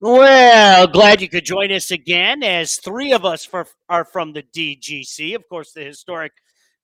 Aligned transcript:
Well, 0.00 0.86
glad 0.86 1.20
you 1.20 1.28
could 1.28 1.44
join 1.44 1.72
us 1.72 1.90
again 1.90 2.44
as 2.44 2.76
three 2.76 3.12
of 3.12 3.24
us 3.24 3.44
for, 3.44 3.66
are 3.88 4.04
from 4.04 4.32
the 4.32 4.44
DGC, 4.44 5.34
of 5.34 5.48
course, 5.48 5.72
the 5.72 5.82
historic 5.82 6.32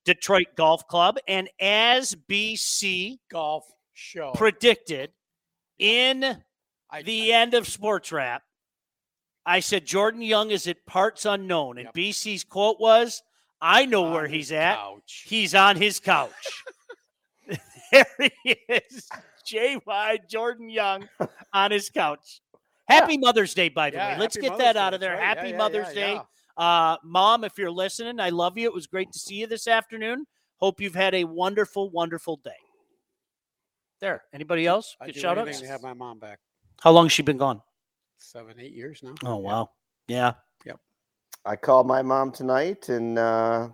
Detroit 0.05 0.49
Golf 0.57 0.87
Club. 0.89 1.19
And 1.29 1.49
as 1.61 2.17
BC 2.29 3.19
Golf 3.31 3.65
show. 3.93 4.33
predicted 4.35 5.13
in 5.79 6.43
I, 6.91 7.03
the 7.03 7.33
end 7.33 7.55
of 7.55 7.69
Sports 7.69 8.11
Wrap, 8.11 8.43
I 9.47 9.61
said 9.61 9.87
Jordan 9.87 10.23
Young 10.23 10.51
is 10.51 10.67
at 10.67 10.85
parts 10.85 11.25
unknown. 11.25 11.79
And 11.79 11.87
Yep. 11.87 11.95
BC's 11.95 12.43
quote 12.43 12.81
was, 12.81 13.23
I 13.61 13.87
know 13.87 14.11
where 14.11 14.27
he's 14.27 14.51
at. 14.51 14.77
couch. 14.77 15.25
He's 15.29 15.55
on 15.55 15.77
his 15.77 16.01
couch. 16.01 16.33
there 17.93 18.07
he 18.43 18.57
is. 18.69 19.09
JY 19.47 20.29
Jordan 20.29 20.69
Young 20.69 21.09
on 21.53 21.71
his 21.71 21.91
couch. 21.91 22.41
Happy 22.89 23.17
Mother's 23.19 23.55
Day, 23.55 23.69
by 23.69 23.91
the 23.91 23.97
Yeah, 23.97 24.15
way. 24.15 24.21
Let's 24.21 24.37
get 24.37 24.51
Mother's 24.53 24.65
that 24.65 24.73
Day, 24.75 24.79
out 24.81 24.95
of 24.95 25.01
there. 25.01 25.15
right. 25.17 25.23
Happy 25.23 25.51
yeah, 25.51 25.57
Mother's 25.57 25.89
yeah, 25.89 25.95
Day. 25.95 26.13
yeah. 26.15 26.23
Uh, 26.57 26.97
Mom, 27.03 27.45
if 27.45 27.57
you're 27.59 27.71
listening, 27.71 28.21
I 28.21 28.31
love 28.31 28.57
you. 28.59 28.67
It 28.67 28.75
was 28.75 28.87
great 28.87 29.11
to 29.13 29.19
see 29.19 29.37
you 29.37 29.47
this 29.47 29.67
afternoon. 29.67 30.27
Hope 30.59 30.81
you've 30.81 30.95
had 30.95 31.15
a 31.15 31.25
wonderful, 31.25 31.91
wonderful 31.91 32.37
day. 32.45 32.51
There. 34.01 34.23
Anybody 34.33 34.67
else? 34.67 34.97
I'd 35.01 35.07
Good 35.07 35.15
do 35.15 35.21
shout 35.21 35.39
anything 35.39 35.55
outs? 35.55 35.63
to 35.63 35.69
have 35.69 35.83
my 35.83 35.95
mom 35.95 36.19
back. 36.19 36.39
How 36.83 36.91
long 36.93 37.07
has 37.07 37.13
she 37.13 37.23
been 37.23 37.39
gone? 37.39 37.61
Seven, 38.19 38.55
eight 38.61 38.73
years 38.75 39.01
now. 39.03 39.15
Oh, 39.25 39.39
Yeah. 39.41 39.47
wow. 39.47 39.71
Yeah. 40.09 40.33
Yep. 40.67 40.81
I 41.47 41.57
called 41.57 41.87
my 41.87 42.03
mom 42.03 42.31
tonight, 42.33 42.89
and 42.89 43.19
uh, 43.19 43.69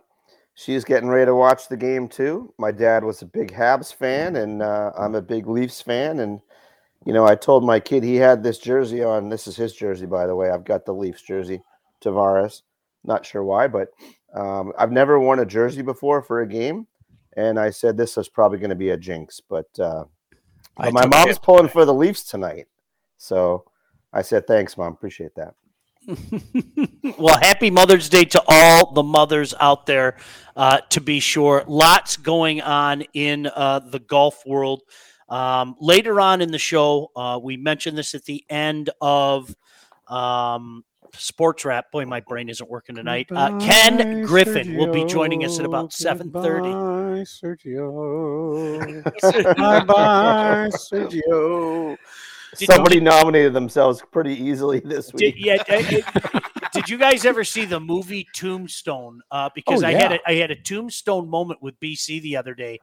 she's 0.54 0.84
getting 0.84 1.08
ready 1.08 1.26
to 1.26 1.34
watch 1.34 1.68
the 1.68 1.76
game 1.76 2.08
too. 2.08 2.52
My 2.58 2.70
dad 2.70 3.04
was 3.04 3.22
a 3.22 3.26
big 3.26 3.52
Habs 3.52 3.92
fan, 3.92 4.36
and 4.36 4.62
uh, 4.62 4.92
I'm 4.96 5.14
a 5.16 5.22
big 5.22 5.46
Leafs 5.48 5.80
fan. 5.82 6.20
And 6.20 6.40
you 7.06 7.12
know, 7.12 7.26
I 7.26 7.34
told 7.34 7.64
my 7.64 7.80
kid 7.80 8.02
he 8.02 8.16
had 8.16 8.42
this 8.42 8.58
jersey 8.58 9.02
on. 9.02 9.28
This 9.28 9.46
is 9.46 9.56
his 9.56 9.72
jersey, 9.72 10.06
by 10.06 10.26
the 10.26 10.36
way. 10.36 10.50
I've 10.50 10.64
got 10.64 10.84
the 10.84 10.92
Leafs 10.92 11.22
jersey, 11.22 11.62
Tavares. 12.02 12.62
Not 13.04 13.24
sure 13.24 13.42
why, 13.42 13.68
but 13.68 13.88
um, 14.34 14.72
I've 14.78 14.92
never 14.92 15.18
worn 15.18 15.38
a 15.38 15.46
jersey 15.46 15.82
before 15.82 16.22
for 16.22 16.42
a 16.42 16.48
game, 16.48 16.86
and 17.36 17.58
I 17.58 17.70
said 17.70 17.96
this 17.96 18.18
is 18.18 18.28
probably 18.28 18.58
going 18.58 18.70
to 18.70 18.76
be 18.76 18.90
a 18.90 18.96
jinx. 18.96 19.40
But, 19.40 19.68
uh, 19.78 20.04
but 20.76 20.92
my 20.92 21.06
mom's 21.06 21.36
it. 21.36 21.42
pulling 21.42 21.68
for 21.68 21.86
the 21.86 21.94
Leafs 21.94 22.24
tonight, 22.24 22.66
so 23.16 23.64
I 24.12 24.20
said 24.20 24.46
thanks, 24.46 24.76
mom. 24.76 24.92
Appreciate 24.92 25.34
that. 25.36 25.54
well, 27.18 27.38
happy 27.38 27.70
Mother's 27.70 28.08
Day 28.08 28.24
to 28.24 28.42
all 28.46 28.92
the 28.92 29.02
mothers 29.02 29.54
out 29.60 29.86
there, 29.86 30.16
uh, 30.56 30.80
to 30.90 31.00
be 31.00 31.20
sure. 31.20 31.64
Lots 31.66 32.16
going 32.18 32.60
on 32.60 33.02
in 33.14 33.46
uh, 33.46 33.78
the 33.78 34.00
golf 34.00 34.42
world. 34.46 34.82
Um, 35.30 35.76
later 35.80 36.20
on 36.20 36.42
in 36.42 36.50
the 36.50 36.58
show, 36.58 37.10
uh, 37.16 37.38
we 37.42 37.56
mentioned 37.56 37.96
this 37.96 38.14
at 38.14 38.24
the 38.24 38.44
end 38.50 38.90
of 39.00 39.54
um, 40.08 40.84
Sports 41.14 41.64
Wrap. 41.64 41.92
Boy, 41.92 42.04
my 42.04 42.18
brain 42.20 42.48
isn't 42.48 42.68
working 42.68 42.96
tonight. 42.96 43.28
Uh, 43.30 43.56
Ken 43.60 43.96
Goodbye, 43.96 44.22
Griffin 44.26 44.76
will 44.76 44.92
be 44.92 45.04
joining 45.04 45.44
us 45.44 45.58
at 45.60 45.64
about 45.64 45.90
7.30. 45.90 46.32
Goodbye, 46.32 47.24
Sergio. 47.24 49.04
bye 49.56 49.84
bye, 49.84 50.68
Sergio. 50.74 51.96
Did- 52.58 52.66
Somebody 52.66 52.98
nominated 52.98 53.52
themselves 53.52 54.02
pretty 54.10 54.34
easily 54.34 54.80
this 54.80 55.12
Did, 55.12 55.36
week. 55.36 55.38
yeah, 55.38 55.62
uh, 55.68 55.82
uh, 56.34 56.40
did 56.72 56.88
you 56.88 56.98
guys 56.98 57.24
ever 57.24 57.44
see 57.44 57.64
the 57.64 57.78
movie 57.78 58.26
Tombstone? 58.34 59.20
Uh, 59.30 59.50
because 59.54 59.84
Oh, 59.84 59.86
I 59.86 59.92
had 59.92 60.10
yeah. 60.10 60.18
a, 60.26 60.30
I 60.32 60.34
had 60.34 60.50
a 60.50 60.56
Tombstone 60.56 61.28
moment 61.28 61.62
with 61.62 61.78
BC 61.78 62.20
the 62.22 62.36
other 62.36 62.54
day. 62.54 62.80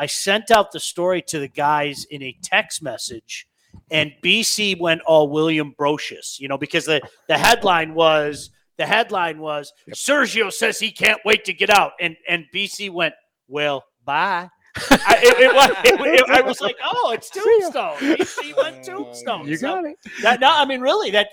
I 0.00 0.06
sent 0.06 0.50
out 0.50 0.72
the 0.72 0.80
story 0.80 1.20
to 1.28 1.38
the 1.38 1.48
guys 1.48 2.06
in 2.10 2.22
a 2.22 2.34
text 2.42 2.82
message, 2.82 3.46
and 3.90 4.12
BC 4.24 4.80
went 4.80 5.02
all 5.02 5.28
William 5.28 5.74
Brocius, 5.78 6.40
you 6.40 6.48
know, 6.48 6.56
because 6.58 6.86
the 6.86 7.00
the 7.28 7.36
headline 7.36 7.92
was 7.94 8.50
the 8.78 8.86
headline 8.86 9.38
was 9.40 9.72
Sergio 9.94 10.50
says 10.50 10.78
he 10.80 10.90
can't 10.90 11.20
wait 11.26 11.44
to 11.44 11.52
get 11.52 11.68
out, 11.70 11.92
and 12.00 12.16
and 12.28 12.46
BC 12.54 12.90
went 12.90 13.14
well 13.46 13.84
bye. 14.04 14.48
I, 14.90 15.18
it, 15.22 15.38
it 15.40 15.54
was, 15.54 15.70
it- 15.84 16.20
it- 16.20 16.30
I 16.30 16.40
was 16.40 16.60
like, 16.60 16.76
oh, 16.84 17.10
it's 17.12 17.28
Tombstone. 17.36 17.96
BC 18.16 18.56
went 18.56 18.84
Tombstone. 18.84 19.46
You 19.48 19.56
So- 19.56 19.66
got 19.74 19.84
it. 19.84 19.96
that, 20.22 20.40
no, 20.40 20.48
I 20.50 20.64
mean, 20.64 20.80
really, 20.80 21.10
that 21.10 21.28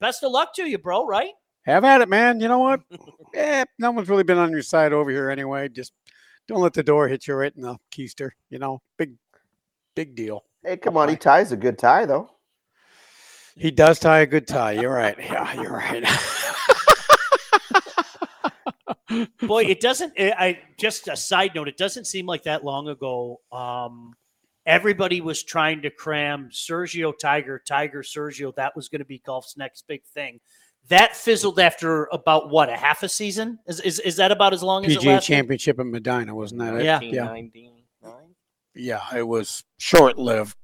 best 0.00 0.22
of 0.24 0.32
luck 0.32 0.52
to 0.56 0.68
you, 0.68 0.76
bro, 0.78 1.06
right? 1.06 1.30
Have 1.66 1.84
at 1.84 2.00
it, 2.02 2.08
man. 2.10 2.40
You 2.40 2.48
know 2.48 2.58
what? 2.58 2.80
Eh, 3.36 3.64
no 3.80 3.90
one's 3.90 4.08
really 4.08 4.22
been 4.22 4.38
on 4.38 4.52
your 4.52 4.62
side 4.62 4.92
over 4.92 5.10
here 5.10 5.28
anyway. 5.28 5.68
Just 5.68 5.92
don't 6.48 6.60
let 6.60 6.74
the 6.74 6.82
door 6.82 7.08
hit 7.08 7.26
you 7.26 7.34
right 7.34 7.54
in 7.54 7.62
the 7.62 7.76
keister. 7.90 8.30
You 8.50 8.58
know, 8.58 8.82
big, 8.98 9.14
big 9.94 10.14
deal. 10.14 10.44
Hey, 10.62 10.76
come 10.76 10.96
on, 10.96 11.08
he 11.08 11.16
ties 11.16 11.52
a 11.52 11.56
good 11.56 11.78
tie 11.78 12.06
though. 12.06 12.30
He 13.56 13.70
does 13.70 14.00
tie 14.00 14.20
a 14.20 14.26
good 14.26 14.48
tie. 14.48 14.72
You're 14.72 14.92
right. 14.92 15.16
Yeah, 15.18 15.62
you're 15.62 15.72
right. 15.72 16.04
Boy, 19.42 19.64
it 19.64 19.80
doesn't. 19.80 20.12
I 20.18 20.32
I- 20.38 20.58
just 20.78 21.08
a 21.08 21.16
side 21.16 21.54
note. 21.54 21.68
It 21.68 21.76
doesn't 21.76 22.06
seem 22.06 22.26
like 22.26 22.44
that 22.44 22.64
long 22.64 22.88
ago. 22.88 23.40
Um, 23.52 24.14
everybody 24.66 25.20
was 25.20 25.42
trying 25.42 25.82
to 25.82 25.90
cram 25.90 26.48
Sergio 26.52 27.12
Tiger, 27.16 27.62
Tiger 27.64 28.02
Sergio. 28.02 28.54
That 28.56 28.74
was 28.74 28.88
going 28.88 29.00
to 29.00 29.04
be 29.04 29.22
golf's 29.24 29.56
next 29.56 29.86
big 29.86 30.02
thing. 30.04 30.40
That 30.88 31.16
fizzled 31.16 31.58
after 31.58 32.06
about 32.12 32.50
what 32.50 32.68
a 32.68 32.76
half 32.76 33.02
a 33.02 33.08
season. 33.08 33.58
Is 33.66 33.80
is, 33.80 34.00
is 34.00 34.16
that 34.16 34.30
about 34.30 34.52
as 34.52 34.62
long 34.62 34.84
as 34.84 34.92
it 34.92 35.00
PGA? 35.00 35.22
Championship 35.22 35.80
in 35.80 35.90
Medina, 35.90 36.34
wasn't 36.34 36.60
that 36.60 36.74
it? 36.74 36.84
Yeah. 36.84 37.00
Yeah. 37.00 37.42
Yeah, 38.76 39.00
it 39.16 39.26
was 39.26 39.62
short 39.78 40.18
lived 40.18 40.56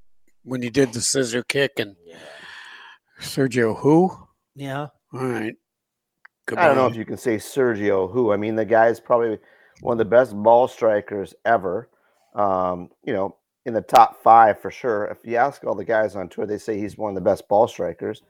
when 0.43 0.63
you 0.63 0.71
did 0.71 0.93
the 0.93 1.01
scissor 1.01 1.43
kick 1.45 1.73
and 1.79 1.97
Yeah. 2.05 2.17
Sergio 3.21 3.77
who? 3.77 4.17
Yeah. 4.55 4.89
All 5.13 5.27
right. 5.27 5.55
I 6.57 6.67
don't 6.67 6.77
know 6.77 6.89
if 6.89 6.97
you 6.97 7.05
can 7.05 7.17
say 7.17 7.37
Sergio 7.37 8.11
who. 8.11 8.33
I 8.33 8.37
mean, 8.37 8.57
the 8.57 8.65
guy 8.65 8.89
is 8.89 8.99
probably 8.99 9.39
one 9.81 9.95
of 9.95 9.99
the 9.99 10.05
best 10.05 10.35
ball 10.35 10.67
strikers 10.67 11.35
ever. 11.45 11.89
Um, 12.35 12.91
you 13.05 13.13
know, 13.13 13.37
in 13.67 13.75
the 13.75 13.83
top 13.83 14.23
five 14.23 14.61
for 14.61 14.71
sure. 14.71 15.05
If 15.07 15.19
you 15.25 15.37
ask 15.37 15.65
all 15.65 15.75
the 15.75 15.85
guys 15.85 16.17
on 16.17 16.29
tour, 16.29 16.47
they 16.47 16.59
say 16.59 16.79
he's 16.79 16.99
one 16.99 17.11
of 17.11 17.15
the 17.15 17.21
best 17.21 17.47
ball 17.49 17.69
strikers. 17.69 18.23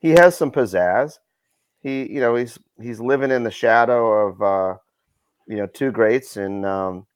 He 0.00 0.10
has 0.10 0.36
some 0.36 0.50
pizzazz. 0.50 1.18
He, 1.82 2.12
you 2.12 2.20
know, 2.20 2.34
he's 2.34 2.58
he's 2.80 3.00
living 3.00 3.30
in 3.30 3.42
the 3.42 3.50
shadow 3.50 4.28
of 4.28 4.42
uh, 4.42 4.76
you 5.46 5.56
know 5.56 5.66
two 5.66 5.90
greats 5.90 6.36
in 6.36 6.64
um, 6.64 7.06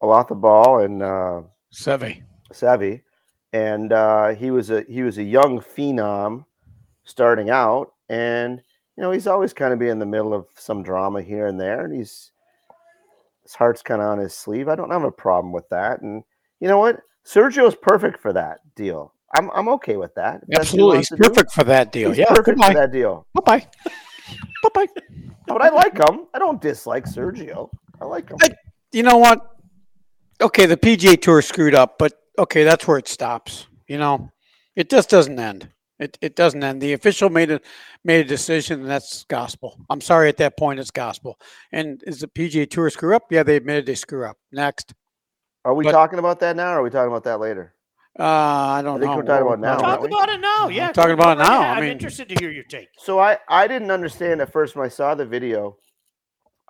Ball 0.00 0.80
and 0.80 1.02
uh, 1.02 1.42
Seve. 1.72 2.22
Savvy, 2.52 3.02
and 3.52 3.92
uh, 3.92 4.28
he 4.34 4.50
was 4.50 4.70
a 4.70 4.84
he 4.88 5.02
was 5.02 5.18
a 5.18 5.22
young 5.22 5.60
phenom 5.60 6.44
starting 7.04 7.50
out, 7.50 7.92
and 8.08 8.60
you 8.96 9.02
know 9.02 9.10
he's 9.10 9.26
always 9.26 9.52
kind 9.52 9.72
of 9.72 9.78
be 9.78 9.88
in 9.88 9.98
the 9.98 10.06
middle 10.06 10.34
of 10.34 10.46
some 10.56 10.82
drama 10.82 11.22
here 11.22 11.46
and 11.46 11.60
there, 11.60 11.84
and 11.84 11.94
he's 11.94 12.32
his 13.42 13.54
heart's 13.54 13.82
kind 13.82 14.00
of 14.00 14.08
on 14.08 14.18
his 14.18 14.34
sleeve. 14.34 14.68
I 14.68 14.74
don't 14.74 14.90
have 14.90 15.04
a 15.04 15.12
problem 15.12 15.52
with 15.52 15.68
that, 15.68 16.00
and 16.02 16.24
you 16.60 16.68
know 16.68 16.78
what, 16.78 17.00
Sergio's 17.24 17.76
perfect 17.76 18.20
for 18.20 18.32
that 18.32 18.60
deal. 18.74 19.14
I'm 19.36 19.50
I'm 19.52 19.68
okay 19.70 19.96
with 19.96 20.14
that. 20.16 20.42
If 20.48 20.58
Absolutely. 20.60 20.98
He's 20.98 21.10
perfect 21.10 21.52
for 21.52 21.64
that 21.64 21.92
deal. 21.92 22.08
He's 22.10 22.18
yeah. 22.18 22.26
perfect 22.28 22.46
Goodbye. 22.46 22.68
for 22.68 22.74
that 22.80 22.92
deal. 22.92 23.26
Bye 23.34 23.42
bye. 23.44 23.66
bye 24.62 24.68
bye. 24.74 24.86
But 25.46 25.62
I 25.62 25.68
like 25.70 25.96
him. 25.98 26.26
I 26.34 26.38
don't 26.38 26.60
dislike 26.60 27.04
Sergio. 27.06 27.70
I 28.00 28.04
like 28.04 28.28
him. 28.30 28.38
I- 28.42 28.54
You 28.92 29.02
know 29.04 29.18
what? 29.18 29.46
Okay, 30.40 30.66
the 30.66 30.76
PGA 30.76 31.20
Tour 31.20 31.42
screwed 31.42 31.74
up, 31.74 31.98
but 31.98 32.12
okay, 32.38 32.64
that's 32.64 32.86
where 32.88 32.98
it 32.98 33.06
stops. 33.08 33.66
You 33.88 33.98
know, 33.98 34.30
it 34.74 34.88
just 34.90 35.10
doesn't 35.10 35.38
end. 35.38 35.68
It, 35.98 36.16
it 36.22 36.34
doesn't 36.34 36.62
end. 36.64 36.80
The 36.80 36.94
official 36.94 37.28
made 37.28 37.50
a 37.50 37.60
made 38.04 38.24
a 38.24 38.28
decision, 38.28 38.80
and 38.80 38.88
that's 38.88 39.24
gospel. 39.28 39.76
I'm 39.90 40.00
sorry, 40.00 40.28
at 40.30 40.38
that 40.38 40.56
point, 40.56 40.80
it's 40.80 40.90
gospel. 40.90 41.38
And 41.72 42.02
is 42.06 42.20
the 42.20 42.26
PGA 42.28 42.68
Tour 42.70 42.88
screw 42.90 43.14
up? 43.14 43.24
Yeah, 43.30 43.42
they 43.42 43.56
admitted 43.56 43.84
they 43.86 43.94
screw 43.96 44.24
up. 44.24 44.38
Next, 44.50 44.94
Are 45.64 45.74
we 45.74 45.84
but- 45.84 45.92
talking 45.92 46.18
about 46.18 46.40
that 46.40 46.56
now, 46.56 46.72
or 46.72 46.78
are 46.78 46.82
we 46.82 46.90
talking 46.90 47.12
about 47.12 47.24
that 47.24 47.38
later? 47.38 47.74
Uh, 48.18 48.22
I 48.22 48.82
don't 48.82 48.96
I 48.96 49.00
think 49.00 49.10
know. 49.10 49.16
we're 49.16 49.22
talking 49.22 49.46
about 49.46 49.60
now, 49.60 49.76
we'll- 49.76 49.84
aren't 49.86 50.00
Talk 50.00 50.00
we? 50.02 50.06
about 50.08 50.28
it 50.28 50.40
now. 50.40 50.56
I'm 50.66 50.72
Yeah, 50.72 50.92
talking 50.92 51.12
about 51.12 51.38
it 51.38 51.42
now. 51.42 51.60
ahead. 51.60 51.70
I 51.70 51.74
I'm 51.76 51.80
mean- 51.82 51.92
interested 51.92 52.28
to 52.28 52.34
hear 52.40 52.50
your 52.50 52.64
take. 52.64 52.88
So 52.98 53.18
I 53.20 53.38
I 53.48 53.66
didn't 53.68 53.90
understand 53.90 54.40
at 54.40 54.52
first 54.52 54.74
when 54.76 54.84
I 54.84 54.88
saw 54.88 55.14
the 55.14 55.26
video. 55.26 55.76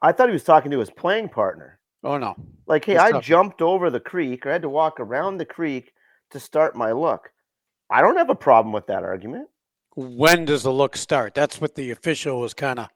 I 0.02 0.12
thought 0.12 0.28
he 0.28 0.32
was 0.32 0.44
talking 0.44 0.70
to 0.70 0.78
his 0.78 0.90
playing 0.90 1.28
partner. 1.30 1.78
Oh 2.04 2.18
no. 2.18 2.34
Like, 2.66 2.84
hey, 2.84 2.92
He's 2.92 3.00
I 3.00 3.10
talking- 3.12 3.22
jumped 3.26 3.62
over 3.62 3.90
the 3.90 4.00
creek 4.00 4.44
or 4.46 4.50
I 4.50 4.52
had 4.52 4.62
to 4.62 4.68
walk 4.68 5.00
around 5.00 5.38
the 5.38 5.44
creek 5.46 5.92
to 6.30 6.40
start 6.40 6.76
my 6.76 6.92
look. 6.92 7.30
I 7.90 8.00
don't 8.02 8.16
have 8.16 8.30
a 8.30 8.34
problem 8.34 8.72
with 8.72 8.86
that 8.86 9.02
argument. 9.02 9.48
When 9.96 10.44
does 10.44 10.62
the 10.62 10.72
look 10.72 10.96
start? 10.96 11.34
That's 11.34 11.60
what 11.60 11.74
the 11.74 11.90
official 11.90 12.40
was 12.40 12.54
kind 12.54 12.78
of. 12.78 12.88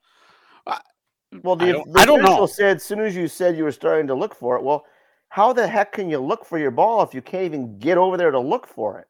Well, 1.43 1.57
the, 1.57 1.65
I 1.67 1.73
don't- 1.73 1.93
the 1.93 2.01
I 2.01 2.05
don't 2.07 2.21
know. 2.23 2.29
official 2.29 2.47
said 2.47 2.77
as 2.77 2.85
soon 2.85 3.01
as 3.01 3.17
you 3.17 3.27
said 3.27 3.57
you 3.57 3.65
were 3.65 3.73
starting 3.73 4.07
to 4.07 4.15
look 4.15 4.35
for 4.37 4.57
it. 4.57 4.63
Well, 4.63 4.87
how 5.35 5.53
the 5.53 5.67
heck 5.67 5.91
can 5.91 6.09
you 6.09 6.21
look 6.21 6.45
for 6.45 6.59
your 6.59 6.71
ball 6.71 7.03
if 7.03 7.13
you 7.13 7.21
can't 7.21 7.43
even 7.45 7.77
get 7.81 7.99
over 7.99 8.17
there 8.17 8.31
to 8.31 8.39
look 8.39 8.69
for 8.69 9.01
it? 9.01 9.09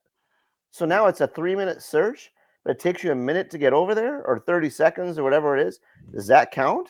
So 0.70 0.86
now 0.86 1.06
it's 1.06 1.20
a 1.20 1.26
three 1.26 1.54
minute 1.54 1.82
search, 1.82 2.32
but 2.64 2.70
it 2.70 2.78
takes 2.80 3.04
you 3.04 3.12
a 3.12 3.14
minute 3.14 3.50
to 3.50 3.58
get 3.58 3.74
over 3.74 3.94
there 3.94 4.24
or 4.24 4.38
30 4.38 4.70
seconds 4.70 5.18
or 5.18 5.22
whatever 5.22 5.54
it 5.54 5.66
is. 5.66 5.80
Does 6.14 6.26
that 6.28 6.50
count? 6.50 6.88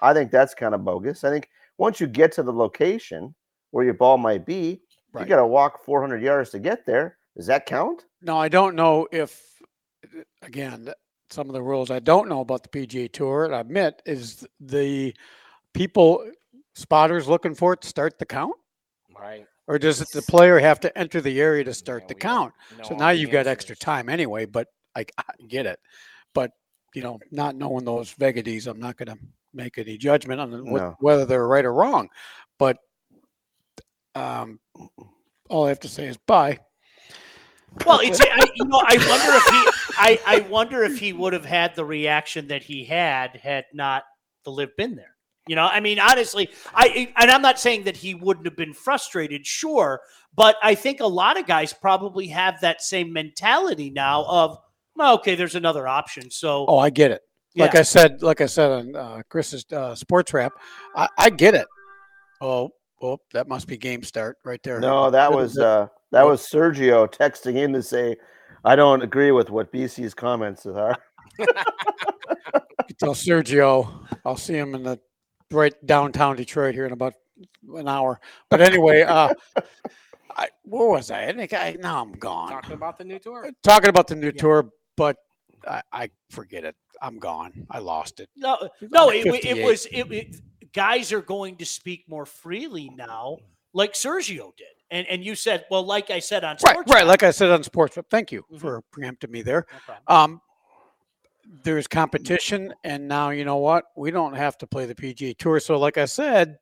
I 0.00 0.12
think 0.12 0.32
that's 0.32 0.54
kind 0.54 0.74
of 0.74 0.84
bogus. 0.84 1.22
I 1.22 1.30
think 1.30 1.48
once 1.78 2.00
you 2.00 2.08
get 2.08 2.32
to 2.32 2.42
the 2.42 2.52
location 2.52 3.32
where 3.70 3.84
your 3.84 3.94
ball 3.94 4.18
might 4.18 4.44
be, 4.44 4.82
Right. 5.12 5.22
you 5.22 5.28
got 5.28 5.36
to 5.36 5.46
walk 5.46 5.84
400 5.84 6.20
yards 6.20 6.50
to 6.50 6.58
get 6.58 6.84
there. 6.84 7.16
Does 7.36 7.46
that 7.46 7.64
count? 7.64 8.06
No, 8.22 8.36
I 8.36 8.48
don't 8.48 8.74
know 8.74 9.06
if 9.12 9.40
again, 10.42 10.92
some 11.30 11.46
of 11.48 11.52
the 11.52 11.62
rules 11.62 11.92
I 11.92 12.00
don't 12.00 12.28
know 12.28 12.40
about 12.40 12.64
the 12.64 12.70
PGA 12.70 13.12
Tour, 13.12 13.44
and 13.44 13.54
I 13.54 13.60
admit, 13.60 14.02
is 14.04 14.44
the 14.58 15.14
people 15.74 16.28
spotters 16.78 17.26
looking 17.28 17.54
for 17.54 17.72
it 17.72 17.80
to 17.82 17.88
start 17.88 18.18
the 18.18 18.26
count, 18.26 18.54
Right. 19.18 19.46
or 19.66 19.78
does 19.78 20.00
it, 20.00 20.08
the 20.12 20.22
player 20.22 20.58
have 20.60 20.78
to 20.80 20.96
enter 20.98 21.20
the 21.20 21.40
area 21.40 21.64
to 21.64 21.74
start 21.74 22.04
Yeah, 22.04 22.08
the 22.08 22.14
count? 22.14 22.54
So 22.84 22.94
now 22.94 23.10
you've 23.10 23.30
got 23.32 23.46
extra 23.46 23.76
time 23.76 24.08
anyway. 24.08 24.46
But 24.46 24.68
I, 24.94 25.04
I 25.18 25.24
get 25.48 25.66
it, 25.66 25.78
but 26.34 26.52
you 26.94 27.02
know, 27.02 27.18
not 27.30 27.56
knowing 27.56 27.84
those 27.84 28.12
vagaries, 28.12 28.66
I'm 28.66 28.80
not 28.80 28.96
going 28.96 29.08
to 29.08 29.18
make 29.52 29.76
any 29.78 29.98
judgment 29.98 30.40
on 30.40 30.50
what, 30.70 30.82
No. 30.82 30.96
whether 31.00 31.26
they're 31.26 31.46
right 31.46 31.64
or 31.64 31.74
wrong. 31.74 32.08
But 32.58 32.78
um, 34.14 34.60
all 35.48 35.66
I 35.66 35.68
have 35.68 35.80
to 35.80 35.88
say 35.88 36.06
is 36.06 36.16
bye. 36.16 36.58
Well, 37.84 38.00
it's 38.02 38.20
I, 38.20 38.46
you 38.54 38.64
know 38.64 38.82
I 38.84 38.96
wonder 38.96 39.36
if 39.36 39.44
he 39.44 39.92
I, 39.98 40.20
I 40.26 40.40
wonder 40.48 40.82
if 40.84 40.98
he 40.98 41.12
would 41.12 41.32
have 41.32 41.44
had 41.44 41.76
the 41.76 41.84
reaction 41.84 42.48
that 42.48 42.62
he 42.62 42.84
had 42.84 43.36
had 43.36 43.66
not 43.72 44.04
the 44.44 44.50
live 44.50 44.74
been 44.76 44.96
there. 44.96 45.14
You 45.48 45.56
know, 45.56 45.64
I 45.64 45.80
mean, 45.80 45.98
honestly, 45.98 46.50
I 46.74 47.12
and 47.16 47.30
I'm 47.30 47.42
not 47.42 47.58
saying 47.58 47.84
that 47.84 47.96
he 47.96 48.14
wouldn't 48.14 48.46
have 48.46 48.56
been 48.56 48.74
frustrated, 48.74 49.46
sure, 49.46 50.00
but 50.34 50.56
I 50.62 50.74
think 50.74 51.00
a 51.00 51.06
lot 51.06 51.38
of 51.38 51.46
guys 51.46 51.72
probably 51.72 52.28
have 52.28 52.60
that 52.60 52.82
same 52.82 53.12
mentality 53.12 53.90
now 53.90 54.24
of, 54.24 54.58
well, 54.94 55.14
okay, 55.14 55.34
there's 55.34 55.54
another 55.54 55.88
option. 55.88 56.30
So, 56.30 56.66
Oh, 56.68 56.78
I 56.78 56.90
get 56.90 57.10
it. 57.10 57.22
Like 57.56 57.74
I 57.74 57.82
said, 57.82 58.22
like 58.22 58.40
I 58.40 58.46
said 58.46 58.70
on 58.70 58.94
uh, 58.94 59.22
Chris's 59.28 59.64
uh, 59.72 59.94
sports 59.94 60.32
wrap, 60.32 60.52
I, 60.94 61.08
I 61.18 61.30
get 61.30 61.54
it. 61.54 61.66
Oh, 62.40 62.68
oh, 63.02 63.18
that 63.32 63.48
must 63.48 63.66
be 63.66 63.76
game 63.76 64.04
start 64.04 64.36
right 64.44 64.62
there. 64.62 64.78
No, 64.78 65.10
that 65.10 65.32
was 65.32 65.58
uh, 65.58 65.88
that 66.12 66.24
was 66.24 66.46
Sergio 66.46 67.12
texting 67.12 67.56
in 67.56 67.72
to 67.72 67.82
say, 67.82 68.14
"I 68.64 68.76
don't 68.76 69.02
agree 69.02 69.32
with 69.32 69.50
what 69.50 69.72
BC's 69.72 70.14
comments 70.14 70.66
are." 70.66 70.96
You 72.88 72.94
tell 72.98 73.14
Sergio. 73.14 74.06
I'll 74.24 74.36
see 74.38 74.54
him 74.54 74.74
in 74.74 74.82
the 74.82 74.98
right 75.50 75.74
downtown 75.86 76.36
Detroit 76.36 76.74
here 76.74 76.86
in 76.86 76.92
about 76.92 77.14
an 77.74 77.88
hour. 77.88 78.20
But 78.50 78.60
anyway, 78.60 79.02
uh, 79.02 79.32
I, 80.36 80.48
where 80.64 80.88
was 80.88 81.10
I? 81.10 81.24
I 81.26 81.32
think 81.32 81.52
I 81.52 81.76
now 81.80 82.02
I'm 82.02 82.12
gone. 82.12 82.50
Talking 82.50 82.72
about 82.74 82.98
the 82.98 83.04
new 83.04 83.18
tour. 83.18 83.50
Talking 83.62 83.88
about 83.88 84.06
the 84.06 84.16
new 84.16 84.32
tour, 84.32 84.70
but 84.96 85.16
I, 85.66 85.82
I 85.92 86.10
forget 86.30 86.64
it. 86.64 86.76
I'm 87.02 87.18
gone. 87.18 87.66
I 87.70 87.78
lost 87.78 88.20
it. 88.20 88.28
no, 88.36 88.68
no, 88.80 89.10
it, 89.10 89.26
it 89.44 89.64
was 89.64 89.86
it, 89.86 90.10
it. 90.12 90.36
Guys 90.72 91.12
are 91.12 91.22
going 91.22 91.56
to 91.56 91.64
speak 91.66 92.04
more 92.08 92.26
freely 92.26 92.90
now, 92.94 93.38
like 93.72 93.94
Sergio 93.94 94.54
did, 94.56 94.66
and 94.90 95.06
and 95.08 95.24
you 95.24 95.34
said, 95.34 95.64
well, 95.70 95.82
like 95.84 96.10
I 96.10 96.18
said 96.18 96.44
on 96.44 96.58
sports, 96.58 96.76
right. 96.76 96.86
Wrap- 97.00 97.06
Like 97.06 97.22
I 97.22 97.30
said 97.30 97.50
on 97.50 97.62
sports, 97.62 97.96
thank 98.10 98.30
you 98.30 98.44
Mhm. 98.52 98.60
for 98.60 98.82
preempting 98.92 99.30
me 99.30 99.42
there. 99.42 99.66
No. 99.88 100.14
Um, 100.14 100.40
there's 101.64 101.86
competition, 101.86 102.74
and 102.84 103.08
now 103.08 103.30
you 103.30 103.44
know 103.44 103.56
what? 103.56 103.84
We 103.96 104.10
don't 104.10 104.34
have 104.34 104.58
to 104.58 104.66
play 104.66 104.86
the 104.86 104.94
PGA 104.94 105.36
Tour. 105.36 105.60
So, 105.60 105.78
like 105.78 105.98
I 105.98 106.04
said, 106.04 106.58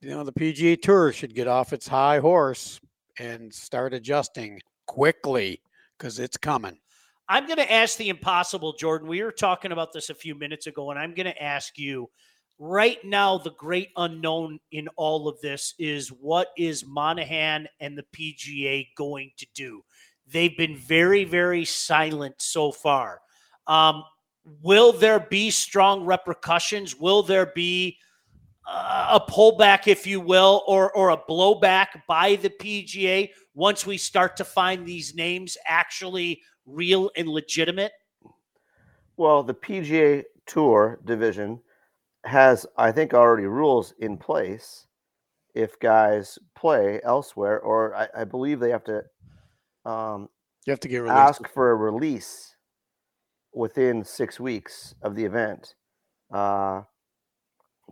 you 0.00 0.10
know, 0.10 0.24
the 0.24 0.32
PGA 0.32 0.80
Tour 0.80 1.12
should 1.12 1.34
get 1.34 1.48
off 1.48 1.72
its 1.72 1.88
high 1.88 2.18
horse 2.18 2.80
and 3.18 3.52
start 3.52 3.94
adjusting 3.94 4.60
quickly 4.86 5.62
because 5.98 6.18
it's 6.18 6.36
coming. 6.36 6.78
I'm 7.28 7.46
going 7.46 7.58
to 7.58 7.72
ask 7.72 7.96
the 7.96 8.10
impossible, 8.10 8.74
Jordan. 8.74 9.08
We 9.08 9.22
were 9.22 9.32
talking 9.32 9.72
about 9.72 9.92
this 9.94 10.10
a 10.10 10.14
few 10.14 10.34
minutes 10.34 10.66
ago, 10.66 10.90
and 10.90 10.98
I'm 10.98 11.14
going 11.14 11.26
to 11.26 11.42
ask 11.42 11.78
you 11.78 12.10
right 12.58 13.02
now 13.02 13.38
the 13.38 13.52
great 13.52 13.88
unknown 13.96 14.58
in 14.72 14.88
all 14.96 15.26
of 15.26 15.40
this 15.40 15.74
is 15.78 16.08
what 16.08 16.48
is 16.58 16.84
Monahan 16.86 17.66
and 17.80 17.96
the 17.96 18.04
PGA 18.14 18.88
going 18.96 19.30
to 19.38 19.46
do? 19.54 19.82
They've 20.26 20.56
been 20.56 20.76
very, 20.76 21.24
very 21.24 21.64
silent 21.64 22.36
so 22.38 22.72
far. 22.72 23.20
Um, 23.66 24.04
will 24.62 24.92
there 24.92 25.20
be 25.20 25.50
strong 25.50 26.04
repercussions? 26.04 26.94
Will 26.96 27.22
there 27.22 27.46
be 27.54 27.98
uh, 28.66 29.18
a 29.20 29.30
pullback, 29.30 29.86
if 29.86 30.06
you 30.06 30.20
will, 30.20 30.62
or 30.66 30.92
or 30.92 31.10
a 31.10 31.16
blowback 31.16 31.88
by 32.08 32.36
the 32.36 32.50
PGA 32.50 33.30
once 33.54 33.86
we 33.86 33.98
start 33.98 34.36
to 34.36 34.44
find 34.44 34.86
these 34.86 35.14
names 35.14 35.56
actually 35.66 36.40
real 36.66 37.10
and 37.16 37.28
legitimate? 37.28 37.92
Well, 39.16 39.42
the 39.42 39.54
PGA 39.54 40.24
Tour 40.46 41.00
division 41.04 41.60
has, 42.24 42.66
I 42.76 42.90
think, 42.90 43.14
already 43.14 43.46
rules 43.46 43.92
in 43.98 44.16
place 44.16 44.86
if 45.54 45.78
guys 45.78 46.38
play 46.56 47.00
elsewhere, 47.04 47.60
or 47.60 47.94
I, 47.94 48.08
I 48.16 48.24
believe 48.24 48.58
they 48.60 48.70
have 48.70 48.84
to 48.84 49.04
um, 49.88 50.28
You 50.66 50.72
have 50.72 50.80
to 50.80 50.88
get 50.88 50.98
released. 50.98 51.16
ask 51.16 51.48
for 51.48 51.70
a 51.70 51.76
release 51.76 52.53
within 53.54 54.04
six 54.04 54.40
weeks 54.40 54.94
of 55.02 55.14
the 55.14 55.24
event, 55.24 55.74
uh, 56.32 56.82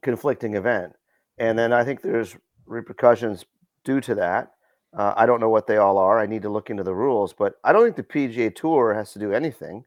conflicting 0.02 0.54
event, 0.54 0.94
and 1.38 1.58
then 1.58 1.72
I 1.72 1.84
think 1.84 2.02
there's 2.02 2.36
repercussions 2.66 3.44
due 3.84 4.00
to 4.02 4.14
that. 4.16 4.52
Uh, 4.96 5.14
I 5.16 5.26
don't 5.26 5.40
know 5.40 5.48
what 5.48 5.66
they 5.66 5.78
all 5.78 5.96
are. 5.98 6.18
I 6.18 6.26
need 6.26 6.42
to 6.42 6.50
look 6.50 6.68
into 6.68 6.82
the 6.82 6.94
rules, 6.94 7.32
but 7.32 7.54
I 7.64 7.72
don't 7.72 7.84
think 7.84 7.96
the 7.96 8.02
PGA 8.02 8.54
Tour 8.54 8.94
has 8.94 9.12
to 9.12 9.18
do 9.18 9.32
anything. 9.32 9.84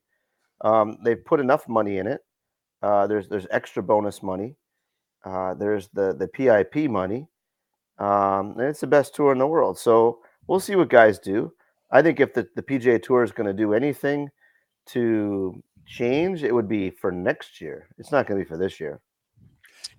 Um, 0.61 0.97
they've 1.03 1.23
put 1.23 1.39
enough 1.39 1.67
money 1.67 1.97
in 1.97 2.07
it. 2.07 2.21
Uh, 2.81 3.07
there's 3.07 3.27
there's 3.27 3.47
extra 3.51 3.83
bonus 3.83 4.23
money. 4.23 4.55
Uh, 5.23 5.53
there's 5.53 5.89
the 5.89 6.13
the 6.13 6.27
PIP 6.27 6.89
money, 6.89 7.27
um, 7.99 8.55
and 8.57 8.69
it's 8.69 8.81
the 8.81 8.87
best 8.87 9.15
tour 9.15 9.31
in 9.31 9.37
the 9.37 9.47
world. 9.47 9.77
So 9.77 10.19
we'll 10.47 10.59
see 10.59 10.75
what 10.75 10.89
guys 10.89 11.19
do. 11.19 11.53
I 11.91 12.01
think 12.01 12.19
if 12.19 12.33
the, 12.33 12.47
the 12.55 12.63
PGA 12.63 13.01
Tour 13.01 13.23
is 13.23 13.31
going 13.31 13.47
to 13.47 13.53
do 13.53 13.73
anything 13.73 14.29
to 14.87 15.63
change, 15.85 16.43
it 16.43 16.53
would 16.53 16.67
be 16.67 16.89
for 16.89 17.11
next 17.11 17.61
year. 17.61 17.87
It's 17.97 18.11
not 18.11 18.27
going 18.27 18.39
to 18.39 18.45
be 18.45 18.47
for 18.47 18.57
this 18.57 18.79
year. 18.79 19.01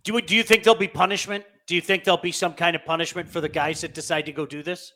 Do 0.05 0.13
you, 0.13 0.23
do 0.23 0.37
you 0.37 0.43
think 0.43 0.63
there'll 0.63 0.79
be 0.79 0.89
punishment? 0.89 1.45
Do 1.67 1.75
you 1.75 1.81
think 1.81 2.05
there'll 2.05 2.19
be 2.19 2.33
some 2.33 2.55
kind 2.55 2.77
of 2.77 2.85
punishment 2.85 3.29
for 3.29 3.41
the 3.41 3.49
guys 3.49 3.81
that 3.81 3.95
decide 3.95 4.27
to 4.27 4.33
go 4.33 4.47
do 4.47 4.63
this? 4.63 4.93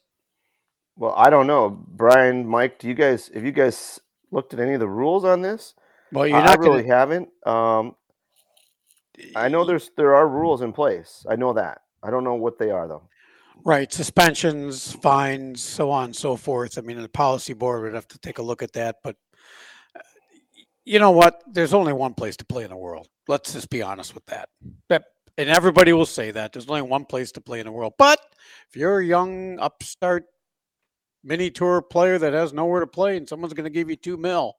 Well, 0.96 1.14
I 1.16 1.31
don't 1.31 1.46
know, 1.46 1.70
Brian, 1.70 2.46
Mike. 2.46 2.78
Do 2.78 2.87
you 2.87 2.94
guys 2.94 3.31
have 3.34 3.44
you 3.44 3.52
guys 3.52 3.98
looked 4.31 4.52
at 4.54 4.60
any 4.60 4.75
of 4.75 4.81
the 4.81 4.88
rules 4.88 5.25
on 5.25 5.40
this? 5.40 5.75
well, 6.12 6.26
you're 6.26 6.36
I, 6.36 6.43
I 6.43 6.44
not 6.44 6.58
really 6.58 6.82
going 6.82 6.91
haven't. 6.91 7.29
Um, 7.46 7.96
I 9.34 9.48
know 9.48 9.65
there's 9.65 9.91
there 9.96 10.15
are 10.15 10.29
rules 10.29 10.62
in 10.62 10.72
place. 10.72 11.24
I 11.29 11.36
know 11.36 11.53
that. 11.55 11.82
I 12.03 12.10
don't 12.10 12.24
know 12.24 12.34
what 12.34 12.58
they 12.58 12.70
are 12.70 12.86
though. 12.86 13.08
right 13.65 13.93
suspensions, 13.93 14.93
fines, 14.93 15.60
so 15.62 15.91
on 15.91 16.05
and 16.06 16.17
so 16.17 16.36
forth. 16.36 16.79
I 16.79 16.82
mean, 16.82 17.00
the 17.00 17.08
policy 17.08 17.53
board 17.53 17.82
would 17.82 17.94
have 17.94 18.08
to 18.08 18.19
take 18.19 18.38
a 18.38 18.43
look 18.43 18.62
at 18.62 18.72
that. 18.74 18.96
But 19.03 19.17
you 20.84 20.99
know 20.99 21.10
what? 21.10 21.43
There's 21.46 21.75
only 21.75 21.93
one 21.93 22.15
place 22.15 22.37
to 22.39 22.44
play 22.44 22.65
in 22.65 22.70
the 22.70 22.77
world. 22.77 23.08
Let's 23.29 23.53
just 23.53 23.70
be 23.70 23.82
honest 23.82 24.15
with 24.15 24.27
that. 24.27 24.49
That 24.89 25.05
and 25.39 25.49
everybody 25.49 25.93
will 25.93 26.06
say 26.06 26.31
that 26.32 26.53
there's 26.53 26.69
only 26.69 26.82
one 26.82 27.05
place 27.05 27.32
to 27.32 27.41
play 27.41 27.60
in 27.60 27.67
the 27.67 27.72
world. 27.72 27.94
But 27.99 28.20
if 28.69 28.77
you're 28.77 28.99
a 28.99 29.05
young 29.05 29.58
upstart 29.58 30.25
mini 31.22 31.51
tour 31.51 31.82
player 31.82 32.19
that 32.19 32.32
has 32.32 32.53
nowhere 32.53 32.81
to 32.81 32.87
play 32.87 33.17
and 33.17 33.29
someone's 33.29 33.55
going 33.55 33.65
to 33.65 33.70
give 33.70 33.89
you 33.89 33.96
two 33.96 34.17
mil, 34.17 34.56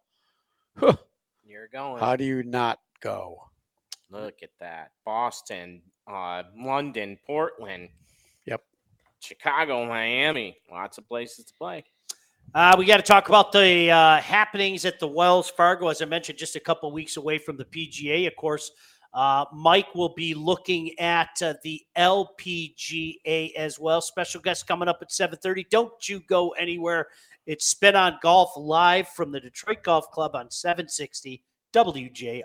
huh, 0.77 0.95
You're 1.43 1.67
going. 1.67 1.99
how 1.99 2.15
do 2.15 2.23
you 2.23 2.43
not 2.43 2.79
go? 3.01 3.37
Look 4.09 4.43
at 4.43 4.49
that. 4.59 4.91
Boston, 5.05 5.81
uh, 6.07 6.43
London, 6.57 7.17
Portland. 7.25 7.89
Yep. 8.45 8.61
Chicago, 9.19 9.85
Miami. 9.85 10.57
Lots 10.71 10.97
of 10.97 11.07
places 11.07 11.45
to 11.45 11.53
play. 11.53 11.83
Uh, 12.53 12.75
we 12.77 12.83
got 12.85 12.97
to 12.97 13.03
talk 13.03 13.29
about 13.29 13.53
the 13.53 13.89
uh, 13.89 14.17
happenings 14.17 14.83
at 14.83 14.99
the 14.99 15.07
Wells 15.07 15.49
Fargo, 15.49 15.87
as 15.87 16.01
I 16.01 16.05
mentioned, 16.05 16.37
just 16.37 16.57
a 16.57 16.59
couple 16.59 16.91
weeks 16.91 17.15
away 17.15 17.37
from 17.37 17.55
the 17.55 17.63
PGA. 17.63 18.27
Of 18.27 18.35
course, 18.35 18.71
uh, 19.13 19.45
Mike 19.53 19.95
will 19.95 20.13
be 20.15 20.33
looking 20.33 20.99
at 20.99 21.29
uh, 21.41 21.53
the 21.63 21.81
LPGA 21.97 23.53
as 23.55 23.79
well. 23.79 24.01
Special 24.01 24.41
guest 24.41 24.67
coming 24.67 24.89
up 24.89 24.99
at 25.01 25.13
seven 25.13 25.39
thirty. 25.41 25.65
Don't 25.71 25.93
you 26.09 26.19
go 26.27 26.49
anywhere. 26.49 27.07
It's 27.45 27.67
Spin 27.67 27.95
on 27.95 28.17
Golf 28.21 28.51
live 28.57 29.07
from 29.07 29.31
the 29.31 29.39
Detroit 29.39 29.81
Golf 29.83 30.11
Club 30.11 30.35
on 30.35 30.51
seven 30.51 30.89
sixty 30.89 31.43
WJR. 31.73 32.43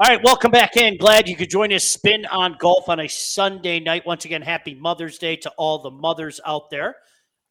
All 0.00 0.08
right, 0.08 0.24
welcome 0.24 0.50
back 0.50 0.78
in. 0.78 0.96
Glad 0.96 1.28
you 1.28 1.36
could 1.36 1.50
join 1.50 1.74
us. 1.74 1.84
Spin 1.84 2.24
on 2.26 2.56
golf 2.58 2.88
on 2.88 3.00
a 3.00 3.08
Sunday 3.08 3.80
night. 3.80 4.06
Once 4.06 4.24
again, 4.24 4.40
happy 4.40 4.72
Mother's 4.72 5.18
Day 5.18 5.36
to 5.36 5.50
all 5.58 5.82
the 5.82 5.90
mothers 5.90 6.40
out 6.46 6.70
there. 6.70 6.94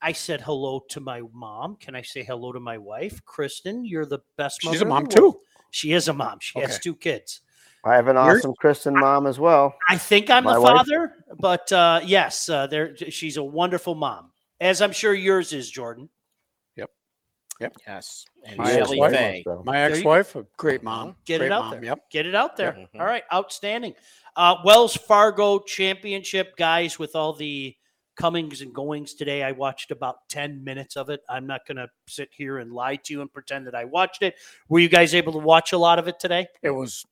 I 0.02 0.12
said 0.12 0.42
hello 0.42 0.82
to 0.90 1.00
my 1.00 1.22
mom. 1.34 1.76
Can 1.78 1.96
I 1.96 2.02
say 2.02 2.24
hello 2.24 2.52
to 2.52 2.60
my 2.60 2.78
wife, 2.78 3.24
Kristen? 3.26 3.84
You're 3.84 4.06
the 4.06 4.20
best. 4.38 4.64
Mom. 4.64 4.74
She's 4.74 4.82
a 4.82 4.86
mom 4.86 5.08
too. 5.08 5.40
She 5.72 5.94
is 5.94 6.08
a 6.08 6.14
mom. 6.14 6.38
She 6.40 6.60
has 6.60 6.80
two 6.80 6.96
kids. 6.96 7.42
I 7.84 7.96
have 7.96 8.08
an 8.08 8.16
You're- 8.16 8.38
awesome 8.38 8.54
Kristen 8.60 8.94
mom 8.94 9.28
as 9.28 9.40
well. 9.40 9.76
I 9.90 9.98
think 9.98 10.30
I'm 10.30 10.44
My 10.44 10.54
the 10.56 10.62
wife? 10.62 10.78
father, 10.78 11.14
but 11.40 11.72
uh, 11.72 12.02
yes, 12.04 12.50
uh, 12.50 12.68
there. 12.68 12.96
She's 12.98 13.38
a 13.38 13.44
wonderful 13.44 13.96
mom, 13.96 14.32
as 14.60 14.82
I'm 14.82 14.92
sure 14.92 15.14
yours 15.14 15.54
is, 15.54 15.70
Jordan. 15.70 16.10
Yep. 16.76 16.90
Yep. 17.62 17.74
Yes. 17.88 18.26
And 18.46 18.58
My 18.58 18.66
Shelly 18.72 19.02
ex-wife 19.02 19.12
Faye. 19.14 19.44
My 19.64 19.74
There 19.74 19.88
you 19.90 19.94
go. 19.96 19.98
ex-wife, 19.98 20.36
a 20.36 20.46
great 20.58 20.84
mom. 20.84 21.16
Get 21.26 21.40
great 21.40 21.48
it 21.48 21.52
out 21.52 21.62
mom, 21.66 21.72
there. 21.72 21.86
Yep. 21.86 22.00
Get 22.12 22.26
it 22.26 22.36
out 22.36 22.56
there. 22.58 22.74
Mhm. 22.74 23.00
All 23.00 23.06
right, 23.06 23.24
outstanding. 23.34 23.94
Uh, 24.36 24.58
Wells 24.66 24.96
Fargo 24.96 25.60
Championship 25.60 26.56
guys 26.58 27.00
with 27.00 27.16
all 27.16 27.34
the 27.34 27.76
comings 28.18 28.62
and 28.62 28.74
goings 28.74 29.14
today. 29.14 29.44
I 29.44 29.52
watched 29.54 29.92
about 29.92 30.28
10 30.30 30.64
minutes 30.64 30.98
of 30.98 31.10
it. 31.10 31.22
I'm 31.30 31.48
not 31.48 31.66
going 31.68 31.78
to 31.78 31.88
sit 32.08 32.30
here 32.36 32.58
and 32.58 32.72
lie 32.74 32.98
to 32.98 33.14
you 33.14 33.22
and 33.22 33.32
pretend 33.32 33.68
that 33.68 33.76
I 33.76 33.86
watched 33.86 34.24
it. 34.24 34.36
Were 34.68 34.80
you 34.80 34.90
guys 34.90 35.16
able 35.16 35.34
to 35.34 35.40
watch 35.40 35.72
a 35.72 35.78
lot 35.78 36.00
of 36.00 36.08
it 36.08 36.20
today? 36.20 36.48
It 36.62 36.72
was 36.72 37.06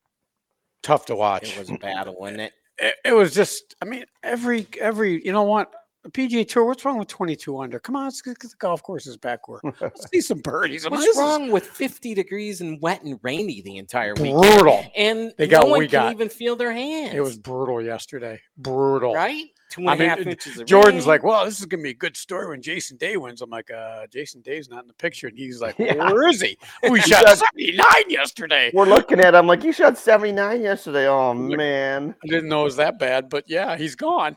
tough 0.82 1.06
to 1.06 1.16
watch. 1.16 1.52
It 1.52 1.58
was 1.58 1.70
a 1.70 1.78
battle, 1.78 2.16
wasn't 2.18 2.40
it? 2.42 2.52
it, 2.78 2.94
it 3.04 3.12
was 3.12 3.34
just 3.34 3.74
i 3.80 3.84
mean 3.84 4.04
every 4.22 4.66
every 4.80 5.24
you 5.24 5.32
know 5.32 5.44
what 5.44 5.72
the 6.12 6.28
pga 6.28 6.46
tour 6.48 6.64
what's 6.64 6.84
wrong 6.84 6.98
with 6.98 7.08
22 7.08 7.58
under 7.60 7.78
come 7.80 7.96
on 7.96 8.04
let's 8.04 8.22
get 8.22 8.38
the 8.38 8.48
golf 8.58 8.82
courses 8.82 9.16
backward 9.16 9.60
let's 9.80 10.08
see 10.12 10.20
some 10.20 10.38
birdies 10.38 10.86
I 10.86 10.90
mean, 10.90 11.00
this 11.00 11.16
What's 11.16 11.18
is 11.18 11.22
wrong 11.22 11.50
with 11.50 11.66
50 11.66 12.14
degrees 12.14 12.60
and 12.60 12.80
wet 12.80 13.02
and 13.02 13.18
rainy 13.22 13.60
the 13.60 13.76
entire 13.78 14.14
weekend? 14.14 14.40
brutal 14.40 14.84
And 14.96 15.32
They 15.36 15.46
got 15.48 15.64
no 15.64 15.70
one 15.70 15.80
we 15.80 15.86
can 15.86 15.92
got. 16.04 16.12
even 16.12 16.28
feel 16.28 16.54
their 16.56 16.72
hands. 16.72 17.14
it 17.14 17.20
was 17.20 17.36
brutal 17.36 17.82
yesterday 17.82 18.40
brutal 18.56 19.14
right. 19.14 19.46
Two 19.68 19.80
and 19.80 19.90
I 19.90 19.94
a 19.94 19.98
mean, 19.98 20.08
half 20.08 20.18
inches 20.20 20.62
jordan's 20.64 21.02
rain. 21.06 21.08
like 21.08 21.24
well 21.24 21.44
this 21.44 21.58
is 21.58 21.66
gonna 21.66 21.82
be 21.82 21.90
a 21.90 21.94
good 21.94 22.16
story 22.16 22.46
when 22.48 22.62
jason 22.62 22.96
day 22.98 23.16
wins 23.16 23.42
i'm 23.42 23.50
like 23.50 23.68
uh 23.72 24.06
jason 24.12 24.40
day's 24.42 24.68
not 24.70 24.82
in 24.82 24.86
the 24.86 24.94
picture 24.94 25.26
and 25.26 25.36
he's 25.36 25.60
like 25.66 25.76
Yeah. 25.78 25.94
where 26.12 26.28
is 26.28 26.40
he 26.40 26.56
we 26.88 27.00
shot 27.10 27.26
79 27.36 27.84
yesterday 28.08 28.70
We're 28.72 28.86
looking 28.86 29.18
at. 29.18 29.34
I'm 29.34 29.48
like, 29.48 29.64
you 29.64 29.72
shot 29.72 29.98
79 29.98 30.62
yesterday. 30.62 31.08
Oh 31.08 31.34
man. 31.34 32.14
i 32.22 32.26
didn't 32.28 32.48
know 32.48 32.60
it 32.60 32.64
was 32.64 32.76
that 32.76 33.00
bad 33.00 33.28
but 33.28 33.42
yeah 33.48 33.76
he's 33.76 33.96
gone 33.96 34.36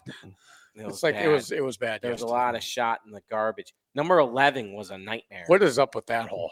It 0.79 0.87
it's 0.87 1.03
like 1.03 1.15
it 1.15 1.27
was 1.27 1.51
it 1.51 1.63
was 1.63 1.77
bad 1.77 2.01
There 2.01 2.11
was 2.11 2.21
a 2.21 2.27
lot 2.27 2.55
of 2.55 2.63
shot 2.63 3.01
in 3.05 3.11
the 3.11 3.21
garbage. 3.29 3.73
Number 3.95 4.19
11 4.19 4.73
was 4.73 4.91
a 4.91 4.97
nightmare. 4.97 5.43
what 5.47 5.61
is 5.63 5.77
up 5.79 5.95
with 5.95 6.05
that 6.07 6.27
hole 6.29 6.51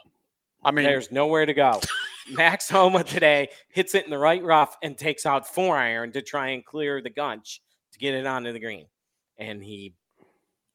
i 0.63 0.71
mean 0.71 0.85
There's 0.85 1.11
nowhere 1.11 1.45
to 1.45 1.53
go. 1.53 1.79
Max 2.31 2.69
Homa 2.69 3.03
today 3.03 3.49
hits 3.69 3.95
it 3.95 4.03
in 4.03 4.09
the 4.11 4.17
right 4.17 4.43
rough 4.43 4.75
and 4.83 4.97
takes 4.97 5.25
out 5.25 5.47
four 5.47 5.77
iron 5.77 6.11
to 6.11 6.21
try 6.21 6.49
and 6.49 6.65
clear 6.65 7.01
the 7.01 7.09
gunch 7.09 7.61
to 7.93 7.99
get 7.99 8.13
it 8.13 8.25
onto 8.25 8.51
the 8.51 8.59
green. 8.59 8.85
And 9.37 9.63
he 9.63 9.93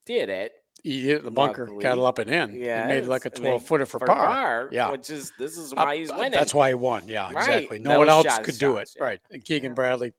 did 0.06 0.28
it. 0.30 0.52
he 0.82 1.02
hit 1.02 1.22
the 1.24 1.30
bunker 1.30 1.64
Luckily. 1.66 1.82
got 1.82 1.98
it 1.98 2.04
up 2.04 2.18
and 2.20 2.30
in 2.30 2.54
Yeah. 2.54 2.86
he 2.86 2.94
made 2.94 3.06
like 3.06 3.24
a 3.26 3.30
12 3.30 3.64
footer 3.66 3.84
for, 3.86 3.98
par 4.00 4.68
Yeah. 4.72 4.90
Which 4.92 5.10
is 5.10 5.32
this 5.38 5.58
is 5.58 5.72
Uh, 5.72 5.76
why 5.76 5.96
he's 5.98 6.10
uh, 6.10 6.14
winning. 6.16 6.32
That's 6.32 6.54
why 6.54 6.68
he 6.68 6.74
won. 6.74 7.06
Yeah, 7.06 7.30
Right. 7.32 7.48
exactly. 7.48 7.78
No 7.80 7.90
Those 7.90 7.98
one 7.98 8.08
else 8.08 8.38
could 8.38 8.58
do 8.58 8.78
it. 8.78 8.88
yeah. 8.96 9.02
Right. 9.04 9.20
And 9.30 9.44
Keegan 9.44 9.74
Bradley 9.74 10.14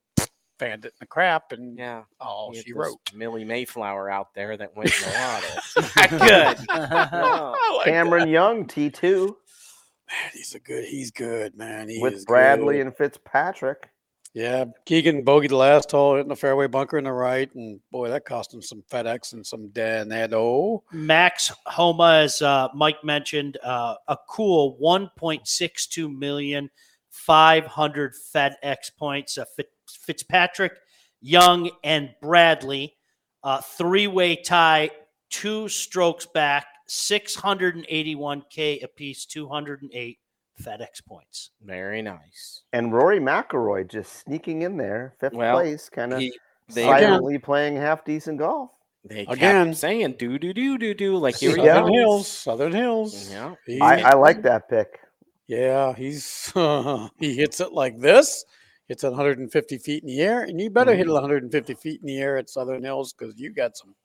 fanned 0.59 0.85
it 0.85 0.89
in 0.89 0.97
the 0.99 1.05
crap 1.07 1.51
and 1.51 1.77
Yeah. 1.77 2.03
all 2.19 2.53
she 2.53 2.73
wrote. 2.73 2.99
Millie 3.13 3.43
Mayflower 3.45 4.09
out 4.09 4.33
there 4.33 4.55
that 4.57 4.75
went 4.75 4.93
in 4.95 5.01
the 5.01 5.17
water. 5.19 5.89
Not 6.19 6.57
good. 6.67 6.67
No. 7.11 7.55
Like 7.77 7.85
Cameron 7.87 8.29
Young, 8.29 8.65
T2. 8.65 9.27
Man, 9.27 10.31
he's 10.33 10.53
a 10.55 10.59
good. 10.59 10.85
He's 10.85 11.11
good, 11.11 11.57
man. 11.57 11.89
He 11.89 11.99
with 12.01 12.13
is 12.13 12.25
Bradley 12.25 12.75
good. 12.77 12.87
and 12.87 12.95
Fitzpatrick. 12.95 13.89
yeah, 14.33 14.65
Keegan 14.85 15.25
bogeyed 15.25 15.49
the 15.49 15.55
last 15.55 15.89
hole 15.91 16.17
in 16.17 16.27
the 16.27 16.35
fairway 16.35 16.67
bunker 16.67 16.97
in 16.99 17.05
the 17.05 17.11
right, 17.11 17.53
and 17.55 17.79
boy, 17.91 18.09
that 18.09 18.25
cost 18.25 18.53
him 18.53 18.61
some 18.61 18.83
FedEx 18.91 19.33
and 19.33 19.45
some 19.45 19.69
Danado. 19.69 20.81
Max 20.91 21.51
Homa, 21.65 22.19
as 22.23 22.41
uh, 22.41 22.67
Mike 22.75 23.03
mentioned, 23.03 23.57
uh, 23.63 23.95
a 24.07 24.17
cool 24.29 24.77
1.62 24.81 26.15
million, 26.15 26.69
500 27.13 28.13
FedEx 28.35 28.95
points. 28.97 29.37
Uh, 29.37 29.45
Fitzpatrick, 29.87 30.73
Young, 31.21 31.69
and 31.83 32.09
Bradley, 32.21 32.95
uh, 33.43 33.61
three 33.61 34.07
way 34.07 34.35
tie, 34.35 34.89
two 35.29 35.69
strokes 35.69 36.25
back, 36.25 36.65
681K 36.89 38.83
apiece, 38.83 39.25
208 39.25 40.17
FedEx 40.61 41.05
points. 41.07 41.51
Very 41.61 42.01
nice. 42.01 42.61
And 42.73 42.91
Rory 42.93 43.19
McIlroy 43.19 43.89
just 43.89 44.13
sneaking 44.25 44.63
in 44.63 44.77
there, 44.77 45.13
fifth 45.19 45.33
Well, 45.33 45.55
place, 45.55 45.89
kind 45.89 46.13
of 46.13 46.19
He, 46.19 46.33
they, 46.69 46.83
Again. 46.83 46.99
silently 47.01 47.37
playing 47.37 47.75
half 47.75 48.03
decent 48.05 48.39
golf. 48.39 48.71
they 49.05 49.21
Again. 49.27 49.67
kept 49.67 49.77
saying 49.77 50.15
do 50.17 50.39
do 50.39 50.53
do 50.53 50.77
do 50.77 50.93
do 50.93 51.17
like 51.17 51.35
here 51.37 51.55
he 51.55 51.63
Yeah. 51.63 51.75
Southern. 51.75 51.93
Hills, 51.93 52.27
Southern 52.27 52.71
Hills. 52.71 53.31
Yeah. 53.31 53.55
I, 53.81 54.01
I 54.01 54.13
like 54.15 54.41
that 54.43 54.69
pick. 54.69 54.99
Yeah, 55.47 55.93
he's 55.93 56.51
he 57.19 57.35
hits 57.35 57.59
it 57.59 57.73
like 57.73 57.99
this. 57.99 58.45
It's 58.89 59.03
150 59.03 59.77
feet 59.77 60.03
in 60.03 60.07
the 60.07 60.21
air, 60.21 60.43
and 60.43 60.59
you 60.59 60.69
better 60.69 60.93
hit 60.93 61.07
it 61.07 61.11
150 61.11 61.73
feet 61.75 62.01
in 62.01 62.07
the 62.07 62.17
air 62.17 62.37
at 62.37 62.49
Southern 62.49 62.83
Hills 62.83 63.13
because 63.13 63.39
you 63.39 63.51
got 63.51 63.77
some 63.77 63.95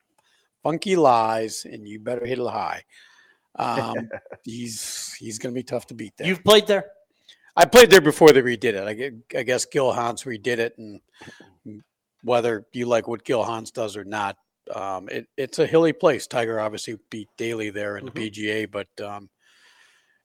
funky 0.63 0.97
lies, 0.97 1.65
and 1.65 1.87
you 1.87 1.99
better 1.99 2.25
hit 2.25 2.39
it 2.39 2.47
high. 2.47 2.83
Um, 3.59 4.09
he's 4.45 5.15
he's 5.19 5.39
going 5.39 5.55
to 5.55 5.59
be 5.59 5.65
tough 5.65 5.87
to 5.89 5.95
beat 5.95 6.13
there. 6.17 6.27
You've 6.27 6.45
played 6.45 6.67
there? 6.67 6.87
I 7.57 7.65
played 7.65 7.91
there 7.91 8.01
before 8.01 8.31
they 8.31 8.41
redid 8.41 8.75
it. 8.75 9.25
I, 9.35 9.39
I 9.39 9.43
guess 9.43 9.65
Gil 9.65 9.93
Hanse 9.93 10.25
redid 10.25 10.59
it, 10.59 10.79
and 10.79 11.01
whether 12.23 12.65
you 12.73 12.87
like 12.87 13.09
what 13.09 13.25
Gil 13.25 13.45
Hanse 13.45 13.73
does 13.73 13.97
or 13.97 14.05
not, 14.05 14.37
um, 14.73 15.09
it, 15.09 15.27
it's 15.37 15.59
a 15.59 15.67
hilly 15.67 15.93
place. 15.93 16.29
Tiger 16.29 16.61
obviously 16.61 16.99
beat 17.11 17.29
Daly 17.37 17.71
there 17.71 17.97
in 17.97 18.07
the 18.07 18.13
PGA, 18.13 18.71
but 18.71 18.89
um, 19.05 19.29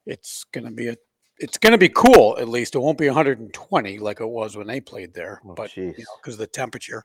it's 0.06 0.44
going 0.46 0.66
to 0.66 0.72
be 0.72 0.90
a 0.90 0.96
it's 1.40 1.58
going 1.58 1.72
to 1.72 1.78
be 1.78 1.90
cool. 1.90 2.38
At 2.40 2.48
least 2.48 2.76
it 2.76 2.80
won't 2.80 2.98
be 2.98 3.08
120 3.08 3.98
like 4.00 4.22
it 4.22 4.26
was 4.28 4.56
when 4.56 4.68
they 4.68 4.80
played 4.80 5.14
there, 5.14 5.42
Oh, 5.46 5.54
but 5.54 5.76
you 5.76 5.88
know 5.88 5.94
because 6.22 6.36
of 6.36 6.40
the 6.40 6.48
temperature. 6.48 7.04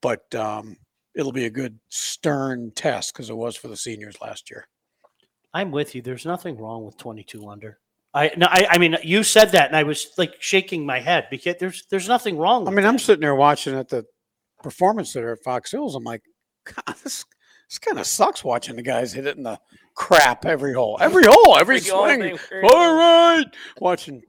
But 0.00 0.34
um, 0.34 0.76
it'll 1.14 1.32
be 1.32 1.46
a 1.46 1.50
good 1.50 1.78
stern 1.88 2.72
test 2.74 3.12
because 3.12 3.30
it 3.30 3.36
was 3.36 3.56
for 3.56 3.68
the 3.68 3.76
seniors 3.76 4.20
last 4.20 4.50
year. 4.50 4.68
I'm 5.54 5.70
with 5.70 5.94
you. 5.94 6.02
There's 6.02 6.26
nothing 6.26 6.56
wrong 6.58 6.84
with 6.84 6.96
22 6.96 7.48
under. 7.48 7.78
I 8.14 8.32
no, 8.36 8.46
I, 8.50 8.66
I 8.70 8.78
mean, 8.78 8.96
you 9.02 9.22
said 9.22 9.52
that, 9.52 9.68
and 9.68 9.76
I 9.76 9.84
was 9.84 10.08
like 10.18 10.34
shaking 10.38 10.84
my 10.84 11.00
head 11.00 11.28
because 11.30 11.56
there's 11.58 11.86
there's 11.90 12.08
nothing 12.08 12.36
wrong. 12.36 12.66
I 12.66 12.70
with 12.70 12.76
mean, 12.76 12.86
I'm 12.86 12.98
sitting 12.98 13.22
there 13.22 13.34
watching 13.34 13.74
at 13.74 13.88
the 13.88 14.04
performance 14.62 15.12
there 15.12 15.32
at 15.32 15.42
Fox 15.42 15.70
Hills. 15.70 15.94
I'm 15.94 16.04
like, 16.04 16.22
God, 16.64 16.94
this 17.02 17.24
this 17.72 17.78
kind 17.78 17.98
of 17.98 18.06
sucks 18.06 18.44
watching 18.44 18.76
the 18.76 18.82
guys 18.82 19.14
hit 19.14 19.26
it 19.26 19.38
in 19.38 19.44
the 19.44 19.58
crap 19.94 20.44
every 20.44 20.74
hole, 20.74 20.98
every 21.00 21.24
hole, 21.24 21.56
every 21.56 21.76
Every 21.76 21.88
swing. 21.88 22.18
they 22.20 22.60
All 22.68 22.94
right, 22.94 23.46
watching 23.80 24.20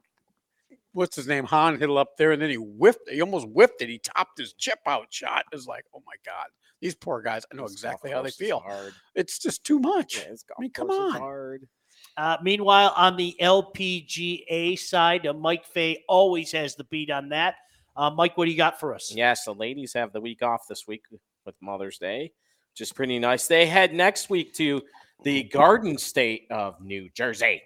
what's 0.94 1.18
his 1.18 1.28
name, 1.28 1.44
Han 1.46 1.78
hit 1.78 1.90
it 1.90 1.98
up 1.98 2.16
there, 2.18 2.32
and 2.32 2.42
then 2.42 2.50
he 2.50 2.56
whiffed. 2.56 3.10
He 3.10 3.20
almost 3.20 3.48
whiffed 3.48 3.82
it. 3.82 3.90
He 3.90 4.00
topped 4.00 4.38
his 4.38 4.54
chip 4.54 4.80
out 4.88 5.08
shot. 5.10 5.44
It 5.52 5.56
was 5.58 5.68
like, 5.68 5.84
oh 5.94 6.02
my 6.06 6.14
God, 6.26 6.46
these 6.80 6.96
poor 6.96 7.22
guys. 7.22 7.44
I 7.52 7.58
know 7.58 7.64
This 7.64 7.74
exactly 7.74 8.12
how 8.12 8.22
they 8.22 8.32
feel. 8.32 8.60
Hard. 8.60 8.94
It's 9.14 9.38
just 9.40 9.66
too 9.66 9.80
much. 9.80 10.20
Yeah, 10.20 10.30
this 10.32 10.44
golf 10.44 10.60
mean, 10.60 10.72
come 10.72 10.90
on. 10.90 11.20
Hard. 11.20 11.68
Uh, 12.16 12.38
meanwhile, 12.42 12.94
on 12.96 13.18
the 13.18 13.36
LPGA 13.42 14.80
side, 14.80 15.28
uh, 15.28 15.34
Mike 15.34 15.66
Fay 15.66 16.02
always 16.08 16.54
has 16.54 16.76
the 16.76 16.86
beat 16.86 17.10
on 17.10 17.28
that. 17.30 17.56
Uh, 17.94 18.10
Mike, 18.10 18.38
what 18.38 18.46
do 18.46 18.52
you 18.52 18.58
got 18.58 18.80
for 18.80 18.96
us? 18.96 19.12
Yes, 19.14 19.44
the 19.44 19.54
ladies 19.54 19.92
have 19.96 20.14
the 20.14 20.22
week 20.22 20.42
off 20.42 20.62
this 20.70 20.88
week 20.88 21.02
with 21.46 21.56
Mother's 21.62 21.98
Day, 21.98 22.32
which 22.74 22.82
is 22.82 22.92
pretty 22.92 23.20
nice. 23.20 23.46
They 23.46 23.68
head 23.68 23.94
next 23.94 24.32
week 24.32 24.53
to 24.56 24.82
the 25.22 25.44
Garden 25.44 25.96
State 25.96 26.48
of 26.50 26.82
New 26.82 27.08
Jersey, 27.13 27.62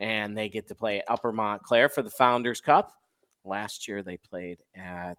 and 0.00 0.36
they 0.36 0.48
get 0.48 0.66
to 0.66 0.74
play 0.74 0.98
at 0.98 1.04
Upper 1.06 1.30
Montclair 1.30 1.88
for 1.88 2.02
the 2.02 2.10
Founders 2.10 2.60
Cup. 2.60 2.92
Last 3.44 3.86
year, 3.86 4.02
they 4.02 4.16
played 4.16 4.58
at 4.74 5.18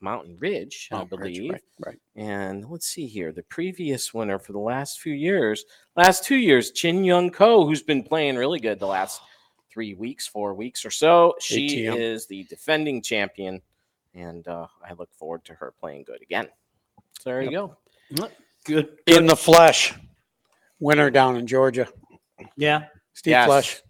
Mountain 0.00 0.36
Ridge, 0.40 0.88
I 0.90 1.04
believe. 1.04 1.52
right, 1.52 1.62
right. 1.86 1.98
And 2.16 2.68
let's 2.68 2.88
see 2.88 3.06
here. 3.06 3.30
The 3.30 3.44
previous 3.44 4.12
winner 4.12 4.40
for 4.40 4.50
the 4.50 4.58
last 4.58 4.98
few 4.98 5.14
years, 5.14 5.64
last 5.94 6.24
two 6.24 6.34
years, 6.34 6.72
Jin 6.72 7.04
Young 7.04 7.30
Ko, 7.30 7.64
who's 7.64 7.84
been 7.84 8.02
playing 8.02 8.34
really 8.34 8.58
good 8.58 8.80
the 8.80 8.86
last 8.88 9.20
three 9.72 9.94
weeks, 9.94 10.26
four 10.26 10.54
weeks 10.54 10.84
or 10.84 10.90
so. 10.90 11.36
She 11.38 11.86
ATM. 11.86 11.96
is 11.96 12.26
the 12.26 12.42
defending 12.44 13.00
champion, 13.00 13.62
and 14.12 14.48
uh, 14.48 14.66
I 14.84 14.94
look 14.94 15.14
forward 15.14 15.44
to 15.44 15.54
her 15.54 15.72
playing 15.78 16.02
good 16.02 16.20
again. 16.20 16.48
So 17.20 17.30
there 17.30 17.42
you 17.42 17.52
go. 17.52 17.76
Good. 18.64 18.88
In 19.06 19.26
the 19.26 19.36
flesh, 19.36 19.94
winner 20.78 21.10
down 21.10 21.36
in 21.36 21.46
Georgia. 21.46 21.88
Yeah. 22.56 22.84
Steve 23.14 23.32
Yes. 23.32 23.46
Flesh. 23.46 23.82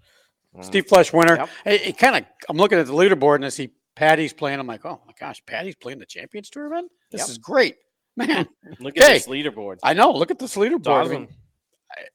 Mm. 0.57 0.65
Steve 0.65 0.87
Flesch 0.87 1.13
winner. 1.13 1.37
Yep. 1.37 1.49
It, 1.67 1.87
it 1.89 1.99
kind 1.99 2.17
of. 2.17 2.25
I'm 2.49 2.57
looking 2.57 2.79
at 2.79 2.87
the 2.87 2.93
leaderboard 2.93 3.37
and 3.37 3.45
I 3.45 3.49
see 3.51 3.71
Patty's 3.97 4.33
playing. 4.33 4.59
I'm 4.61 4.67
like, 4.67 4.85
oh 4.85 5.01
my 5.07 5.13
gosh, 5.19 5.43
Patty's 5.47 5.77
playing 5.77 5.99
the 5.99 6.07
Champions 6.07 6.51
Tour 6.51 6.65
Tournament. 6.69 6.91
This 7.11 7.23
Yep. 7.23 7.29
is 7.31 7.39
great, 7.39 7.77
man. 8.17 8.49
Look 8.81 8.97
at 8.97 9.03
Okay. 9.05 9.13
this 9.15 9.27
leaderboard. 9.27 9.79
I 9.83 9.93
know. 9.95 10.13
Look 10.13 10.31
at 10.31 10.39
this 10.39 10.57
leaderboard. 10.57 11.03
It's 11.05 11.11
I 11.11 11.15
mean, 11.19 11.29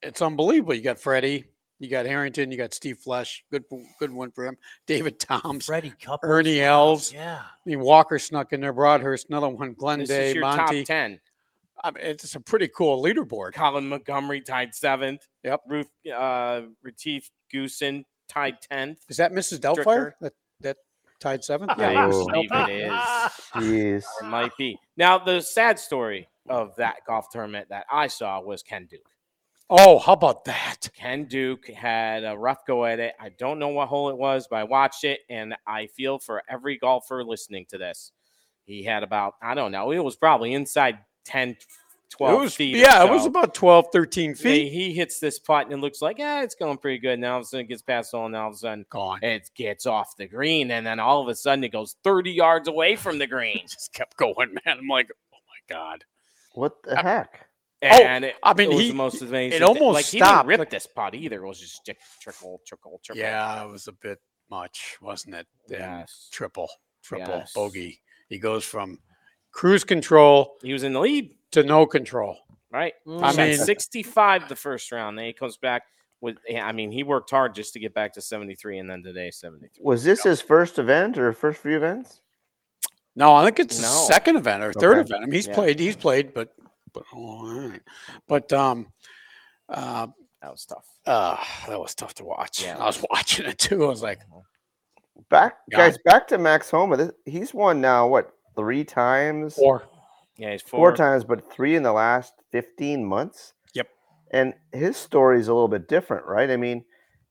it's 0.01 0.21
unbelievable. 0.21 0.73
You 0.73 0.81
got 0.81 0.99
Freddie, 0.99 1.45
you 1.79 1.89
got 1.89 2.05
Harrington, 2.05 2.51
you 2.51 2.57
got 2.57 2.73
Steve 2.73 2.97
Flesch. 3.05 3.43
Good, 3.51 3.63
good 3.99 4.11
one 4.11 4.31
for 4.31 4.45
him. 4.45 4.57
David 4.87 5.19
Toms, 5.19 5.65
Freddie 5.65 5.93
Cup. 6.01 6.21
Ernie 6.23 6.61
Els. 6.61 7.13
Yeah. 7.13 7.39
I 7.41 7.69
mean, 7.69 7.79
Walker 7.81 8.17
snuck 8.19 8.51
in 8.53 8.61
there. 8.61 8.73
Broadhurst, 8.73 9.27
another 9.29 9.49
one. 9.49 9.73
Glenn 9.73 9.99
this 9.99 10.09
Day, 10.09 10.29
is 10.29 10.35
your 10.35 10.41
Monty. 10.41 10.81
top 10.83 10.87
10. 10.87 11.19
I 11.83 11.91
mean, 11.91 12.03
it's 12.03 12.35
a 12.35 12.39
pretty 12.39 12.67
cool 12.69 13.03
leaderboard. 13.03 13.53
Colin 13.53 13.87
Montgomerie 13.89 14.41
tied 14.41 14.73
seventh. 14.73 15.27
Yep. 15.43 15.61
Ruth 15.67 15.87
uh, 16.15 16.61
Retief 16.83 17.29
Goosen 17.53 18.05
tied 18.27 18.55
10th. 18.71 18.97
Is 19.09 19.17
that 19.17 19.31
Mrs. 19.31 19.59
Doubtfire 19.59 19.85
Stricker. 19.85 20.11
that 20.21 20.33
that 20.61 20.77
tied 21.19 21.43
seventh? 21.43 21.71
I 21.77 21.91
Yeah. 21.93 22.07
believe 22.07 22.49
it 22.51 22.69
is. 22.69 22.91
Jeez. 22.91 24.03
It 24.21 24.25
might 24.25 24.55
be. 24.57 24.79
Now, 24.97 25.17
the 25.19 25.41
sad 25.41 25.77
story 25.79 26.27
of 26.49 26.75
that 26.77 26.97
golf 27.07 27.29
tournament 27.31 27.67
that 27.69 27.85
I 27.91 28.07
saw 28.07 28.39
was 28.41 28.63
Ken 28.63 28.85
Duke. 28.89 29.01
Oh, 29.69 29.97
how 29.97 30.13
about 30.13 30.45
that? 30.45 30.89
Ken 30.95 31.25
Duke 31.25 31.67
had 31.69 32.23
a 32.23 32.37
rough 32.37 32.65
go 32.67 32.85
at 32.85 32.99
it. 32.99 33.15
I 33.19 33.29
don't 33.29 33.57
know 33.57 33.69
what 33.69 33.87
hole 33.87 34.09
it 34.09 34.17
was, 34.17 34.47
but 34.47 34.57
I 34.57 34.63
watched 34.63 35.03
it 35.03 35.21
and 35.29 35.55
I 35.65 35.87
feel 35.87 36.19
for 36.19 36.43
every 36.47 36.77
golfer 36.77 37.23
listening 37.23 37.65
to 37.69 37.79
this. 37.79 38.11
He 38.65 38.83
had 38.83 39.01
about, 39.01 39.33
I 39.41 39.55
don't 39.55 39.71
know, 39.71 39.91
it 39.91 39.99
was 40.03 40.15
probably 40.15 40.53
inside 40.53 40.99
10, 41.25 41.57
12 42.11 42.33
it 42.33 42.43
was, 42.43 42.55
feet. 42.55 42.75
or 42.75 42.77
yeah, 42.79 43.03
it 43.03 43.09
was 43.11 43.25
about 43.25 43.53
12, 43.53 43.87
13 43.91 44.35
feet. 44.35 44.71
he 44.71 44.93
hits 44.93 45.19
this 45.19 45.39
putt 45.39 45.65
and 45.65 45.73
it 45.73 45.77
looks 45.77 46.01
like, 46.01 46.17
yeah, 46.17 46.43
it's 46.43 46.55
going 46.55 46.77
pretty 46.77 46.99
good. 46.99 47.19
Now 47.19 47.33
all 47.33 47.39
of 47.39 47.43
a 47.43 47.45
sudden 47.47 47.65
it 47.65 47.69
gets 47.69 47.81
past 47.81 48.11
the 48.11 48.17
hole, 48.17 48.25
and 48.27 48.35
all 48.35 48.49
of 48.49 48.53
a 48.55 48.57
sudden 48.57 48.85
Gone. 48.89 49.19
it 49.21 49.49
gets 49.55 49.85
off 49.85 50.15
the 50.17 50.27
green, 50.27 50.71
and 50.71 50.85
then 50.85 50.99
all 50.99 51.21
of 51.21 51.27
a 51.27 51.35
sudden 51.35 51.63
it 51.63 51.71
goes 51.71 51.95
30 52.03 52.31
yards 52.31 52.67
away 52.67 52.95
from 52.95 53.17
the 53.17 53.27
green. 53.27 53.61
Just 53.67 53.93
kept 53.93 54.15
going, 54.17 54.53
man. 54.65 54.77
I'm 54.79 54.87
like, 54.87 55.09
oh 55.33 55.37
my 55.49 55.75
god. 55.75 56.03
What 56.53 56.81
the 56.83 56.97
I- 56.97 57.01
heck? 57.01 57.47
Oh, 57.83 57.87
and 57.87 58.25
it, 58.25 58.35
I 58.41 58.53
mean, 58.55 58.71
it 58.71 58.75
was 58.75 58.83
he- 58.83 58.89
the 58.89 58.95
most 58.95 59.21
amazing. 59.21 59.57
it 59.57 59.61
almost 59.61 59.93
like 59.93 60.05
he 60.05 60.17
stopped, 60.17 60.47
didn't 60.47 60.59
rip 60.61 60.69
this 60.71 60.87
putt 60.87 61.13
either. 61.13 61.43
It 61.43 61.47
was 61.47 61.59
just 61.59 61.85
trickle, 61.85 62.01
trickle, 62.19 62.61
trickle, 62.65 63.01
trickle. 63.03 63.21
Yeah, 63.21 63.63
it 63.63 63.69
was 63.69 63.87
a 63.87 63.91
bit 63.91 64.17
much, 64.49 64.97
wasn't 65.01 65.35
it? 65.35 65.47
And 65.69 65.79
Yes. 65.79 66.29
Triple, 66.31 66.69
triple 67.03 67.27
Yes. 67.39 67.51
bogey. 67.53 67.99
He 68.29 68.39
goes 68.39 68.63
from 68.65 68.97
cruise 69.55 69.83
control 69.85 70.57
He 70.61 70.73
was 70.73 70.83
in 70.83 70.91
the 70.93 70.99
lead, 70.99 71.33
to 71.51 71.63
no 71.63 71.85
control. 71.85 72.37
right? 72.71 72.93
I 73.07 73.31
Shot 73.31 73.37
mean- 73.37 73.57
65 73.57 74.49
the 74.49 74.55
first 74.55 74.91
round. 74.91 75.17
Then 75.17 75.25
he 75.25 75.33
comes 75.33 75.55
back 75.57 75.83
with. 76.21 76.37
I 76.53 76.71
mean, 76.73 76.91
he 76.91 77.03
worked 77.03 77.29
hard 77.31 77.55
just 77.55 77.71
to 77.73 77.79
get 77.79 77.93
back 77.93 78.13
to 78.13 78.21
73, 78.21 78.79
and 78.79 78.89
then 78.89 79.01
today 79.01 79.31
73. 79.31 79.81
Was 79.83 80.03
this 80.03 80.23
his 80.23 80.41
first 80.41 80.77
event 80.77 81.17
or 81.17 81.31
first 81.33 81.61
few 81.61 81.75
events? 81.77 82.19
No, 83.15 83.33
I 83.33 83.45
think 83.45 83.59
it's 83.59 83.81
No. 83.81 83.87
his 83.87 84.07
second 84.07 84.35
event 84.35 84.61
or 84.61 84.73
third 84.73 84.97
Okay. 84.97 85.01
event. 85.07 85.23
I 85.23 85.25
mean, 85.27 85.33
he's 85.33 85.47
Yeah. 85.47 85.53
played, 85.55 85.79
he's 85.79 85.95
played, 85.95 86.33
but 86.33 86.53
but 86.93 87.03
oh, 87.13 87.17
all 87.17 87.69
right. 87.69 87.81
But 88.27 88.51
um, 88.53 88.91
uh, 89.69 90.07
That 90.41 90.51
was 90.51 90.65
tough. 90.65 90.85
uh, 91.05 91.37
that 91.67 91.79
was 91.79 91.95
tough 91.95 92.13
to 92.15 92.25
watch. 92.25 92.63
Yeah. 92.63 92.77
I 92.77 92.85
was 92.85 93.01
watching 93.09 93.45
it 93.45 93.57
too. 93.57 93.85
I 93.85 93.87
was 93.87 94.01
like, 94.01 94.19
Back, 95.29 95.57
Yeah. 95.71 95.77
guys, 95.77 95.97
back 96.03 96.27
to 96.27 96.37
Max 96.37 96.69
Homa. 96.69 96.97
This- 96.97 97.11
He's 97.25 97.53
won 97.53 97.79
now 97.81 98.05
what 98.07 98.31
three 98.55 98.83
times? 98.83 99.55
four. 99.55 99.83
Yeah, 100.37 100.51
he's 100.51 100.61
Four 100.61 100.91
four. 100.91 100.95
times, 100.95 101.23
but 101.23 101.51
three 101.51 101.75
in 101.75 101.83
the 101.83 101.93
last 101.93 102.33
fifteen 102.51 103.05
months. 103.05 103.53
Yep. 103.73 103.87
And 104.31 104.53
his 104.73 104.97
story 104.97 105.39
is 105.39 105.47
a 105.47 105.53
little 105.53 105.67
bit 105.69 105.87
different, 105.87 106.25
right? 106.25 106.49
I 106.49 106.57
mean, 106.57 106.83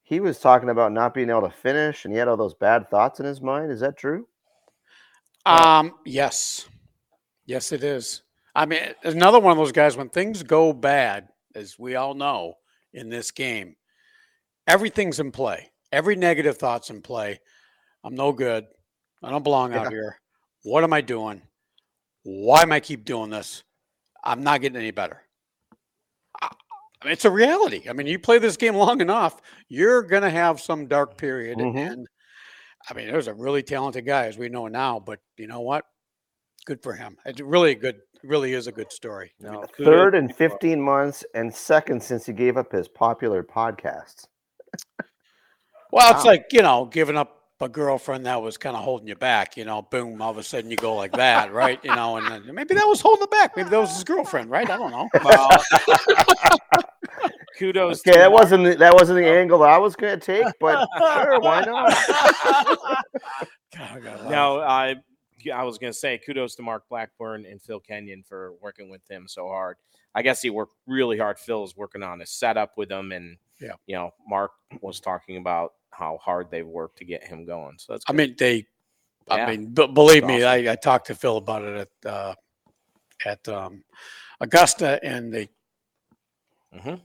he 0.03 0.21
was 0.21 0.39
talking 0.39 0.71
about 0.71 0.93
not 0.93 1.13
being 1.15 1.31
able 1.31 1.43
to 1.43 1.51
finish, 1.51 2.05
and 2.05 2.13
he 2.15 2.19
had 2.19 2.29
all 2.29 2.37
those 2.37 2.55
bad 2.55 2.91
thoughts 2.91 3.21
in 3.21 3.27
his 3.27 3.41
mind. 3.43 3.71
Is 3.71 3.81
that 3.81 3.97
true? 3.99 4.27
Um, 5.47 5.95
yes, 6.07 6.67
yes, 7.45 7.73
it 7.73 7.85
is. 7.85 8.23
I 8.55 8.65
mean, 8.67 8.81
another 9.03 9.41
one 9.41 9.53
of 9.53 9.59
those 9.59 9.73
guys 9.73 9.97
when 9.97 10.09
things 10.09 10.43
go 10.43 10.73
bad, 10.73 11.29
as 11.55 11.79
we 11.79 11.97
all 11.97 12.15
know 12.15 12.55
in 12.95 13.11
this 13.11 13.31
game, 13.31 13.77
everything's 14.67 15.21
in 15.21 15.31
play. 15.33 15.71
Every 15.93 16.17
negative 16.17 16.57
thought's 16.57 16.89
in 16.91 17.03
play. 17.03 17.41
I'm 18.03 18.15
no 18.15 18.33
good. 18.33 18.65
I 19.23 19.31
don't 19.31 19.45
belong 19.45 19.75
out 19.75 19.91
here. 19.91 20.19
What 20.65 20.83
am 20.83 20.93
I 20.93 21.01
doing? 21.03 21.43
Why 22.25 22.63
am 22.63 22.73
I 22.73 22.81
keep 22.81 23.05
doing 23.05 23.31
this? 23.31 23.63
I'm 24.25 24.43
not 24.43 24.61
getting 24.61 24.79
any 24.79 24.91
better. 24.91 25.21
I 26.43 26.49
mean, 27.05 27.13
it's 27.13 27.27
a 27.27 27.31
reality. 27.31 27.83
I 27.89 27.93
mean, 27.93 28.07
you 28.07 28.19
play 28.19 28.39
this 28.39 28.57
game 28.57 28.75
long 28.75 29.03
enough, 29.03 29.41
you're 29.69 30.03
gonna 30.03 30.31
have 30.31 30.59
some 30.59 30.87
dark 30.87 31.19
period. 31.19 31.59
Mhm. 31.59 31.93
And 31.93 32.07
I 32.89 32.95
mean, 32.95 33.09
there's 33.09 33.29
a 33.29 33.35
really 33.35 33.63
talented 33.63 34.07
guy, 34.07 34.27
as 34.27 34.39
we 34.39 34.49
know 34.49 34.67
now. 34.69 35.01
But 35.01 35.21
you 35.37 35.47
know 35.47 35.61
what? 35.61 35.85
Good 36.65 36.83
for 36.83 36.95
him. 36.95 37.19
It's 37.27 37.41
really 37.41 37.73
a 37.73 37.75
good. 37.75 38.01
Really 38.23 38.55
is 38.55 38.67
a 38.69 38.73
good 38.73 38.91
story. 38.91 39.35
I 39.47 39.51
mean, 39.51 39.67
Third 39.85 40.15
in 40.15 40.33
fifteen 40.33 40.81
months, 40.81 41.27
and 41.35 41.55
second 41.55 42.03
since 42.03 42.25
he 42.25 42.33
gave 42.33 42.57
up 42.57 42.73
his 42.73 42.89
popular 42.89 43.43
podcasts. 43.45 44.27
Well, 45.93 46.15
it's 46.17 46.25
like 46.25 46.47
you 46.51 46.63
know, 46.63 46.87
giving 46.87 47.19
up 47.19 47.44
a 47.61 47.69
girlfriend 47.69 48.27
that 48.27 48.43
was 48.43 48.57
kind 48.57 48.77
of 48.77 48.83
holding 48.83 49.09
you 49.09 49.15
back. 49.15 49.57
You 49.57 49.65
know, 49.65 49.83
boom, 49.83 50.21
all 50.21 50.31
of 50.31 50.39
a 50.39 50.43
sudden 50.43 50.71
you 50.71 50.77
go 50.77 50.95
like 50.95 51.13
that, 51.13 51.53
right? 51.53 51.79
You 51.85 51.95
know, 51.95 52.17
and 52.17 52.27
then 52.27 52.55
maybe 52.55 52.75
that 52.75 52.87
was 52.87 53.01
holding 53.01 53.25
it 53.25 53.31
back. 53.31 53.57
Maybe 53.57 53.71
that 53.71 53.79
was 53.79 53.95
his 53.95 54.05
girlfriend, 54.05 54.51
right? 54.51 54.69
I 54.69 54.77
don't 54.77 54.91
know. 54.91 55.09
kudos. 57.59 58.01
Okay, 58.01 58.13
to 58.13 58.19
that 58.19 58.31
Mark. 58.31 58.41
wasn't 58.41 58.65
the- 58.65 58.75
that 58.77 58.95
wasn't 58.95 59.19
the 59.19 59.29
oh. 59.29 59.35
angle 59.35 59.59
that 59.61 59.71
I 59.71 59.79
was 59.79 59.97
going 59.97 60.19
to 60.19 60.25
take, 60.25 60.47
but 60.61 60.87
sure, 60.99 61.41
why 61.41 61.61
not? 61.63 61.95
God, 63.77 63.91
I 63.97 64.01
got 64.01 64.21
a 64.21 64.23
lot 64.23 64.31
No, 64.31 64.61
I 64.61 64.97
I 65.53 65.65
was 65.65 65.79
gonna 65.79 65.93
say 65.93 66.19
kudos 66.25 66.55
to 66.57 66.63
Mark 66.63 66.85
Blackburn 66.89 67.45
and 67.45 67.61
Phil 67.61 67.81
Kenyon 67.81 68.23
for 68.27 68.53
working 68.63 68.89
with 68.89 69.03
him 69.11 69.27
so 69.29 69.49
hard. 69.49 69.77
I 70.15 70.23
guess 70.23 70.41
he 70.41 70.51
worked 70.51 70.75
really 70.87 71.19
hard. 71.19 71.39
Phil 71.39 71.61
was 71.61 71.77
working 71.77 72.03
on 72.03 72.21
his 72.21 72.31
setup 72.31 72.77
with 72.77 72.91
him, 72.91 73.13
and 73.13 73.37
Yeah. 73.61 73.75
you 73.87 73.97
know, 73.97 74.15
Mark 74.27 74.53
was 74.81 75.01
talking 75.01 75.37
about 75.37 75.75
how 75.97 76.19
hard 76.19 76.51
they've 76.51 76.67
worked 76.67 76.99
to 76.99 77.05
get 77.05 77.25
him 77.25 77.45
going. 77.45 77.77
So 77.79 77.93
that's 77.95 78.05
I 78.09 78.13
mean, 78.13 78.35
they. 78.39 78.67
I 79.29 79.47
mean, 79.51 79.73
b- 79.73 79.87
believe 79.87 80.23
That's 80.23 80.29
me, 80.29 80.43
awesome. 80.43 80.67
I, 80.69 80.73
I 80.73 80.77
talked 80.77 81.07
to 81.07 81.15
Phil 81.15 81.39
about 81.39 81.63
it 81.65 81.89
at 82.05 82.11
uh, 82.13 82.35
at 83.25 83.49
um, 83.49 83.83
Augusta, 84.41 85.01
and 85.03 85.33
they 85.33 85.49
Mhm. 86.75 87.01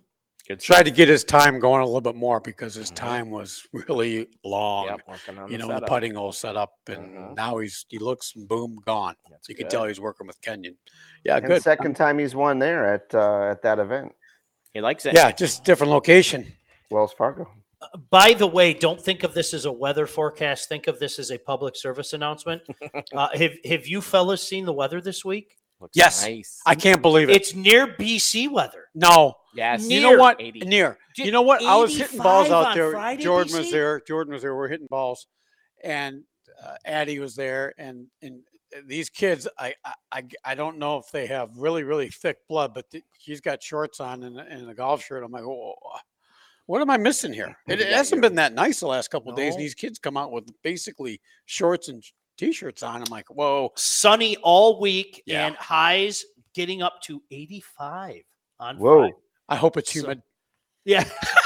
good 0.47 0.59
tried 0.59 0.83
to 0.83 0.91
get 0.91 1.07
his 1.07 1.23
time 1.23 1.59
going 1.59 1.81
a 1.81 1.85
little 1.85 2.01
bit 2.01 2.15
more 2.15 2.39
because 2.41 2.75
his 2.75 2.91
Mhm. 2.91 2.95
time 2.95 3.29
was 3.29 3.65
really 3.73 4.27
long. 4.43 4.85
Yep, 4.87 5.01
working 5.07 5.37
on 5.37 5.49
You 5.51 5.57
the 5.57 5.67
know, 5.67 5.79
the 5.79 5.85
putting 5.85 6.15
hole 6.15 6.33
set 6.33 6.57
up, 6.57 6.73
and 6.87 7.15
Mhm. 7.15 7.35
now 7.35 7.57
he's 7.59 7.85
he 7.87 7.99
looks 7.99 8.33
boom 8.33 8.81
gone. 8.85 9.15
That's 9.29 9.47
You 9.47 9.55
can 9.55 9.69
tell 9.69 9.85
he's 9.85 9.99
working 10.01 10.27
with 10.27 10.41
Kenyon. 10.41 10.77
Yeah, 11.23 11.37
And 11.37 11.47
good. 11.47 11.63
second 11.63 11.95
time 11.95 12.17
he's 12.19 12.35
won 12.35 12.59
there 12.59 12.93
at 12.95 13.13
uh, 13.15 13.51
at 13.51 13.61
that 13.61 13.79
event, 13.79 14.13
he 14.73 14.81
likes 14.81 15.05
it. 15.05 15.13
Yeah, 15.13 15.31
just 15.31 15.63
different 15.63 15.91
location. 15.91 16.51
Wells 16.89 17.13
Fargo. 17.13 17.47
By 18.09 18.33
the 18.33 18.47
way, 18.47 18.73
don't 18.73 18.99
think 19.01 19.23
of 19.23 19.33
this 19.33 19.53
as 19.53 19.65
a 19.65 19.71
weather 19.71 20.05
forecast. 20.05 20.67
Think 20.67 20.87
of 20.87 20.99
this 20.99 21.17
as 21.17 21.31
a 21.31 21.37
public 21.37 21.75
service 21.75 22.13
announcement. 22.13 22.61
uh, 23.13 23.29
have 23.33 23.53
Have 23.65 23.87
you 23.87 24.01
fellas 24.01 24.43
seen 24.45 24.65
the 24.65 24.73
weather 24.73 24.99
this 25.01 25.23
week? 25.23 25.55
Looks 25.79 25.95
Yes. 25.95 26.23
nice. 26.23 26.59
I 26.65 26.75
can't 26.75 27.01
believe 27.01 27.29
it. 27.29 27.37
It's 27.37 27.55
near 27.55 27.87
BC 27.87 28.51
weather. 28.51 28.87
no, 28.93 29.35
yes, 29.55 29.89
you 29.89 30.01
know 30.01 30.17
what? 30.17 30.41
80. 30.41 30.59
Near. 30.61 30.97
You 31.15 31.31
know 31.31 31.41
what? 31.41 31.63
I 31.63 31.77
was 31.77 31.97
hitting 31.97 32.17
balls 32.19 32.49
out 32.49 32.75
there. 32.75 32.91
Friday, 32.91 33.23
Jordan 33.23 33.57
was 33.57 33.71
there. 33.71 34.01
Jordan 34.01 34.33
was 34.33 34.41
there. 34.41 34.55
We're 34.55 34.67
hitting 34.67 34.87
balls, 34.89 35.27
and 35.81 36.23
uh, 36.61 36.75
Addie 36.83 37.19
was 37.19 37.35
there, 37.35 37.73
and 37.77 38.07
and 38.21 38.41
these 38.85 39.09
kids, 39.09 39.47
I, 39.57 39.73
I 39.85 39.93
I 40.11 40.23
I 40.43 40.55
don't 40.55 40.79
know 40.79 40.97
if 40.97 41.09
they 41.11 41.27
have 41.27 41.49
really 41.57 41.83
really 41.83 42.09
thick 42.09 42.37
blood, 42.49 42.73
but 42.73 42.89
th- 42.91 43.05
he's 43.17 43.39
got 43.39 43.63
shorts 43.63 44.01
on 44.01 44.23
and, 44.23 44.37
and 44.37 44.69
a 44.69 44.73
golf 44.73 45.03
shirt. 45.03 45.23
I'm 45.23 45.31
like, 45.31 45.43
oh, 45.43 45.75
what 46.69 46.81
am 46.83 46.91
I 46.91 46.97
missing 46.97 47.33
here? 47.33 47.57
It, 47.67 47.81
it 47.81 47.87
hasn't 47.91 48.21
your- 48.21 48.29
been 48.29 48.35
that 48.35 48.53
nice 48.53 48.79
the 48.79 48.85
last 48.85 49.09
couple 49.09 49.31
of 49.31 49.35
days. 49.35 49.57
These 49.57 49.73
kids 49.73 49.97
come 49.97 50.15
out 50.15 50.31
with 50.31 50.47
basically 50.61 51.19
shorts 51.47 51.89
and 51.89 52.03
t-shirts 52.37 52.83
on. 52.83 53.01
I'm 53.01 53.09
like, 53.09 53.27
whoa. 53.31 53.71
Sunny 53.75 54.37
all 54.43 54.79
week 54.79 55.23
Yeah. 55.25 55.47
and 55.47 55.55
highs 55.55 56.23
getting 56.53 56.83
up 56.83 57.01
to 57.05 57.23
85 57.31 58.21
on 58.59 58.77
Whoa. 58.77 58.99
Friday. 58.99 59.13
I 59.49 59.55
hope 59.55 59.77
it's 59.77 59.91
So- 59.91 60.01
humid. 60.01 60.21
Yeah. 60.85 61.03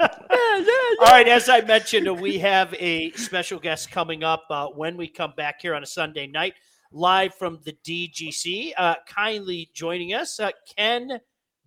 All 0.00 1.06
right. 1.12 1.28
As 1.28 1.48
I 1.48 1.62
mentioned, 1.62 2.20
we 2.20 2.38
have 2.38 2.74
a 2.74 3.10
special 3.12 3.58
guest 3.58 3.90
coming 3.90 4.22
up 4.22 4.44
uh, 4.50 4.66
when 4.68 4.96
we 4.98 5.08
come 5.08 5.32
back 5.36 5.60
here 5.62 5.74
on 5.74 5.82
a 5.82 5.86
Sunday 5.86 6.26
night, 6.26 6.54
live 6.92 7.34
from 7.34 7.58
the 7.64 7.72
DGC. 7.86 8.72
Uh, 8.76 8.96
kindly 9.06 9.70
joining 9.74 10.14
us, 10.14 10.38
uh, 10.40 10.50
Ken 10.76 11.20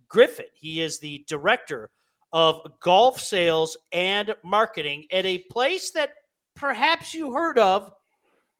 Griffin. 0.08 0.46
He 0.54 0.80
is 0.82 0.98
the 1.00 1.24
director 1.28 1.90
of 2.32 2.60
golf 2.80 3.20
sales 3.20 3.76
and 3.92 4.34
marketing 4.42 5.06
at 5.12 5.26
a 5.26 5.38
place 5.50 5.90
that 5.90 6.10
perhaps 6.54 7.14
you 7.14 7.32
heard 7.32 7.58
of 7.58 7.92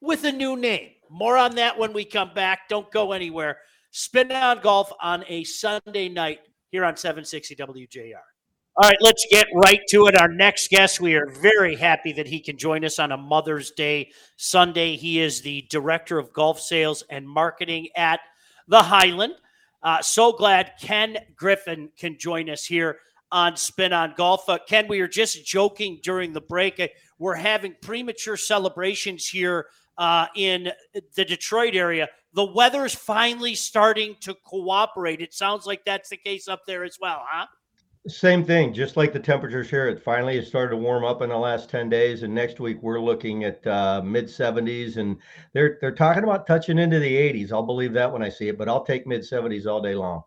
with 0.00 0.24
a 0.24 0.32
new 0.32 0.56
name. 0.56 0.90
More 1.10 1.36
on 1.36 1.54
that 1.56 1.78
when 1.78 1.92
we 1.92 2.04
come 2.04 2.32
back. 2.34 2.68
Don't 2.68 2.90
go 2.90 3.12
anywhere. 3.12 3.58
Spin 3.90 4.32
on 4.32 4.60
golf 4.60 4.90
on 5.00 5.24
a 5.28 5.44
Sunday 5.44 6.08
night 6.08 6.40
here 6.70 6.84
on 6.84 6.96
760 6.96 7.56
WJR. 7.56 8.14
All 8.74 8.88
right, 8.88 8.96
let's 9.02 9.26
get 9.30 9.46
right 9.54 9.80
to 9.90 10.06
it. 10.06 10.18
Our 10.18 10.28
next 10.28 10.70
guest, 10.70 10.98
we 10.98 11.14
are 11.14 11.26
very 11.26 11.76
happy 11.76 12.12
that 12.12 12.26
he 12.26 12.40
can 12.40 12.56
join 12.56 12.86
us 12.86 12.98
on 12.98 13.12
a 13.12 13.18
Mother's 13.18 13.70
Day 13.72 14.10
Sunday. 14.38 14.96
He 14.96 15.20
is 15.20 15.42
the 15.42 15.66
director 15.68 16.18
of 16.18 16.32
golf 16.32 16.58
sales 16.58 17.04
and 17.10 17.28
marketing 17.28 17.88
at 17.94 18.20
the 18.68 18.82
Highland. 18.82 19.34
Uh, 19.82 20.00
so 20.00 20.32
glad 20.32 20.72
Ken 20.80 21.18
Griffin 21.36 21.90
can 21.98 22.16
join 22.18 22.48
us 22.48 22.64
here 22.64 23.00
on 23.32 23.56
Spin 23.56 23.92
on 23.92 24.14
Golf. 24.16 24.48
Uh, 24.48 24.58
Ken, 24.68 24.86
we 24.86 25.00
were 25.00 25.08
just 25.08 25.44
joking 25.44 25.98
during 26.02 26.32
the 26.32 26.40
break. 26.40 26.78
Uh, 26.78 26.88
we're 27.18 27.34
having 27.34 27.74
premature 27.80 28.36
celebrations 28.36 29.26
here 29.26 29.66
uh, 29.98 30.26
in 30.36 30.70
the 31.14 31.24
Detroit 31.24 31.74
area. 31.74 32.08
The 32.34 32.44
weather's 32.44 32.94
finally 32.94 33.54
starting 33.54 34.16
to 34.20 34.34
cooperate. 34.44 35.20
It 35.20 35.34
sounds 35.34 35.66
like 35.66 35.84
that's 35.84 36.10
the 36.10 36.16
case 36.16 36.48
up 36.48 36.60
there 36.66 36.84
as 36.84 36.98
well, 37.00 37.22
huh? 37.26 37.46
Same 38.08 38.44
thing, 38.44 38.74
just 38.74 38.96
like 38.96 39.12
the 39.12 39.20
temperatures 39.20 39.70
here. 39.70 39.86
It 39.86 40.02
finally 40.02 40.36
has 40.36 40.48
started 40.48 40.70
to 40.70 40.76
warm 40.76 41.04
up 41.04 41.22
in 41.22 41.28
the 41.28 41.36
last 41.36 41.70
10 41.70 41.88
days. 41.88 42.24
And 42.24 42.34
next 42.34 42.58
week 42.58 42.82
we're 42.82 43.00
looking 43.00 43.44
at 43.44 43.64
uh, 43.64 44.02
mid 44.04 44.24
70s 44.24 44.96
and 44.96 45.18
they're 45.52 45.78
they're 45.80 45.94
talking 45.94 46.24
about 46.24 46.46
touching 46.46 46.78
into 46.78 46.98
the 46.98 47.14
80s. 47.14 47.52
I'll 47.52 47.62
believe 47.62 47.92
that 47.92 48.12
when 48.12 48.22
I 48.22 48.28
see 48.28 48.48
it, 48.48 48.58
but 48.58 48.68
I'll 48.68 48.84
take 48.84 49.06
mid 49.06 49.20
70s 49.20 49.66
all 49.66 49.80
day 49.80 49.94
long. 49.94 50.24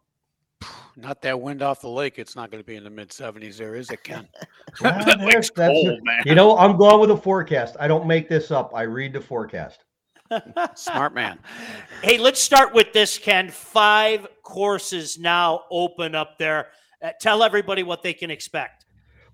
Not 0.97 1.21
that 1.23 1.39
wind 1.39 1.61
off 1.61 1.81
the 1.81 1.89
lake. 1.89 2.17
It's 2.17 2.35
not 2.35 2.51
going 2.51 2.63
to 2.63 2.65
be 2.65 2.75
in 2.75 2.83
the 2.83 2.89
mid 2.89 3.09
70s 3.09 3.57
there, 3.57 3.75
is 3.75 3.89
it, 3.91 4.03
Ken? 4.03 4.27
Well, 4.81 5.05
That 5.05 5.19
lake's 5.21 5.49
that's- 5.51 5.71
cold, 5.85 5.99
man. 6.03 6.23
You 6.25 6.35
know, 6.35 6.57
I'm 6.57 6.75
going 6.77 6.99
with 6.99 7.11
a 7.11 7.17
forecast. 7.17 7.75
I 7.79 7.87
don't 7.87 8.05
make 8.07 8.27
this 8.27 8.51
up. 8.51 8.71
I 8.73 8.81
read 8.83 9.13
the 9.13 9.21
forecast. 9.21 9.83
Smart 10.75 11.13
man. 11.13 11.39
Hey, 12.01 12.17
let's 12.17 12.41
start 12.41 12.73
with 12.73 12.91
this, 12.91 13.17
Ken. 13.17 13.49
Five 13.49 14.27
courses 14.43 15.17
now 15.19 15.61
open 15.69 16.15
up 16.15 16.37
there. 16.39 16.67
Uh, 17.01 17.11
tell 17.21 17.43
everybody 17.43 17.83
what 17.83 18.01
they 18.03 18.13
can 18.13 18.31
expect. 18.31 18.84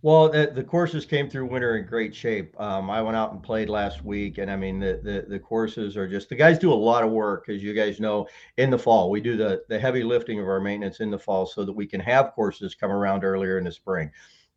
Well, 0.03 0.29
the, 0.29 0.51
the 0.53 0.63
courses 0.63 1.05
came 1.05 1.29
through 1.29 1.45
winter 1.45 1.77
in 1.77 1.85
great 1.85 2.15
shape. 2.15 2.59
Um, 2.59 2.89
I 2.89 3.03
went 3.03 3.15
out 3.15 3.33
and 3.33 3.43
played 3.43 3.69
last 3.69 4.03
week, 4.03 4.39
and 4.39 4.49
I 4.49 4.55
mean 4.55 4.79
the, 4.79 4.99
the 5.03 5.25
the 5.29 5.37
courses 5.39 5.95
are 5.95 6.07
just 6.07 6.29
the 6.29 6.35
guys 6.35 6.57
do 6.57 6.73
a 6.73 6.73
lot 6.73 7.03
of 7.03 7.11
work, 7.11 7.49
as 7.49 7.61
you 7.61 7.73
guys 7.75 7.99
know. 7.99 8.27
In 8.57 8.71
the 8.71 8.79
fall, 8.79 9.11
we 9.11 9.21
do 9.21 9.37
the 9.37 9.61
the 9.69 9.79
heavy 9.79 10.03
lifting 10.03 10.39
of 10.39 10.47
our 10.47 10.59
maintenance 10.59 11.01
in 11.01 11.11
the 11.11 11.19
fall, 11.19 11.45
so 11.45 11.63
that 11.63 11.73
we 11.73 11.85
can 11.85 11.99
have 11.99 12.31
courses 12.31 12.73
come 12.73 12.91
around 12.91 13.23
earlier 13.23 13.59
in 13.59 13.63
the 13.63 13.71
spring. 13.71 14.09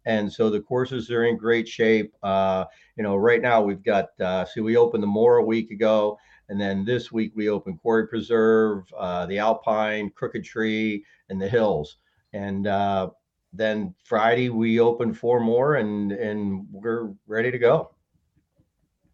And 0.07 0.33
so 0.33 0.49
the 0.49 0.61
courses 0.61 1.11
are 1.11 1.25
in 1.25 1.37
great 1.37 1.69
shape. 1.69 2.15
Uh, 2.23 2.65
you 2.97 3.03
know, 3.03 3.17
right 3.17 3.43
now 3.43 3.61
we've 3.61 3.83
got 3.83 4.19
uh, 4.21 4.47
see 4.47 4.61
we 4.61 4.79
opened 4.79 5.03
the 5.03 5.09
Moor 5.09 5.37
a 5.37 5.45
week 5.45 5.71
ago, 5.71 6.19
and 6.49 6.59
then 6.59 6.87
this 6.87 7.13
week 7.13 7.33
we 7.35 7.51
opened 7.51 7.83
Quarry 7.83 8.09
Preserve, 8.09 8.85
uh, 8.97 9.27
the 9.27 9.39
Alpine, 9.41 10.09
Crooked 10.09 10.43
Tree, 10.43 11.05
and 11.29 11.39
the 11.39 11.49
Hills. 11.49 11.99
And 12.33 12.67
uh, 12.67 13.11
then 13.55 13.95
Friday 14.05 14.49
we 14.51 14.81
opened 14.81 15.17
four 15.19 15.41
more, 15.41 15.77
and 15.77 16.13
and 16.13 16.67
we're 16.71 17.13
ready 17.27 17.51
to 17.51 17.59
go. 17.59 17.91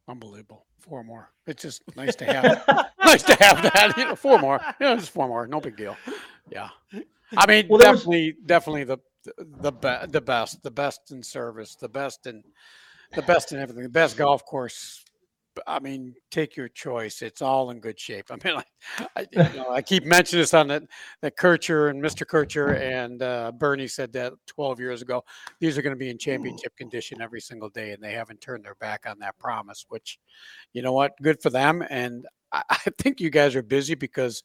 Unbelievable. 0.09 0.67
Four 0.81 1.05
more. 1.05 1.31
It's 1.47 1.63
just 1.63 1.83
nice 1.97 2.17
to 2.17 2.25
have. 2.25 2.65
nice 3.05 3.23
to 3.25 3.35
have 3.35 3.63
that. 3.63 3.95
You 3.97 4.07
know, 4.07 4.17
four 4.17 4.39
more. 4.39 4.61
Yeah, 4.81 4.97
just 4.97 5.11
four 5.11 5.29
more. 5.29 5.47
No 5.47 5.61
big 5.61 5.77
deal. 5.77 5.97
Yeah. 6.51 6.69
I 7.37 7.47
mean, 7.47 7.67
Well, 7.69 7.79
there 7.79 7.91
was- 7.93 8.01
definitely, 8.01 8.35
definitely 8.45 8.85
the 8.85 8.99
the 9.37 9.71
be, 9.73 9.97
the 10.09 10.21
best, 10.21 10.63
the 10.63 10.71
best 10.71 11.13
in 11.13 11.23
service, 11.23 11.77
the 11.77 11.89
best 11.89 12.27
in 12.27 12.43
the 13.15 13.23
best 13.23 13.53
in 13.53 13.59
everything, 13.61 13.83
the 13.83 13.89
best 13.89 14.17
golf 14.17 14.45
course. 14.47 15.05
I 15.67 15.81
mean, 15.81 16.15
take 16.31 16.57
your 16.57 16.69
choice. 16.69 17.23
It's 17.23 17.43
all 17.43 17.71
in 17.71 17.81
good 17.81 17.99
shape. 17.99 18.27
I 18.31 18.37
mean, 18.45 18.63
I, 18.99 19.07
I, 19.17 19.27
you 19.33 19.39
know, 19.57 19.71
I 19.71 19.83
keep 19.83 20.05
mentioning 20.05 20.43
this 20.43 20.55
on 20.55 20.69
that 20.69 20.85
that 21.23 21.37
Kircher 21.37 21.89
and 21.89 22.03
Mr. 22.03 22.27
Kircher 22.27 22.75
and 22.75 23.23
uh, 23.23 23.53
Bernie 23.53 23.89
said 23.89 24.13
that 24.15 24.33
12 24.47 24.81
years 24.81 25.03
ago. 25.03 25.25
These 25.59 25.77
are 25.79 25.83
going 25.83 25.95
to 25.95 25.99
be 25.99 26.11
in 26.11 26.19
championship 26.19 26.77
condition 26.77 27.21
every 27.21 27.41
single 27.41 27.69
day, 27.69 27.93
and 27.93 28.03
they 28.03 28.13
haven't 28.13 28.41
turned 28.41 28.65
their 28.65 28.77
back 28.77 29.05
on 29.07 29.19
that 29.21 29.39
promise. 29.39 29.87
Which, 29.89 30.19
you 30.73 30.83
know 30.83 30.93
what, 30.93 31.13
good 31.23 31.43
for 31.43 31.51
them. 31.51 31.83
And 31.89 32.27
I, 32.53 32.63
I 32.71 32.91
think 32.99 33.21
you 33.21 33.31
guys 33.31 33.57
are 33.57 33.63
busy 33.63 33.95
because 33.95 34.43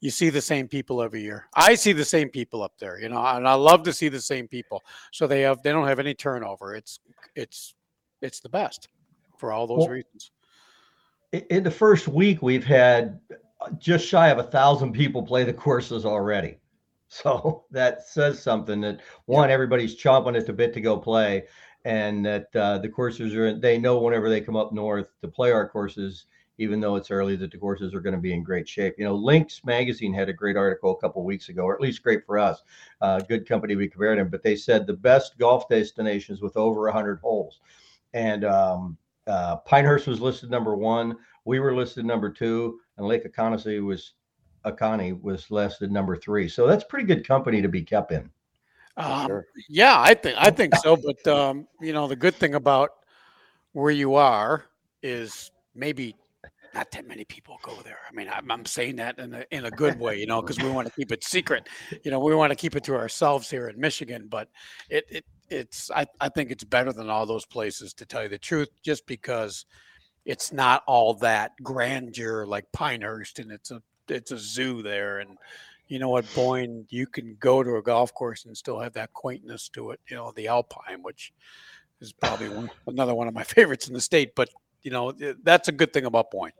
you 0.00 0.10
see 0.10 0.30
the 0.30 0.40
same 0.40 0.66
people 0.66 1.02
every 1.02 1.22
year. 1.22 1.46
I 1.54 1.74
see 1.74 1.92
the 1.92 2.04
same 2.04 2.30
people 2.30 2.62
up 2.62 2.72
there, 2.78 2.98
you 2.98 3.08
know, 3.08 3.24
and 3.24 3.46
I 3.46 3.54
love 3.54 3.82
to 3.84 3.92
see 3.92 4.08
the 4.08 4.20
same 4.20 4.48
people. 4.48 4.82
So 5.12 5.26
they 5.26 5.42
have 5.42 5.62
they 5.62 5.72
don't 5.72 5.86
have 5.86 5.98
any 5.98 6.14
turnover. 6.14 6.74
It's 6.74 7.00
it's 7.34 7.74
it's 8.22 8.40
the 8.40 8.48
best 8.48 8.88
for 9.38 9.52
all 9.52 9.66
those 9.66 9.80
Well, 9.80 9.88
reasons. 9.88 10.32
In 11.32 11.62
the 11.62 11.70
first 11.70 12.08
week, 12.08 12.42
we've 12.42 12.64
had 12.64 13.20
just 13.78 14.06
shy 14.06 14.28
of 14.28 14.38
a 14.38 14.44
thousand 14.44 14.92
people 14.92 15.22
play 15.22 15.44
the 15.44 15.52
courses 15.52 16.04
already. 16.04 16.58
So 17.08 17.64
that 17.70 18.06
says 18.06 18.42
something 18.42 18.80
that 18.80 19.00
one, 19.26 19.50
everybody's 19.50 20.00
chomping 20.00 20.36
at 20.36 20.46
the 20.46 20.52
bit 20.52 20.72
to 20.74 20.80
go 20.80 20.96
play, 20.96 21.44
and 21.84 22.24
that 22.26 22.48
uh, 22.54 22.78
the 22.78 22.88
courses 22.88 23.34
are. 23.34 23.58
They 23.58 23.78
know 23.78 23.98
whenever 23.98 24.28
they 24.28 24.40
come 24.40 24.56
up 24.56 24.72
north 24.72 25.08
to 25.22 25.28
play 25.28 25.52
our 25.52 25.68
courses, 25.68 26.26
even 26.58 26.80
though 26.80 26.96
it's 26.96 27.10
early, 27.10 27.36
that 27.36 27.50
the 27.50 27.58
courses 27.58 27.94
are 27.94 28.00
going 28.00 28.14
to 28.14 28.20
be 28.20 28.32
in 28.32 28.42
great 28.42 28.68
shape. 28.68 28.94
You 28.98 29.04
know, 29.04 29.14
Links 29.14 29.64
Magazine 29.64 30.12
had 30.12 30.28
a 30.28 30.32
great 30.32 30.56
article 30.56 30.92
a 30.92 31.00
couple 31.00 31.24
weeks 31.24 31.48
ago, 31.48 31.62
or 31.62 31.74
at 31.74 31.80
least 31.80 32.02
great 32.02 32.26
for 32.26 32.38
us. 32.38 32.62
Uh, 33.00 33.20
good 33.20 33.48
company 33.48 33.76
we 33.76 33.88
compared 33.88 34.18
them, 34.18 34.28
but 34.30 34.42
they 34.42 34.56
said 34.56 34.86
the 34.86 34.94
best 34.94 35.38
golf 35.38 35.68
destinations 35.68 36.42
with 36.42 36.56
over 36.56 36.82
100 36.82 37.20
holes, 37.20 37.60
and 38.14 38.44
um, 38.44 38.96
uh, 39.26 39.56
Pinehurst 39.56 40.06
was 40.06 40.20
listed 40.20 40.50
number 40.50 40.74
one. 40.74 41.16
We 41.44 41.60
were 41.60 41.74
listed 41.74 42.04
number 42.04 42.30
two, 42.30 42.78
and 42.96 43.06
Lake 43.06 43.24
Oconee 43.24 43.80
was 43.80 44.12
Oconee 44.64 45.12
was 45.12 45.50
listed 45.50 45.90
number 45.90 46.16
three. 46.16 46.48
So 46.48 46.66
that's 46.66 46.84
pretty 46.84 47.06
good 47.06 47.26
company 47.26 47.62
to 47.62 47.68
be 47.68 47.82
kept 47.82 48.12
in. 48.12 48.30
Um, 48.96 49.26
sure. 49.26 49.46
Yeah, 49.68 49.98
I 49.98 50.14
think 50.14 50.36
I 50.38 50.50
think 50.50 50.74
so. 50.76 50.96
But 51.24 51.26
um, 51.26 51.66
you 51.80 51.92
know, 51.92 52.06
the 52.06 52.16
good 52.16 52.34
thing 52.34 52.54
about 52.54 52.90
where 53.72 53.90
you 53.90 54.14
are 54.14 54.64
is 55.02 55.50
maybe 55.74 56.14
not 56.74 56.90
that 56.92 57.06
many 57.06 57.24
people 57.24 57.58
go 57.62 57.74
there. 57.82 57.98
I 58.08 58.14
mean, 58.14 58.28
I'm, 58.30 58.50
I'm 58.50 58.64
saying 58.64 58.96
that 58.96 59.18
in 59.18 59.34
a 59.34 59.44
in 59.50 59.64
a 59.66 59.70
good 59.70 59.98
way, 59.98 60.18
you 60.18 60.26
know, 60.26 60.40
because 60.40 60.58
we 60.58 60.70
want 60.70 60.86
to 60.86 60.92
keep 60.94 61.12
it 61.12 61.24
secret. 61.24 61.68
You 62.04 62.10
know, 62.10 62.20
we 62.20 62.34
want 62.34 62.50
to 62.50 62.56
keep 62.56 62.76
it 62.76 62.84
to 62.84 62.94
ourselves 62.94 63.50
here 63.50 63.68
in 63.68 63.80
Michigan. 63.80 64.26
But 64.28 64.48
it 64.88 65.04
it 65.08 65.24
it's 65.50 65.90
I, 65.90 66.06
I 66.20 66.28
think 66.28 66.50
it's 66.50 66.64
better 66.64 66.92
than 66.92 67.10
all 67.10 67.26
those 67.26 67.46
places 67.46 67.92
to 67.94 68.06
tell 68.06 68.22
you 68.22 68.28
the 68.28 68.38
truth, 68.38 68.68
just 68.82 69.06
because 69.06 69.66
it's 70.24 70.52
not 70.52 70.82
all 70.86 71.14
that 71.14 71.52
grandeur 71.62 72.46
like 72.46 72.70
Pinehurst, 72.72 73.38
and 73.38 73.50
it's 73.50 73.70
a 73.70 73.82
it's 74.08 74.30
a 74.30 74.38
zoo 74.38 74.82
there, 74.82 75.18
and 75.18 75.36
you 75.88 75.98
know 75.98 76.08
what, 76.08 76.24
Boyne, 76.34 76.86
you 76.88 77.06
can 77.06 77.36
go 77.40 77.62
to 77.62 77.76
a 77.76 77.82
golf 77.82 78.14
course 78.14 78.44
and 78.44 78.56
still 78.56 78.78
have 78.78 78.92
that 78.92 79.12
quaintness 79.12 79.68
to 79.70 79.90
it. 79.90 80.00
You 80.08 80.16
know, 80.16 80.32
the 80.36 80.46
Alpine, 80.46 81.02
which 81.02 81.32
is 82.00 82.12
probably 82.12 82.48
one, 82.48 82.70
another 82.86 83.14
one 83.14 83.26
of 83.28 83.34
my 83.34 83.42
favorites 83.44 83.88
in 83.88 83.94
the 83.94 84.00
state. 84.00 84.34
But 84.34 84.50
you 84.82 84.90
know, 84.90 85.12
that's 85.42 85.68
a 85.68 85.72
good 85.72 85.92
thing 85.92 86.06
about 86.06 86.30
Boyne. 86.30 86.52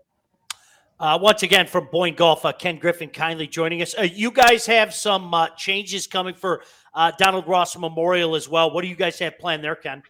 Uh, 1.01 1.19
once 1.19 1.43
again, 1.43 1.67
from 1.67 1.89
Boyne 1.91 2.15
Golf, 2.15 2.45
uh, 2.45 2.53
Ken 2.53 2.77
Griffin 2.77 3.09
kindly 3.09 3.47
joining 3.47 3.81
us. 3.81 3.95
Uh, 3.99 4.03
you 4.03 4.31
guys 4.31 4.67
have 4.67 4.93
some 4.93 5.33
uh, 5.33 5.49
changes 5.57 6.07
coming 6.07 6.35
for 6.35 6.63
uh, 6.93 7.11
Donald 7.17 7.49
Ross 7.49 7.75
Memorial 7.79 8.37
as 8.37 8.51
well. 8.51 8.71
What 8.71 8.83
do 8.83 8.89
you 8.89 8.97
guys 8.97 9.19
have 9.21 9.39
planned 9.39 9.65
there, 9.65 9.77
Ken? 9.77 10.03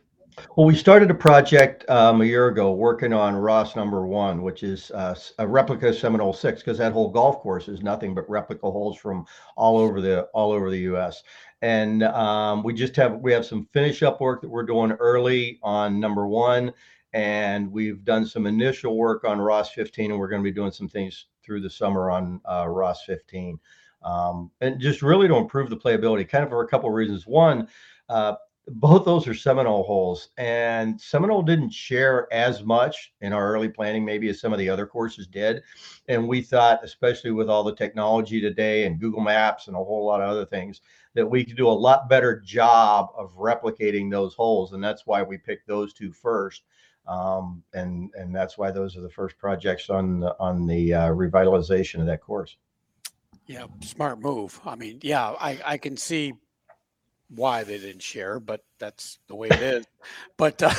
Well, 0.56 0.66
we 0.66 0.74
started 0.74 1.08
a 1.08 1.14
project 1.14 1.88
um, 1.88 2.22
a 2.22 2.24
year 2.24 2.48
ago 2.48 2.72
working 2.72 3.12
on 3.12 3.36
Ross 3.36 3.76
number 3.76 4.04
one, 4.04 4.42
which 4.42 4.64
is 4.64 4.90
uh, 4.90 5.14
a 5.38 5.46
replica 5.46 5.94
Seminole 5.94 6.32
Six, 6.32 6.60
because 6.60 6.78
that 6.78 6.92
whole 6.92 7.10
golf 7.10 7.38
course 7.38 7.68
is 7.68 7.82
nothing 7.82 8.12
but 8.12 8.28
replica 8.28 8.68
holes 8.68 8.98
from 8.98 9.26
all 9.56 9.78
over 9.78 10.00
the 10.00 10.22
all 10.34 10.50
over 10.50 10.70
the 10.70 10.78
U.S. 10.80 11.22
And 11.62 12.02
um, 12.02 12.64
we 12.64 12.74
just 12.74 12.96
have 12.96 13.20
we 13.20 13.32
have 13.32 13.46
some 13.46 13.68
finish 13.72 14.02
up 14.02 14.20
work 14.20 14.40
that 14.42 14.48
we're 14.48 14.66
doing 14.66 14.90
early 14.92 15.60
on 15.62 16.00
number 16.00 16.26
one, 16.26 16.72
and 17.12 17.70
we've 17.70 18.04
done 18.04 18.26
some 18.26 18.46
initial 18.46 18.96
work 18.96 19.24
on 19.24 19.40
Ross 19.40 19.72
15, 19.72 20.10
and 20.10 20.20
we're 20.20 20.28
going 20.28 20.42
to 20.42 20.48
be 20.48 20.54
doing 20.54 20.70
some 20.70 20.88
things 20.88 21.26
through 21.42 21.60
the 21.60 21.70
summer 21.70 22.10
on 22.10 22.40
uh, 22.48 22.68
Ross 22.68 23.04
15, 23.04 23.58
um, 24.02 24.50
and 24.60 24.80
just 24.80 25.02
really 25.02 25.28
to 25.28 25.36
improve 25.36 25.70
the 25.70 25.76
playability, 25.76 26.28
kind 26.28 26.44
of 26.44 26.50
for 26.50 26.62
a 26.62 26.68
couple 26.68 26.88
of 26.88 26.94
reasons. 26.94 27.26
One. 27.26 27.68
Uh, 28.08 28.34
both 28.74 29.04
those 29.04 29.26
are 29.26 29.34
Seminole 29.34 29.82
holes, 29.82 30.28
and 30.38 31.00
Seminole 31.00 31.42
didn't 31.42 31.72
share 31.72 32.32
as 32.32 32.62
much 32.62 33.12
in 33.20 33.32
our 33.32 33.52
early 33.52 33.68
planning, 33.68 34.04
maybe 34.04 34.28
as 34.28 34.40
some 34.40 34.52
of 34.52 34.58
the 34.58 34.68
other 34.68 34.86
courses 34.86 35.26
did. 35.26 35.62
And 36.08 36.28
we 36.28 36.40
thought, 36.40 36.84
especially 36.84 37.32
with 37.32 37.50
all 37.50 37.64
the 37.64 37.74
technology 37.74 38.40
today 38.40 38.86
and 38.86 39.00
Google 39.00 39.20
Maps 39.20 39.66
and 39.66 39.76
a 39.76 39.84
whole 39.84 40.06
lot 40.06 40.20
of 40.20 40.28
other 40.28 40.46
things, 40.46 40.80
that 41.14 41.26
we 41.26 41.44
could 41.44 41.56
do 41.56 41.68
a 41.68 41.70
lot 41.70 42.08
better 42.08 42.40
job 42.40 43.08
of 43.16 43.36
replicating 43.36 44.10
those 44.10 44.34
holes, 44.34 44.72
and 44.72 44.82
that's 44.82 45.06
why 45.06 45.22
we 45.22 45.36
picked 45.36 45.66
those 45.66 45.92
two 45.92 46.12
first. 46.12 46.62
Um, 47.08 47.62
and 47.72 48.10
and 48.14 48.34
that's 48.34 48.56
why 48.56 48.70
those 48.70 48.96
are 48.96 49.00
the 49.00 49.10
first 49.10 49.36
projects 49.38 49.90
on 49.90 50.20
the, 50.20 50.36
on 50.38 50.66
the 50.66 50.94
uh, 50.94 51.08
revitalization 51.08 51.98
of 51.98 52.06
that 52.06 52.20
course. 52.20 52.56
Yeah, 53.46 53.66
smart 53.80 54.20
move. 54.20 54.60
I 54.64 54.76
mean, 54.76 55.00
yeah, 55.02 55.30
I, 55.30 55.58
I 55.64 55.78
can 55.78 55.96
see 55.96 56.34
why 57.34 57.62
they 57.64 57.78
didn't 57.78 58.02
share, 58.02 58.40
but 58.40 58.60
that's 58.78 59.18
the 59.28 59.34
way 59.34 59.48
it 59.48 59.62
is. 59.62 59.86
but 60.36 60.62
uh, 60.62 60.72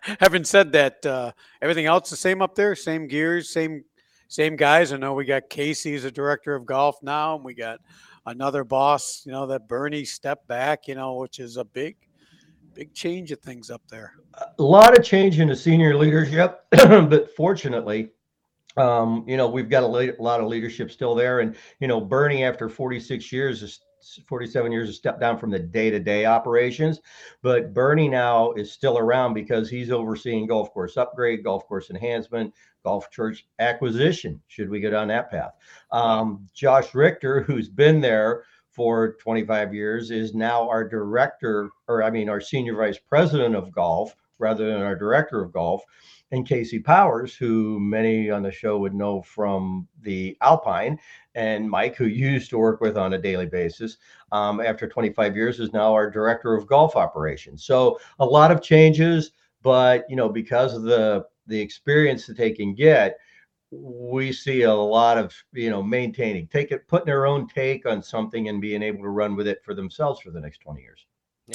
having 0.20 0.44
said 0.44 0.72
that, 0.72 1.04
uh, 1.04 1.32
everything 1.60 1.86
else 1.86 2.10
the 2.10 2.16
same 2.16 2.42
up 2.42 2.54
there, 2.54 2.74
same 2.74 3.06
gears, 3.06 3.50
same 3.50 3.84
same 4.28 4.56
guys. 4.56 4.92
I 4.92 4.96
know 4.96 5.14
we 5.14 5.24
got 5.24 5.50
Casey 5.50 5.94
as 5.94 6.04
a 6.04 6.10
director 6.10 6.54
of 6.54 6.64
golf 6.64 6.96
now, 7.02 7.34
and 7.34 7.44
we 7.44 7.54
got 7.54 7.80
another 8.26 8.64
boss. 8.64 9.22
You 9.26 9.32
know 9.32 9.46
that 9.48 9.68
Bernie 9.68 10.04
stepped 10.04 10.46
back. 10.46 10.88
You 10.88 10.94
know, 10.94 11.14
which 11.16 11.38
is 11.38 11.56
a 11.56 11.64
big 11.64 11.96
big 12.74 12.94
change 12.94 13.32
of 13.32 13.40
things 13.40 13.70
up 13.70 13.82
there. 13.90 14.14
a 14.58 14.62
lot 14.62 14.96
of 14.96 15.04
change 15.04 15.40
in 15.40 15.48
the 15.48 15.56
senior 15.56 15.96
leadership, 15.96 16.64
but 16.70 17.34
fortunately, 17.36 18.10
um, 18.76 19.24
you 19.26 19.36
know, 19.36 19.48
we've 19.48 19.68
got 19.68 19.82
a 19.82 19.86
lot 19.86 20.40
of 20.40 20.46
leadership 20.46 20.90
still 20.90 21.14
there. 21.14 21.40
And, 21.40 21.56
you 21.80 21.88
know, 21.88 22.00
Bernie, 22.00 22.44
after 22.44 22.68
46 22.68 23.32
years, 23.32 23.62
is 23.62 23.80
47 24.26 24.72
years, 24.72 24.88
has 24.88 24.96
step 24.96 25.20
down 25.20 25.38
from 25.38 25.50
the 25.50 25.58
day 25.58 25.90
to 25.90 25.98
day 25.98 26.24
operations. 26.26 27.00
But 27.42 27.74
Bernie 27.74 28.08
now 28.08 28.52
is 28.52 28.72
still 28.72 28.98
around 28.98 29.34
because 29.34 29.68
he's 29.68 29.90
overseeing 29.90 30.46
golf 30.46 30.72
course 30.72 30.96
upgrade, 30.96 31.44
golf 31.44 31.66
course 31.66 31.90
enhancement, 31.90 32.54
golf 32.84 33.10
church 33.10 33.46
acquisition, 33.58 34.40
should 34.48 34.70
we 34.70 34.80
go 34.80 34.90
down 34.90 35.08
that 35.08 35.30
path. 35.30 35.52
Um, 35.92 36.46
Josh 36.54 36.94
Richter, 36.94 37.42
who's 37.42 37.68
been 37.68 38.00
there 38.00 38.44
for 38.70 39.14
25 39.14 39.74
years, 39.74 40.10
is 40.10 40.34
now 40.34 40.68
our 40.68 40.88
director, 40.88 41.70
or 41.88 42.02
I 42.02 42.10
mean, 42.10 42.28
our 42.28 42.40
senior 42.40 42.76
vice 42.76 42.98
president 42.98 43.54
of 43.54 43.72
golf 43.72 44.14
rather 44.40 44.66
than 44.66 44.82
our 44.82 44.96
director 44.96 45.42
of 45.42 45.52
golf. 45.52 45.84
And 46.32 46.46
Casey 46.46 46.78
Powers, 46.78 47.34
who 47.34 47.80
many 47.80 48.30
on 48.30 48.42
the 48.42 48.52
show 48.52 48.78
would 48.78 48.94
know 48.94 49.20
from 49.20 49.88
the 50.02 50.36
Alpine, 50.40 50.98
and 51.34 51.68
Mike, 51.68 51.96
who 51.96 52.06
used 52.06 52.50
to 52.50 52.58
work 52.58 52.80
with 52.80 52.96
on 52.96 53.14
a 53.14 53.18
daily 53.18 53.46
basis, 53.46 53.96
um, 54.30 54.60
after 54.60 54.88
25 54.88 55.34
years, 55.34 55.58
is 55.58 55.72
now 55.72 55.92
our 55.92 56.08
director 56.08 56.54
of 56.54 56.68
golf 56.68 56.94
operations. 56.94 57.64
So 57.64 57.98
a 58.20 58.24
lot 58.24 58.52
of 58.52 58.62
changes, 58.62 59.32
but 59.62 60.04
you 60.08 60.16
know, 60.16 60.28
because 60.28 60.74
of 60.74 60.82
the 60.82 61.26
the 61.46 61.60
experience 61.60 62.26
that 62.26 62.36
they 62.36 62.52
can 62.52 62.74
get, 62.74 63.18
we 63.72 64.32
see 64.32 64.62
a 64.62 64.72
lot 64.72 65.18
of 65.18 65.34
you 65.52 65.70
know 65.70 65.82
maintaining, 65.82 66.46
take 66.46 66.70
it, 66.70 66.86
putting 66.88 67.06
their 67.06 67.26
own 67.26 67.48
take 67.48 67.86
on 67.86 68.02
something 68.02 68.48
and 68.48 68.60
being 68.60 68.82
able 68.82 69.02
to 69.02 69.08
run 69.08 69.36
with 69.36 69.48
it 69.48 69.64
for 69.64 69.74
themselves 69.74 70.20
for 70.20 70.30
the 70.30 70.40
next 70.40 70.58
twenty 70.58 70.82
years. 70.82 71.06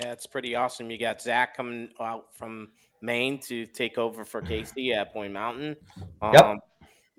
Yeah, 0.01 0.11
it's 0.11 0.25
pretty 0.27 0.55
awesome. 0.55 0.89
You 0.91 0.97
got 0.97 1.21
Zach 1.21 1.55
coming 1.55 1.89
out 2.01 2.35
from 2.35 2.69
Maine 3.01 3.39
to 3.41 3.65
take 3.65 3.97
over 3.97 4.25
for 4.25 4.41
Casey 4.41 4.93
at 4.93 5.13
Boyne 5.13 5.33
Mountain. 5.33 5.75
Um, 6.21 6.33
Yep. 6.33 6.55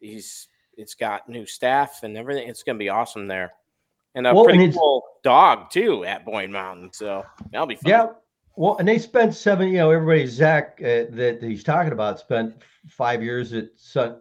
He's 0.00 0.48
it's 0.76 0.94
got 0.94 1.26
new 1.28 1.46
staff 1.46 2.00
and 2.02 2.18
everything. 2.18 2.48
It's 2.48 2.62
gonna 2.62 2.78
be 2.78 2.90
awesome 2.90 3.26
there, 3.26 3.52
and 4.14 4.26
a 4.26 4.34
Well, 4.34 4.44
pretty 4.44 4.60
it's- 4.64 4.76
cool 4.76 5.02
dog 5.22 5.70
too 5.70 6.04
at 6.04 6.24
Boyne 6.26 6.52
Mountain. 6.52 6.92
So 6.92 7.24
that'll 7.50 7.66
be 7.66 7.76
fun. 7.76 7.90
Yeah. 7.90 8.06
Well, 8.56 8.76
and 8.78 8.86
they 8.88 8.98
spent 8.98 9.34
seven, 9.34 9.68
you 9.68 9.78
know, 9.78 9.90
everybody, 9.90 10.26
Zach, 10.26 10.78
uh, 10.82 11.04
that 11.10 11.38
he's 11.42 11.62
talking 11.64 11.92
about 11.92 12.18
spent 12.20 12.62
five 12.88 13.22
years 13.22 13.52
at 13.54 13.68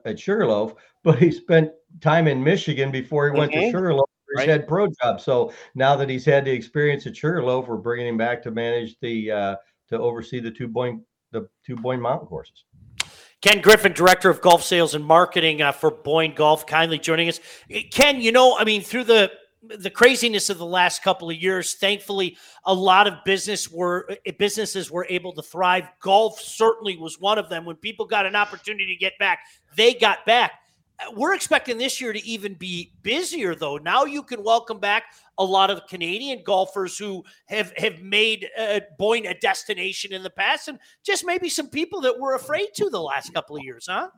at 0.06 0.18
Sugarloaf, 0.20 0.76
but 1.04 1.20
he 1.20 1.30
spent 1.32 1.72
time 2.02 2.28
in 2.28 2.42
Michigan 2.44 2.90
before 2.92 3.30
he 3.32 3.38
went 3.38 3.52
Mhm. 3.52 3.62
to 3.62 3.72
Sugarloaf 3.72 4.10
Right. 4.36 4.50
head 4.50 4.68
pro 4.68 4.88
job. 5.02 5.22
So 5.22 5.54
now 5.76 5.96
that 5.96 6.10
he's 6.10 6.26
had 6.26 6.46
the 6.46 6.52
experience 6.52 7.08
at 7.08 7.16
Sugarloaf, 7.16 7.68
we're 7.68 7.78
bringing 7.78 8.08
him 8.08 8.18
back 8.18 8.42
to 8.44 8.52
manage 8.52 8.98
the, 9.00 9.32
uh, 9.32 9.56
to 9.90 10.00
oversee 10.00 10.40
the 10.40 10.52
two 10.52 10.68
Boyne, 10.68 11.04
the 11.32 11.48
two 11.66 11.76
Boyne 11.76 12.02
Mountain 12.02 12.28
courses. 12.28 12.66
Ken 13.42 13.62
Griffin, 13.62 13.94
Director 13.94 14.30
of 14.30 14.42
Golf 14.42 14.64
Sales 14.64 14.96
and 14.96 15.06
Marketing 15.06 15.62
uh, 15.62 15.72
for 15.72 15.92
Boyne 15.92 16.34
Golf, 16.34 16.66
kindly 16.66 16.98
joining 16.98 17.30
us. 17.30 17.40
Ken, 17.92 18.20
you 18.20 18.32
know, 18.32 18.58
I 18.58 18.64
mean, 18.64 18.82
through 18.82 19.04
the 19.04 19.32
the 19.68 19.90
craziness 19.90 20.50
of 20.50 20.58
the 20.58 20.66
last 20.66 21.02
couple 21.02 21.30
of 21.30 21.36
years, 21.36 21.74
thankfully, 21.76 22.38
a 22.66 22.74
lot 22.74 23.08
of 23.08 23.16
business 23.26 23.70
were 23.70 24.08
uh, 24.10 24.32
businesses 24.38 24.92
were 24.92 25.06
able 25.10 25.34
to 25.34 25.42
thrive. 25.42 25.88
Golf 26.02 26.40
certainly 26.40 26.98
was 26.98 27.20
one 27.20 27.38
of 27.38 27.50
them. 27.50 27.66
When 27.66 27.76
people 27.76 28.06
got 28.06 28.26
an 28.26 28.36
opportunity 28.36 28.88
to 28.88 28.96
get 28.96 29.14
back, 29.20 29.40
they 29.76 29.94
got 29.94 30.26
back. 30.26 30.54
We're 31.14 31.34
expecting 31.34 31.78
this 31.78 32.00
year 32.00 32.14
to 32.14 32.26
even 32.26 32.54
be 32.54 32.94
busier, 33.04 33.56
though. 33.56 33.78
Now 33.78 34.06
you 34.06 34.24
can 34.24 34.44
welcome 34.44 34.80
back 34.80 35.04
a 35.38 35.44
lot 35.44 35.70
of 35.70 35.86
Canadian 35.88 36.42
golfers 36.44 36.98
who 36.98 37.24
have 37.48 37.74
have 37.78 38.02
made 38.02 38.48
uh, 38.58 38.80
Boyne 38.98 39.26
a 39.26 39.38
destination 39.38 40.14
in 40.14 40.24
the 40.24 40.30
past, 40.30 40.68
and 40.68 40.80
just 41.06 41.26
maybe 41.26 41.50
some 41.50 41.70
people 41.70 42.02
that 42.02 42.20
were 42.20 42.36
afraid 42.36 42.70
to 42.76 42.90
the 42.90 43.02
last 43.02 43.34
couple 43.34 43.58
of 43.58 43.64
years, 43.64 43.88
huh? 43.90 44.10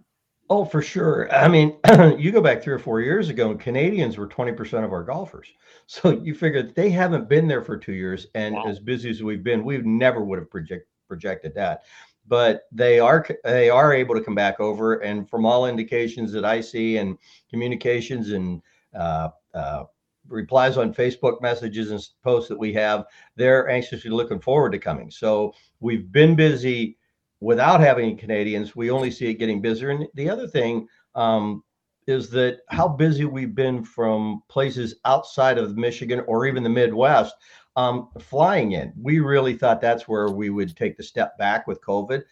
Oh, 0.50 0.64
for 0.64 0.82
sure. 0.82 1.34
I 1.34 1.48
mean, 1.48 1.78
you 2.18 2.32
go 2.32 2.42
back 2.42 2.64
three 2.64 2.74
or 2.74 2.80
four 2.80 3.02
years 3.02 3.30
ago, 3.30 3.52
and 3.52 3.60
Canadians 3.60 4.18
were 4.18 4.28
20% 4.28 4.84
of 4.84 4.92
our 4.92 5.04
golfers. 5.04 5.48
So 5.90 6.12
you 6.12 6.36
figure 6.36 6.64
they 6.64 6.90
haven't 6.90 7.30
been 7.30 7.48
there 7.48 7.62
for 7.62 7.78
two 7.78 7.94
years. 7.94 8.28
And 8.36 8.56
Wow. 8.56 8.66
as 8.68 8.78
busy 8.78 9.10
as 9.10 9.24
we've 9.24 9.42
been, 9.42 9.64
we 9.64 9.78
never 9.78 10.22
would 10.22 10.38
have 10.38 10.50
project, 10.50 10.86
projected 11.08 11.56
that. 11.56 11.84
But 12.28 12.64
they 12.72 13.00
are 13.00 13.26
they 13.44 13.70
are 13.70 13.94
able 13.94 14.16
to 14.16 14.24
come 14.24 14.36
back 14.36 14.60
over. 14.60 14.96
And 14.96 15.30
from 15.30 15.46
all 15.46 15.66
indications 15.66 16.32
that 16.34 16.46
I 16.46 16.62
see 16.62 16.98
and 16.98 17.18
communications 17.50 18.32
and 18.32 18.62
uh, 18.94 19.30
uh, 19.54 19.86
replies 20.28 20.78
on 20.78 20.94
Facebook 20.94 21.42
messages 21.42 21.92
and 21.92 22.06
posts 22.24 22.50
that 22.50 22.60
we 22.60 22.74
have, 22.74 23.06
they're 23.36 23.70
anxiously 23.70 24.12
looking 24.12 24.40
forward 24.40 24.72
to 24.74 24.80
coming. 24.80 25.10
So 25.10 25.54
we've 25.80 26.12
been 26.12 26.36
busy 26.36 26.98
without 27.40 27.80
having 27.80 28.18
Canadians, 28.18 28.76
we 28.76 28.90
only 28.90 29.12
see 29.12 29.28
it 29.28 29.36
getting 29.36 29.62
busier. 29.62 29.90
And 29.92 30.08
the 30.16 30.30
other 30.30 30.48
thing 30.48 30.88
um, 31.16 31.64
is 32.08 32.30
that 32.32 32.60
how 32.70 32.88
busy 32.88 33.26
we've 33.26 33.56
been 33.56 33.84
from 33.84 34.42
places 34.50 34.96
outside 35.06 35.58
of 35.58 35.78
Michigan 35.78 36.22
or 36.28 36.46
even 36.46 36.64
the 36.64 36.70
Midwest 36.70 37.36
um, 37.78 38.10
flying 38.20 38.74
in. 38.74 38.92
We 39.00 39.20
really 39.20 39.56
thought 39.56 39.80
that's 39.80 40.08
where 40.08 40.30
we 40.30 40.50
would 40.50 40.76
take 40.76 40.98
the 40.98 41.04
step 41.04 41.38
back 41.38 41.68
with 41.68 41.80
COVID. 41.82 42.24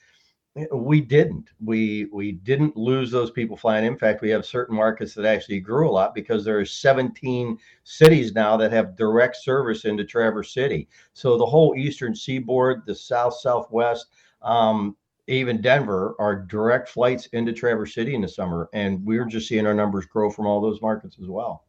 We 0.72 1.02
didn't. 1.02 1.50
We 1.64 2.06
we 2.14 2.32
didn't 2.32 2.78
lose 2.78 3.12
those 3.12 3.30
people 3.30 3.56
flying. 3.56 3.86
In 3.86 3.98
fact, 3.98 4.22
we 4.22 4.30
have 4.30 4.46
certain 4.46 4.76
markets 4.76 5.14
that 5.14 5.26
actually 5.26 5.60
grew 5.60 5.88
a 5.88 5.92
lot 5.92 6.16
because 6.16 6.44
there 6.44 6.58
are 6.58 6.66
17 6.66 7.60
cities 7.84 8.34
now 8.34 8.58
that 8.58 8.72
have 8.72 8.96
direct 8.96 9.36
service 9.36 9.86
into 9.86 10.06
Traverse 10.06 10.54
City. 10.54 10.88
So 11.14 11.38
the 11.38 11.46
whole 11.46 11.76
eastern 11.76 12.16
seaboard, 12.16 12.84
the 12.86 12.96
south 12.96 13.36
southwest, 13.36 14.08
um, 14.42 14.96
even 15.28 15.62
Denver 15.62 16.16
are 16.20 16.38
direct 16.38 16.88
flights 16.88 17.28
into 17.28 17.52
Traverse 17.52 17.94
City 17.94 18.16
in 18.16 18.22
the 18.22 18.30
summer, 18.30 18.70
and 18.74 19.06
we're 19.06 19.26
just 19.26 19.50
seeing 19.50 19.68
our 19.68 19.74
numbers 19.74 20.06
grow 20.06 20.32
from 20.32 20.48
all 20.48 20.62
those 20.62 20.82
markets 20.82 21.18
as 21.22 21.28
well. 21.28 21.66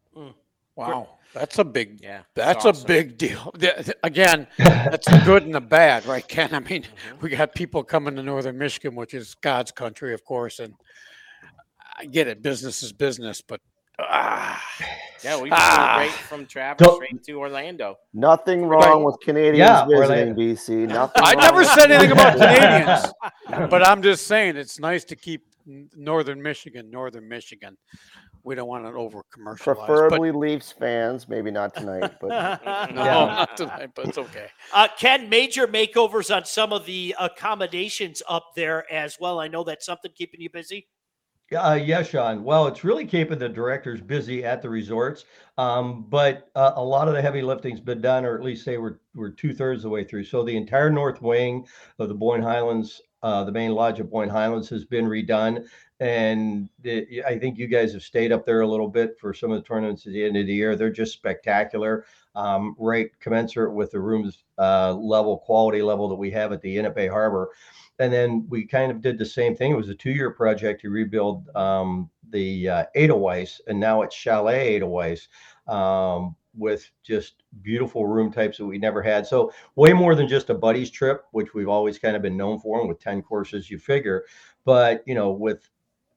Wow, 0.76 1.08
that's 1.34 1.58
a 1.58 1.64
big. 1.64 2.00
Yeah, 2.02 2.22
That's 2.34 2.64
awesome. 2.64 2.84
a 2.84 2.88
big 2.88 3.18
deal. 3.18 3.52
Th- 3.58 3.74
th- 3.76 3.96
Again, 4.02 4.46
that's 4.58 5.06
the 5.10 5.22
good 5.24 5.42
and 5.44 5.54
the 5.54 5.60
bad, 5.60 6.06
right, 6.06 6.26
Ken? 6.26 6.54
I 6.54 6.60
mean, 6.60 6.82
Mhm. 6.82 7.20
we 7.22 7.30
got 7.30 7.54
people 7.54 7.82
coming 7.84 8.16
to 8.16 8.22
northern 8.22 8.56
Michigan, 8.58 8.94
which 8.94 9.14
is 9.14 9.34
God's 9.34 9.70
country, 9.72 10.14
of 10.14 10.24
course, 10.24 10.58
and 10.58 10.74
I 11.98 12.06
get 12.06 12.26
it. 12.28 12.42
Business 12.42 12.82
is 12.82 12.92
business, 12.92 13.40
but 13.42 13.60
ah, 13.98 14.62
Yeah, 15.24 15.40
we 15.40 15.48
Ah. 15.50 15.94
flew 15.96 16.04
right 16.06 16.10
from 16.28 16.46
Traverse 16.46 16.86
Don't- 16.86 16.96
straight 16.96 17.22
to 17.24 17.32
Orlando. 17.40 17.96
Nothing 18.12 18.66
wrong 18.66 19.02
with 19.02 19.16
Canadians 19.24 19.58
Yeah, 19.58 19.84
visiting 19.86 20.00
Orlando. 20.28 20.34
BC. 20.34 20.86
Nothing. 20.86 21.22
I 21.24 21.32
wrong 21.32 21.42
never 21.42 21.58
with 21.60 21.68
said 21.68 21.90
anything 21.90 22.12
about 22.12 22.36
Canadians. 22.36 23.12
Canadians, 23.46 23.70
but 23.70 23.82
I'm 23.86 24.02
just 24.02 24.26
saying 24.26 24.56
it's 24.56 24.78
nice 24.78 25.04
to 25.06 25.16
keep 25.16 25.46
northern 25.96 26.40
Michigan, 26.42 26.90
northern 26.90 27.26
Michigan. 27.26 27.76
We 28.46 28.54
don't 28.54 28.68
want 28.68 28.84
to 28.84 28.92
over 28.92 29.22
commercialize. 29.34 29.86
Preferably 29.86 30.30
Leafs 30.30 30.70
fans, 30.70 31.28
maybe 31.28 31.50
not 31.50 31.74
tonight, 31.74 32.12
but 32.20 32.28
no, 32.94 33.04
Yeah. 33.04 33.24
not 33.26 33.56
tonight, 33.56 33.90
but 33.96 34.06
it's 34.06 34.18
okay. 34.18 34.46
Uh, 34.72 34.86
Ken, 34.96 35.28
major 35.28 35.66
makeovers 35.66 36.34
on 36.34 36.44
some 36.44 36.72
of 36.72 36.86
the 36.86 37.16
accommodations 37.18 38.22
up 38.28 38.52
there 38.54 38.90
as 38.90 39.16
well. 39.18 39.40
I 39.40 39.48
know 39.48 39.64
that's 39.64 39.84
something 39.84 40.12
keeping 40.14 40.40
you 40.40 40.48
busy. 40.48 40.86
Uh, 41.56 41.78
yeah, 41.82 42.04
Sean. 42.04 42.44
Well, 42.44 42.68
it's 42.68 42.84
really 42.84 43.04
keeping 43.04 43.38
the 43.40 43.48
directors 43.48 44.00
busy 44.00 44.44
at 44.44 44.62
the 44.62 44.70
resorts, 44.70 45.24
um, 45.58 46.06
but 46.08 46.48
uh, 46.54 46.72
a 46.76 46.84
lot 46.84 47.08
of 47.08 47.14
the 47.14 47.22
heavy 47.22 47.42
lifting's 47.42 47.80
been 47.80 48.00
done, 48.00 48.24
or 48.24 48.36
at 48.36 48.44
least 48.44 48.64
say 48.64 48.78
we're 48.78 48.98
we're 49.14 49.30
two 49.30 49.54
thirds 49.54 49.78
of 49.80 49.82
the 49.82 49.88
way 49.90 50.04
through. 50.04 50.24
So 50.24 50.44
the 50.44 50.56
entire 50.56 50.90
north 50.90 51.20
wing 51.20 51.66
of 51.98 52.08
the 52.08 52.14
Boyne 52.14 52.42
Highlands, 52.42 53.00
uh, 53.22 53.44
the 53.44 53.52
main 53.52 53.72
lodge 53.72 54.00
of 54.00 54.10
Boyne 54.10 54.28
Highlands, 54.28 54.68
has 54.70 54.84
been 54.84 55.04
redone, 55.06 55.64
and 56.00 56.68
I 57.26 57.38
think 57.38 57.58
you 57.58 57.66
guys 57.66 57.92
have 57.92 58.02
stayed 58.02 58.32
up 58.32 58.44
there 58.44 58.60
a 58.60 58.68
little 58.68 58.88
bit 58.88 59.18
for 59.18 59.32
some 59.32 59.50
of 59.50 59.56
the 59.56 59.66
tournaments 59.66 60.06
at 60.06 60.12
the 60.12 60.24
end 60.24 60.36
of 60.36 60.46
the 60.46 60.54
year. 60.54 60.76
They're 60.76 60.90
just 60.90 61.14
spectacular, 61.14 62.04
um, 62.34 62.76
right 62.78 63.10
commensurate 63.20 63.72
with 63.72 63.92
the 63.92 64.00
rooms 64.00 64.44
uh, 64.58 64.92
level, 64.94 65.38
quality 65.38 65.82
level 65.82 66.08
that 66.08 66.16
we 66.16 66.30
have 66.32 66.52
at 66.52 66.60
the 66.60 66.76
Inn 66.76 66.86
at 66.86 66.94
Bay 66.94 67.08
Harbor 67.08 67.50
and 67.98 68.12
then 68.12 68.46
we 68.48 68.66
kind 68.66 68.92
of 68.92 69.00
did 69.00 69.18
the 69.18 69.24
same 69.24 69.56
thing. 69.56 69.72
It 69.72 69.76
was 69.76 69.88
a 69.88 69.94
two-year 69.94 70.30
project 70.30 70.82
to 70.82 70.90
rebuild 70.90 71.48
um, 71.56 72.10
the 72.30 72.68
uh, 72.68 72.84
Edelweiss, 72.94 73.60
and 73.66 73.80
now 73.80 74.02
it's 74.02 74.14
Chalet 74.14 74.76
Edelweiss 74.76 75.28
um, 75.66 76.36
with 76.54 76.90
just 77.02 77.42
beautiful 77.62 78.06
room 78.06 78.32
types 78.32 78.58
that 78.58 78.66
we 78.66 78.78
never 78.78 79.02
had. 79.02 79.26
So 79.26 79.52
way 79.76 79.92
more 79.92 80.14
than 80.14 80.28
just 80.28 80.50
a 80.50 80.54
buddies 80.54 80.90
trip, 80.90 81.24
which 81.32 81.54
we've 81.54 81.68
always 81.68 81.98
kind 81.98 82.16
of 82.16 82.22
been 82.22 82.36
known 82.36 82.58
for, 82.58 82.80
and 82.80 82.88
with 82.88 83.00
ten 83.00 83.22
courses, 83.22 83.70
you 83.70 83.78
figure. 83.78 84.24
But 84.64 85.02
you 85.06 85.14
know, 85.14 85.30
with 85.30 85.68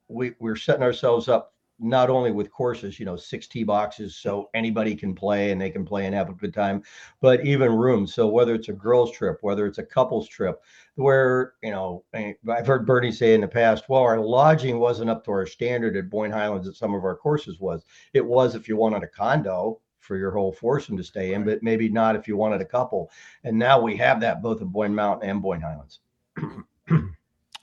we 0.09 0.33
we're 0.39 0.55
setting 0.55 0.83
ourselves 0.83 1.27
up 1.27 1.53
not 1.79 2.09
only 2.09 2.31
with 2.31 2.51
courses, 2.51 2.99
you 2.99 3.05
know, 3.05 3.15
six 3.15 3.47
tee 3.47 3.63
boxes 3.63 4.15
so 4.15 4.49
anybody 4.53 4.95
can 4.95 5.15
play 5.15 5.51
and 5.51 5.61
they 5.61 5.69
can 5.69 5.85
play 5.85 6.05
and 6.05 6.13
have 6.13 6.29
a 6.29 6.33
good 6.33 6.53
time, 6.53 6.83
but 7.21 7.45
even 7.45 7.71
rooms. 7.71 8.13
So 8.13 8.27
whether 8.27 8.53
it's 8.53 8.67
a 8.67 8.73
girls 8.73 9.11
trip, 9.11 9.37
whether 9.41 9.65
it's 9.65 9.77
a 9.77 9.83
couples 9.83 10.27
trip, 10.27 10.61
where 10.95 11.53
you 11.63 11.71
know 11.71 12.03
I've 12.13 12.67
heard 12.67 12.85
Bernie 12.85 13.11
say 13.11 13.33
in 13.33 13.41
the 13.41 13.47
past, 13.47 13.85
well, 13.87 14.01
our 14.01 14.19
lodging 14.19 14.79
wasn't 14.79 15.09
up 15.09 15.23
to 15.25 15.31
our 15.31 15.45
standard 15.45 15.95
at 15.95 16.09
Boyne 16.09 16.31
Highlands 16.31 16.67
at 16.67 16.75
some 16.75 16.93
of 16.93 17.05
our 17.05 17.15
courses 17.15 17.59
was. 17.59 17.85
It 18.13 18.25
was 18.25 18.55
if 18.55 18.67
you 18.67 18.75
wanted 18.75 19.03
a 19.03 19.07
condo 19.07 19.79
for 19.99 20.17
your 20.17 20.31
whole 20.31 20.51
foursome 20.51 20.97
to 20.97 21.03
stay 21.03 21.33
in, 21.33 21.45
but 21.45 21.63
maybe 21.63 21.87
not 21.87 22.15
if 22.15 22.27
you 22.27 22.35
wanted 22.35 22.61
a 22.61 22.65
couple. 22.65 23.11
And 23.43 23.57
now 23.57 23.79
we 23.79 23.95
have 23.97 24.19
that 24.21 24.41
both 24.41 24.61
at 24.61 24.67
Boyne 24.67 24.95
Mountain 24.95 25.29
and 25.29 25.41
Boyne 25.41 25.61
Highlands. 25.61 25.99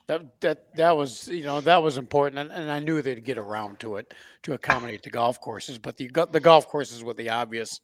That 0.08 0.40
that 0.40 0.74
that 0.76 0.96
was 0.96 1.26
you 1.26 1.42
know 1.42 1.60
that 1.60 1.82
was 1.82 1.98
important, 1.98 2.38
and, 2.38 2.52
and 2.52 2.70
I 2.70 2.78
knew 2.78 3.02
they'd 3.02 3.24
get 3.24 3.38
around 3.38 3.80
to 3.80 3.96
it 3.96 4.14
to 4.44 4.52
accommodate 4.52 5.02
the 5.02 5.10
golf 5.10 5.40
courses. 5.40 5.78
But 5.78 5.96
the 5.96 6.08
the 6.30 6.40
golf 6.40 6.68
courses 6.68 7.02
were 7.02 7.14
the 7.14 7.30
obvious 7.30 7.80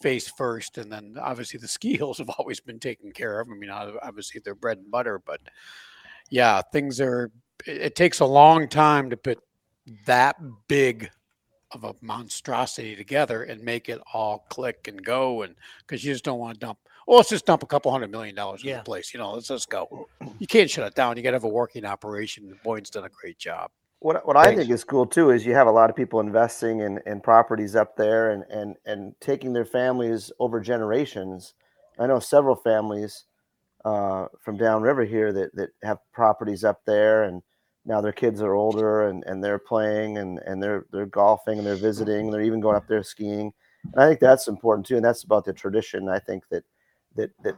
face 0.00 0.28
first, 0.28 0.78
and 0.78 0.90
then 0.90 1.16
obviously 1.20 1.58
the 1.58 1.68
ski 1.76 1.96
hills 1.96 2.18
have 2.18 2.30
always 2.30 2.60
been 2.60 2.80
taken 2.80 3.12
care 3.12 3.40
of. 3.40 3.48
I 3.50 3.54
mean, 3.54 3.70
obviously 3.70 4.40
they're 4.42 4.54
bread 4.54 4.78
and 4.78 4.90
butter, 4.90 5.20
but 5.24 5.40
yeah, 6.30 6.62
things 6.72 7.00
are. 7.00 7.30
It, 7.66 7.76
it 7.78 7.96
takes 7.96 8.20
a 8.20 8.26
long 8.26 8.68
time 8.68 9.10
to 9.10 9.16
put 9.16 9.38
that 10.06 10.36
big 10.68 11.10
of 11.72 11.84
a 11.84 11.94
monstrosity 12.00 12.96
together 12.96 13.42
and 13.42 13.62
make 13.62 13.90
it 13.90 14.00
all 14.14 14.46
click 14.48 14.88
and 14.88 15.04
go, 15.04 15.42
and 15.42 15.54
because 15.80 16.02
you 16.02 16.12
just 16.12 16.24
don't 16.24 16.38
want 16.38 16.54
to 16.54 16.66
dump. 16.66 16.78
Well, 17.08 17.16
let's 17.16 17.30
just 17.30 17.46
dump 17.46 17.62
a 17.62 17.66
couple 17.66 17.90
hundred 17.90 18.10
million 18.10 18.34
dollars 18.34 18.62
in 18.62 18.68
Yeah. 18.68 18.78
the 18.78 18.84
place. 18.84 19.14
You 19.14 19.18
know, 19.18 19.32
let's 19.32 19.48
just 19.48 19.70
go 19.70 20.06
you 20.38 20.46
can't 20.46 20.68
shut 20.68 20.86
it 20.86 20.94
down. 20.94 21.16
You 21.16 21.22
got 21.22 21.30
to 21.30 21.36
have 21.36 21.44
a 21.44 21.48
working 21.48 21.86
operation. 21.86 22.54
Boyd's 22.62 22.90
done 22.90 23.04
a 23.04 23.08
great 23.08 23.38
job. 23.38 23.70
What 24.00 24.26
what 24.26 24.36
I 24.36 24.54
think 24.54 24.70
is 24.70 24.84
cool 24.84 25.06
too 25.06 25.30
is 25.30 25.46
you 25.46 25.54
have 25.54 25.66
a 25.68 25.72
lot 25.72 25.88
of 25.88 25.96
people 25.96 26.20
investing 26.20 26.80
in, 26.80 27.00
in 27.06 27.22
properties 27.22 27.74
up 27.74 27.96
there 27.96 28.32
and, 28.32 28.44
and 28.50 28.76
and 28.84 29.14
taking 29.20 29.54
their 29.54 29.64
families 29.64 30.30
over 30.38 30.60
generations. 30.60 31.54
I 31.98 32.06
know 32.06 32.20
several 32.20 32.54
families 32.54 33.24
uh, 33.86 34.26
from 34.44 34.58
downriver 34.58 35.04
here 35.06 35.32
that 35.32 35.56
that 35.56 35.70
have 35.82 35.98
properties 36.12 36.62
up 36.62 36.82
there 36.84 37.22
and 37.22 37.42
now 37.86 38.02
their 38.02 38.12
kids 38.12 38.42
are 38.42 38.52
older 38.52 39.08
and, 39.08 39.24
and 39.24 39.42
they're 39.42 39.58
playing 39.58 40.18
and, 40.18 40.40
and 40.40 40.62
they're 40.62 40.84
they're 40.92 41.06
golfing 41.06 41.56
and 41.56 41.66
they're 41.66 41.74
visiting 41.74 42.26
and 42.26 42.34
they're 42.34 42.42
even 42.42 42.60
going 42.60 42.76
up 42.76 42.86
there 42.86 43.02
skiing. 43.02 43.50
And 43.82 44.04
I 44.04 44.06
think 44.06 44.20
that's 44.20 44.46
important 44.46 44.86
too. 44.86 44.96
And 44.96 45.04
that's 45.04 45.24
about 45.24 45.46
the 45.46 45.54
tradition. 45.54 46.10
I 46.10 46.18
think 46.18 46.44
that 46.50 46.64
that 47.16 47.30
that 47.42 47.56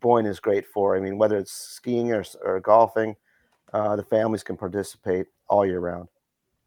Boyne 0.00 0.26
is 0.26 0.40
great 0.40 0.66
for. 0.66 0.96
I 0.96 1.00
mean, 1.00 1.18
whether 1.18 1.38
it's 1.38 1.52
skiing 1.52 2.12
or, 2.12 2.24
or 2.44 2.60
golfing, 2.60 3.16
uh, 3.72 3.96
the 3.96 4.02
families 4.02 4.42
can 4.42 4.56
participate 4.56 5.26
all 5.48 5.64
year 5.66 5.80
round. 5.80 6.08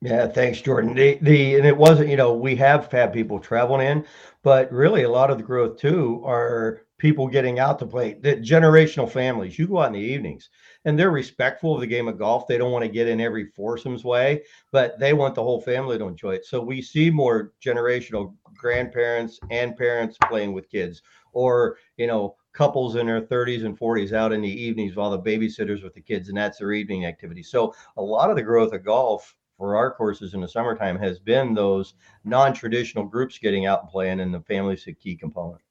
Yeah, 0.04 0.26
thanks, 0.28 0.60
Jordan. 0.62 0.96
The, 0.96 1.20
the 1.22 1.56
and 1.58 1.66
it 1.68 1.78
wasn't, 1.78 2.10
you 2.10 2.16
know, 2.18 2.34
we 2.34 2.56
have 2.56 2.92
had 2.92 3.14
people 3.14 3.40
traveling 3.40 3.86
in, 3.86 4.06
but 4.42 4.72
really 4.72 5.04
a 5.04 5.10
lot 5.10 5.30
of 5.30 5.38
the 5.38 5.44
growth 5.44 5.78
too 5.78 6.24
are 6.26 6.82
people 6.98 7.28
getting 7.28 7.60
out 7.60 7.78
to 7.80 7.86
play. 7.86 8.14
The 8.14 8.36
generational 8.38 9.08
families. 9.10 9.60
You 9.60 9.68
go 9.68 9.78
out 9.80 9.88
in 9.88 9.94
the 9.94 10.00
evenings, 10.00 10.50
and 10.86 10.98
they're 10.98 11.12
respectful 11.12 11.76
of 11.76 11.82
the 11.82 11.88
game 11.88 12.08
of 12.08 12.18
golf. 12.18 12.48
They 12.48 12.58
don't 12.58 12.72
want 12.72 12.84
to 12.84 12.90
get 12.90 13.08
in 13.08 13.22
every 13.22 13.46
foursomes 13.56 14.04
way, 14.04 14.42
but 14.72 14.98
they 15.00 15.14
want 15.14 15.36
the 15.36 15.44
whole 15.44 15.62
family 15.62 16.00
to 16.00 16.06
enjoy 16.06 16.32
it. 16.34 16.46
So 16.46 16.62
we 16.64 16.82
see 16.82 17.12
more 17.12 17.54
generational 17.64 18.34
grandparents 18.58 19.40
and 19.52 19.78
parents 19.78 20.18
playing 20.30 20.54
with 20.54 20.70
kids, 20.72 21.04
or 21.32 21.78
you 21.98 22.08
know, 22.08 22.36
couples 22.54 22.96
in 22.96 23.06
their 23.06 23.22
30s 23.22 23.62
and 23.64 23.78
40s 23.78 24.14
out 24.14 24.34
in 24.34 24.42
the 24.42 24.50
evenings 24.64 24.96
while 24.96 25.12
the 25.12 25.20
babysitters 25.20 25.84
with 25.84 25.94
the 25.94 26.02
kids, 26.02 26.28
and 26.30 26.38
that's 26.38 26.58
their 26.58 26.72
evening 26.74 27.06
activity. 27.06 27.44
So 27.44 27.76
a 27.98 28.02
lot 28.02 28.32
of 28.32 28.36
the 28.36 28.42
growth 28.44 28.74
of 28.74 28.84
golf 28.84 29.36
for 29.62 29.76
our 29.78 29.92
courses 29.92 30.34
in 30.34 30.42
the 30.42 30.48
summertime 30.48 30.98
has 30.98 31.20
been 31.20 31.54
those 31.54 31.94
non-traditional 32.24 33.06
groups 33.06 33.38
getting 33.38 33.68
out 33.68 33.82
and 33.82 33.90
playing, 33.92 34.20
and 34.20 34.34
the 34.34 34.40
family's 34.40 34.88
a 34.88 34.92
key 34.92 35.16
component. 35.16 35.62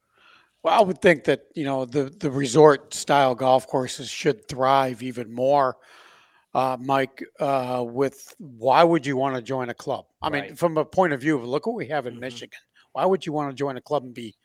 Well, 0.63 0.79
I 0.79 0.81
would 0.81 1.03
think 1.03 1.25
that, 1.25 1.47
you 1.57 1.65
know, 1.65 1.87
the, 1.87 2.05
the 2.05 2.31
resort 2.31 2.95
style 2.95 3.35
golf 3.35 3.67
courses 3.67 4.09
should 4.09 4.47
thrive 4.47 5.03
even 5.03 5.35
more. 5.35 5.77
Uh, 6.55 6.77
Mike, 6.81 7.25
uh, 7.41 7.85
with 7.85 8.33
why 8.39 8.85
would 8.85 9.05
you 9.05 9.17
want 9.17 9.35
to 9.35 9.43
join 9.43 9.71
a 9.71 9.75
club? 9.75 10.05
I 10.23 10.31
mean, 10.31 10.55
from 10.55 10.77
a 10.77 10.85
point 10.85 11.13
of 11.13 11.21
view 11.21 11.37
of 11.37 11.45
look 11.45 11.67
what 11.67 11.75
we 11.75 11.89
have 11.89 12.07
in 12.07 12.15
Mhm. 12.15 12.21
Michigan. 12.21 12.61
Why 12.93 13.05
would 13.07 13.27
you 13.27 13.33
want 13.33 13.51
to 13.51 13.57
join 13.57 13.77
a 13.77 13.81
club 13.81 14.05
and 14.05 14.15
be 14.15 14.37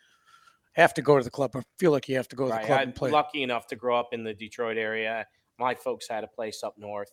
have 0.73 0.95
to 0.95 1.03
go 1.03 1.19
to 1.19 1.23
the 1.23 1.29
club 1.29 1.51
or 1.53 1.61
feel 1.77 1.91
like 1.91 2.09
you 2.09 2.15
have 2.15 2.27
to 2.29 2.35
go 2.35 2.47
to 2.47 2.51
the 2.51 2.65
club 2.65 2.79
I'm 2.79 2.87
and 2.87 2.95
play? 2.95 3.11
lucky 3.11 3.43
enough 3.43 3.67
to 3.67 3.75
grow 3.75 3.99
up 3.99 4.09
in 4.11 4.23
the 4.23 4.33
Detroit 4.33 4.77
area. 4.77 5.27
My 5.59 5.75
folks 5.75 6.07
had 6.09 6.23
a 6.23 6.27
place 6.27 6.63
up 6.63 6.79
north. 6.79 7.11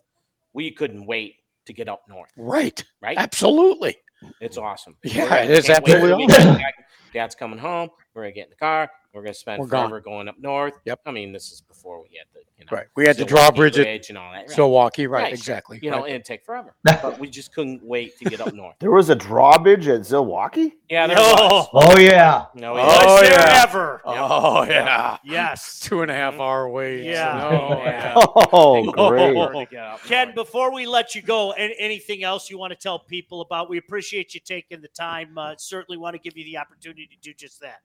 We 0.55 0.71
couldn't 0.71 1.05
wait 1.05 1.37
to 1.67 1.73
get 1.73 1.89
up 1.89 2.03
north. 2.09 2.31
Right. 2.37 2.83
Right? 3.01 3.17
Absolutely. 3.19 3.97
It's 4.41 4.59
awesome. 4.59 4.97
Yeah, 5.05 5.35
it 5.43 5.51
is 5.51 5.67
can't 5.67 5.85
wait 5.85 5.99
till 5.99 6.17
absolutely 6.17 6.29
back. 6.29 6.75
Dad's 7.13 7.35
coming 7.35 7.59
home. 7.59 7.91
We're 8.15 8.23
gonna 8.23 8.33
get 8.33 8.45
in 8.45 8.51
the 8.51 8.57
car. 8.57 8.91
We're 9.15 9.23
gonna 9.23 9.35
spend 9.35 9.61
We're 9.61 9.67
gone. 9.67 9.91
forever 9.91 10.01
going 10.01 10.29
up 10.29 10.39
north. 10.39 10.75
Yep. 10.87 11.01
I 11.05 11.11
mean, 11.11 11.33
this 11.33 11.53
is 11.53 11.61
before 11.61 12.01
we 12.03 12.17
had 12.17 12.27
the 12.33 12.41
you 12.59 12.65
know 12.65 12.77
Right. 12.77 12.87
We 12.97 13.07
had 13.07 13.17
the 13.17 13.25
Zilwaukee 13.25 13.29
drawbridge 13.29 13.79
at 13.79 13.85
Bridge 13.85 14.09
and 14.09 14.17
all 14.17 14.33
that. 14.33 14.49
Right. 14.49 14.57
Zilwaukee. 14.57 15.09
Right. 15.09 15.23
Right. 15.25 15.33
Exactly. 15.35 15.79
you 15.83 15.91
know, 15.91 15.99
right. 15.99 16.05
and 16.07 16.15
it'd 16.15 16.25
take 16.25 16.45
forever. 16.47 16.75
but 16.85 17.19
we 17.19 17.29
just 17.29 17.53
couldn't 17.55 17.83
wait 17.83 18.17
to 18.19 18.25
get 18.25 18.41
up 18.41 18.55
north. 18.55 18.77
There 18.79 18.91
was 18.91 19.11
a 19.11 19.15
drawbridge 19.15 19.87
at 19.89 20.01
Zilwaukee. 20.01 20.73
Yeah, 20.89 21.09
there 21.09 21.17
No. 21.17 21.23
was. 21.25 21.69
Oh 21.75 21.99
yeah, 21.99 22.47
No, 22.55 22.73
Oh, 22.73 22.77
Was 22.77 23.21
there 23.23 23.33
yeah. 23.33 23.63
ever? 23.69 24.01
oh, 24.07 24.63
yeah. 24.65 25.19
Yes. 25.25 25.81
Two 25.81 26.01
and 26.03 26.11
a 26.11 26.15
half 26.15 26.35
hour 26.41 26.69
wait. 26.71 27.05
Yeah. 27.05 27.49
No, 27.51 27.83
Yeah. 27.85 28.15
Oh, 28.17 28.91
great. 28.93 29.35
forever 29.35 29.53
to 29.53 29.67
get 29.71 29.85
up 29.85 30.03
Ken, 30.05 30.33
before 30.35 30.73
we 30.73 30.87
let 30.87 31.15
you 31.15 31.21
go, 31.23 31.53
an- 31.53 31.75
anything 31.79 32.23
else 32.25 32.49
you 32.49 32.57
want 32.59 32.71
to 32.71 32.77
tell 32.79 32.99
people 32.99 33.41
about? 33.43 33.69
We 33.69 33.77
appreciate 33.77 34.33
you 34.35 34.41
taking 34.41 34.81
the 34.81 34.89
time. 34.89 35.37
Uh, 35.37 35.55
certainly 35.59 35.99
want 35.99 36.15
to 36.15 36.19
give 36.21 36.37
you 36.37 36.45
the 36.45 36.57
opportunity 36.59 37.07
to 37.09 37.17
do 37.21 37.35
just 37.35 37.61
that. 37.61 37.81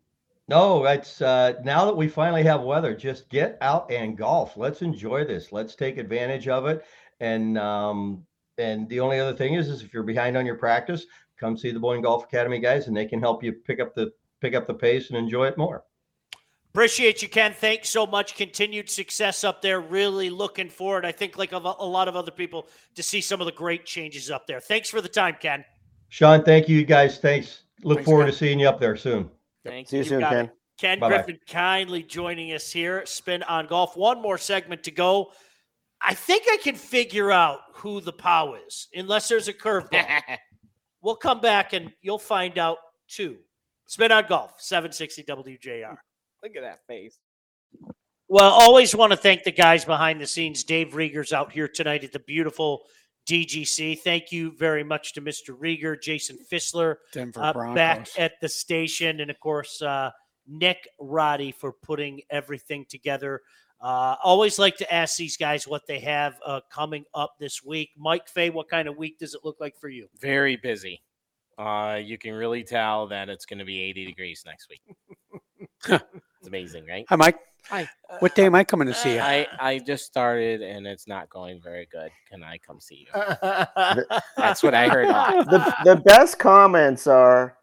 No, 0.48 0.86
it's 0.86 1.22
uh, 1.22 1.54
now 1.64 1.86
that 1.86 1.96
we 1.96 2.08
finally 2.08 2.44
have 2.44 2.62
weather, 2.62 2.96
just 2.96 3.30
get 3.30 3.58
out 3.62 3.92
and 3.92 4.18
golf. 4.18 4.56
Let's 4.56 4.82
enjoy 4.82 5.26
this. 5.26 5.52
Let's 5.52 5.76
take 5.76 5.98
advantage 5.98 6.48
of 6.48 6.66
it. 6.68 6.86
And 7.20 7.58
um, 7.58 8.26
and 8.58 8.88
the 8.90 9.00
only 9.00 9.20
other 9.20 9.36
thing 9.36 9.56
is, 9.56 9.68
is 9.68 9.82
if 9.82 9.94
you're 9.94 10.04
behind 10.04 10.38
on 10.38 10.46
your 10.46 10.56
practice, 10.56 11.06
come 11.40 11.58
see 11.58 11.72
the 11.72 11.80
Boyne 11.80 12.02
Golf 12.02 12.24
Academy 12.24 12.60
guys, 12.60 12.88
and 12.88 12.96
they 12.96 13.06
can 13.06 13.20
help 13.20 13.44
you 13.44 13.54
pick 13.54 13.80
up 13.80 13.94
the 13.94 14.12
pick 14.40 14.56
up 14.56 14.68
the 14.68 14.74
pace 14.74 15.10
and 15.10 15.18
enjoy 15.18 15.48
it 15.48 15.58
more. 15.58 15.84
Appreciate 16.74 17.24
you, 17.24 17.28
Ken. 17.28 17.54
Thanks 17.54 17.90
so 17.90 18.06
much. 18.06 18.36
Continued 18.36 18.90
success 18.90 19.44
up 19.44 19.62
there. 19.64 19.82
Really 19.82 20.30
looking 20.30 20.70
forward, 20.70 21.06
I 21.06 21.12
think, 21.12 21.38
like 21.38 21.52
a, 21.52 21.58
a 21.58 21.86
lot 21.86 22.08
of 22.08 22.16
other 22.16 22.30
people, 22.30 22.68
to 22.94 23.02
see 23.02 23.20
some 23.20 23.42
of 23.42 23.46
the 23.46 23.52
great 23.52 23.86
changes 23.86 24.30
up 24.30 24.46
there. 24.46 24.60
Thanks 24.60 24.90
for 24.90 25.02
the 25.02 25.10
time, 25.10 25.38
Ken. 25.42 25.66
Sean, 26.10 26.44
thank 26.44 26.70
you 26.70 26.86
guys. 26.86 27.18
Thanks. 27.18 27.64
Look 27.84 27.98
Thanks, 27.98 28.06
forward 28.06 28.26
Ken. 28.26 28.32
to 28.32 28.38
seeing 28.38 28.60
you 28.60 28.70
up 28.70 28.80
there 28.80 28.96
soon. 28.96 29.32
Thank 29.68 29.90
See 29.90 29.98
you 29.98 30.04
You 30.04 30.10
soon, 30.10 30.22
Ken. 30.22 30.46
it. 30.46 30.52
Ken 30.78 31.00
Bye-bye. 31.00 31.16
Griffin 31.16 31.40
kindly 31.48 32.04
joining 32.04 32.54
us 32.54 32.72
here. 32.72 33.06
Spin 33.06 33.44
on 33.44 33.68
golf. 33.68 33.98
One 33.98 34.22
more 34.22 34.38
segment 34.38 34.84
to 34.84 34.92
go. 34.92 35.32
I 36.02 36.14
think 36.14 36.44
I 36.48 36.58
can 36.58 36.76
figure 36.76 37.32
out 37.32 37.60
who 37.74 38.02
the 38.02 38.14
POW 38.14 38.58
is, 38.68 38.88
unless 38.94 39.28
there's 39.28 39.48
a 39.48 39.54
curveball. 39.54 40.06
we'll 41.02 41.16
come 41.16 41.42
back 41.42 41.74
and 41.74 41.92
you'll 42.02 42.20
find 42.20 42.58
out 42.58 42.78
too. 43.08 43.38
Spin 43.88 44.12
on 44.12 44.26
golf, 44.28 44.56
760 44.60 45.24
WJR. 45.24 45.96
Look 46.44 46.56
at 46.56 46.62
that 46.62 46.80
face. 46.88 47.18
Well, 48.28 48.52
always 48.52 48.94
want 48.94 49.12
to 49.12 49.18
thank 49.18 49.44
the 49.44 49.52
guys 49.52 49.86
behind 49.86 50.20
the 50.20 50.28
scenes. 50.28 50.64
Dave 50.66 50.96
Rieger's 50.96 51.32
out 51.32 51.52
here 51.52 51.68
tonight 51.68 52.04
at 52.04 52.12
the 52.12 52.20
beautiful 52.20 52.84
DGC. 53.28 54.00
Thank 54.00 54.32
you 54.32 54.52
very 54.52 54.84
much 54.84 55.14
to 55.14 55.22
Mr. 55.22 55.58
Rieger, 55.58 56.02
Jason 56.02 56.38
Fissler, 56.52 56.96
Denver 57.12 57.44
uh, 57.44 57.74
back 57.74 58.08
at 58.18 58.40
the 58.42 58.50
station, 58.50 59.20
and 59.20 59.30
of 59.30 59.40
course, 59.40 59.82
uh, 59.82 60.12
Nick 60.48 60.88
Roddy 61.00 61.52
for 61.52 61.74
putting 61.74 62.22
everything 62.30 62.86
together. 62.88 63.42
Uh, 63.80 64.16
always 64.24 64.58
like 64.58 64.78
to 64.78 64.92
ask 64.92 65.18
these 65.18 65.38
guys 65.38 65.68
what 65.68 65.86
they 65.88 66.00
have 66.00 66.40
uh, 66.46 66.62
coming 66.72 67.04
up 67.14 67.36
this 67.40 67.64
week. 67.64 67.92
Mike 67.98 68.28
Fay, 68.28 68.50
what 68.50 68.70
kind 68.70 68.88
of 68.88 68.98
week 68.98 69.20
does 69.20 69.36
it 69.36 69.42
look 69.44 69.58
like 69.60 69.78
for 69.78 69.90
you? 69.90 70.08
Very 70.20 70.56
busy. 70.56 71.02
Uh, 71.58 72.00
you 72.02 72.18
can 72.18 72.34
really 72.34 72.64
tell 72.64 73.08
that 73.08 73.30
it's 73.30 73.46
going 73.46 73.60
to 73.60 73.66
be 73.66 73.82
80 73.82 74.06
degrees 74.06 74.44
next 74.46 74.70
week. 74.70 75.42
it's 76.40 76.48
amazing, 76.48 76.86
right? 76.88 77.06
Hi, 77.10 77.16
Mike. 77.16 77.40
Hi. 77.70 77.90
What 78.20 78.36
day 78.36 78.46
am 78.46 78.56
I 78.56 78.64
coming 78.64 78.88
to 78.88 78.94
see 78.94 79.16
you? 79.16 79.20
I, 79.20 79.48
I 79.60 79.80
just 79.80 80.06
started 80.06 80.62
and 80.62 80.88
it's 80.88 81.08
not 81.08 81.30
going 81.30 81.62
very 81.62 81.88
good. 81.92 82.10
Can 82.30 82.44
I 82.44 82.58
come 82.58 82.80
see 82.80 83.06
you? 83.08 83.22
That's 84.38 84.64
what 84.64 84.74
I 84.74 84.88
heard. 84.88 85.08
the 85.48 85.76
the 85.84 85.96
best 85.98 86.40
comments 86.40 87.08
are 87.08 87.58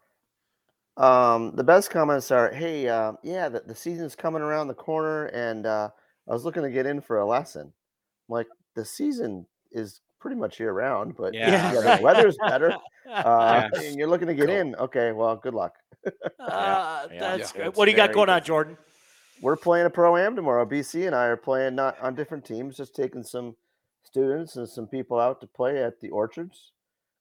um 0.97 1.51
the 1.55 1.63
best 1.63 1.89
comments 1.89 2.31
are 2.31 2.53
hey 2.53 2.87
uh, 2.87 3.11
yeah 3.21 3.49
the, 3.49 3.59
the 3.65 3.75
season's 3.75 4.15
coming 4.15 4.41
around 4.41 4.69
the 4.69 4.73
corner 4.73 5.25
and 5.25 5.65
uh 5.65 5.89
i 6.29 6.31
was 6.31 6.45
looking 6.45 6.63
to 6.63 6.69
get 6.69 6.85
in 6.85 7.01
for 7.01 7.19
a 7.19 7.25
lesson 7.25 7.63
I'm 7.63 7.71
like 8.29 8.47
the 8.75 8.85
season 8.85 9.45
is 9.73 9.99
pretty 10.21 10.37
much 10.37 10.57
year 10.57 10.71
round 10.71 11.17
but 11.17 11.33
Yeah, 11.33 11.73
yeah, 11.73 11.79
right. 11.81 11.97
the 11.97 12.03
weather's 12.03 12.37
better 12.47 12.71
uh 13.11 13.67
Yes. 13.73 13.83
and 13.83 13.97
you're 13.99 14.07
looking 14.07 14.27
to 14.29 14.33
get 14.35 14.47
Cool. 14.47 14.55
in 14.55 14.75
okay 14.75 15.11
well 15.11 15.35
good 15.35 15.53
luck 15.53 15.73
Uh, 16.39 17.07
yeah, 17.11 17.19
that's 17.19 17.53
yeah. 17.55 17.65
good. 17.65 17.75
What 17.75 17.85
do 17.85 17.91
you 17.91 17.97
got 17.97 18.07
very 18.07 18.13
going 18.15 18.29
on. 18.29 18.43
Jordan? 18.43 18.77
We're 19.41 19.55
playing 19.55 19.85
a 19.85 19.89
pro 19.89 20.15
am 20.17 20.35
tomorrow 20.35 20.65
bc 20.65 21.05
and 21.05 21.15
i 21.15 21.25
are 21.25 21.37
playing 21.37 21.75
not 21.75 21.99
on 22.01 22.15
different 22.15 22.45
teams 22.45 22.77
just 22.77 22.95
taking 22.95 23.23
some 23.23 23.55
students 24.03 24.55
and 24.55 24.67
some 24.67 24.87
people 24.87 25.19
out 25.19 25.41
to 25.41 25.47
play 25.47 25.83
at 25.83 25.99
the 25.99 26.09
orchards 26.09 26.71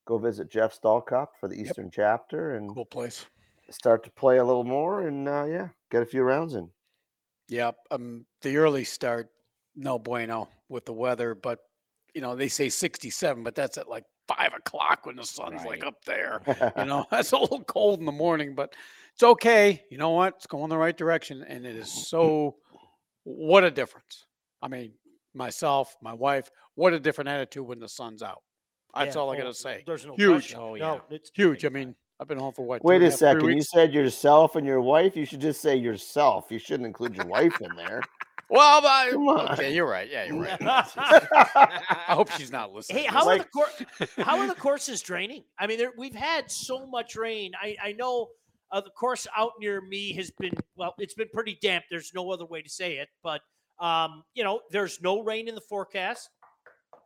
go 0.07 0.19
visit 0.19 0.51
jeff 0.51 0.73
Stallcop 0.79 1.29
for 1.41 1.49
the 1.49 1.61
eastern 1.61 1.91
chapter 1.91 2.57
and 2.57 2.73
Cool 2.75 2.85
place. 2.85 3.27
start 3.71 4.05
to 4.05 4.11
play 4.11 4.39
a 4.39 4.45
little 4.45 4.65
more 4.65 5.09
and 5.09 5.29
uh, 5.29 5.45
yeah, 5.45 5.69
get 5.91 6.03
a 6.03 6.07
few 6.07 6.23
rounds 6.23 6.55
in. 6.55 6.69
Yep. 7.49 7.77
Um, 7.91 8.27
the 8.43 8.57
early 8.59 8.85
start, 8.85 9.31
no 9.75 9.99
bueno 9.99 10.49
with 10.69 10.85
the 10.85 10.93
weather, 10.93 11.35
but 11.35 11.61
you 12.15 12.21
know 12.21 12.37
they 12.37 12.49
say 12.49 12.69
67, 12.69 13.43
but 13.43 13.55
that's 13.55 13.79
at 13.79 13.89
like 13.89 14.05
five 14.29 14.53
o'clock 14.57 15.05
when 15.07 15.17
the 15.17 15.25
sun's 15.25 15.65
like 15.65 15.85
up 15.85 16.05
there. 16.05 16.43
You 16.79 16.85
know, 16.85 17.07
that's 17.11 17.33
a 17.33 17.39
little 17.39 17.65
cold 17.65 17.99
in 18.01 18.07
the 18.07 18.13
morning, 18.13 18.55
but 18.55 18.75
it's 19.15 19.23
okay. 19.23 19.83
You 19.91 19.99
know 19.99 20.11
what? 20.11 20.35
It's 20.37 20.47
going 20.47 20.69
the 20.69 20.77
right 20.79 20.97
direction, 20.97 21.45
and 21.49 21.65
it 21.67 21.77
is 21.77 21.91
so. 22.09 22.57
What 23.25 23.65
a 23.65 23.71
difference! 23.71 24.27
I 24.61 24.69
mean, 24.69 24.93
myself, 25.35 25.97
my 26.03 26.13
wife, 26.13 26.51
what 26.75 26.93
a 26.93 27.01
different 27.01 27.29
attitude 27.29 27.67
when 27.67 27.81
the 27.81 27.89
sun's 27.89 28.23
out. 28.23 28.43
That's 28.95 29.17
Yeah, 29.17 29.23
all 29.23 29.31
I 29.33 29.37
oh, 29.37 29.39
gotta 29.39 29.55
say. 29.55 29.83
There's 29.87 30.05
no 30.05 30.15
Huge. 30.15 30.31
question. 30.55 30.59
Oh, 30.61 30.75
No, 30.75 30.95
yeah. 30.95 30.99
it's 31.17 31.31
Huge. 31.35 31.65
I 31.65 31.71
mean, 31.71 31.95
I've 32.21 32.29
been 32.29 32.39
home 32.39 32.53
for 32.53 32.65
what? 32.67 32.83
two 32.83 32.87
Wait 32.89 33.03
a 33.03 33.11
second. 33.11 33.41
three 33.41 33.53
second. 33.53 33.57
You 33.57 33.63
said 33.63 33.95
yourself 33.95 34.57
and 34.57 34.67
your 34.67 34.81
wife. 34.83 35.17
You 35.17 35.25
should 35.25 35.41
just 35.41 35.63
say 35.63 35.75
yourself. 35.75 36.47
You 36.51 36.59
shouldn't 36.59 36.87
include 36.87 37.17
your 37.17 37.27
wife 37.27 37.61
in 37.63 37.75
there. 37.77 38.03
Well, 38.51 38.83
but, 38.83 39.11
Come 39.13 39.29
on. 39.29 39.53
okay, 39.55 39.75
you're 39.75 39.89
right. 39.89 40.09
Yeah, 40.09 40.27
you're 40.27 40.43
right. 40.43 40.59
I 40.63 42.05
hope 42.09 42.31
she's 42.33 42.53
not 42.53 42.73
listening. 42.73 43.05
Hey, 43.05 43.09
how 43.09 43.25
this. 43.25 43.29
are 43.35 43.39
the 43.39 43.45
cour- 44.07 44.25
how 44.25 44.39
are 44.39 44.47
the 44.47 44.55
courses 44.61 45.01
draining? 45.01 45.45
I 45.59 45.67
mean, 45.67 45.79
there, 45.79 45.93
we've 45.97 46.15
had 46.15 46.51
so 46.51 46.87
much 46.87 47.17
rain. 47.17 47.53
I 47.61 47.75
I 47.83 47.93
know 47.93 48.29
uh, 48.73 48.81
the 48.81 48.91
course 48.91 49.27
out 49.37 49.53
near 49.61 49.81
me 49.81 50.13
has 50.15 50.31
been 50.33 50.53
well, 50.77 50.95
it's 50.99 51.15
been 51.15 51.29
pretty 51.33 51.59
damp. 51.63 51.85
There's 51.91 52.13
no 52.15 52.31
other 52.31 52.47
way 52.47 52.63
to 52.63 52.69
say 52.69 52.97
it, 52.99 53.09
but 53.23 53.41
um, 53.81 54.23
you 54.35 54.45
know, 54.45 54.61
there's 54.71 55.01
no 55.03 55.21
rain 55.23 55.49
in 55.49 55.55
the 55.55 55.61
forecast. 55.61 56.29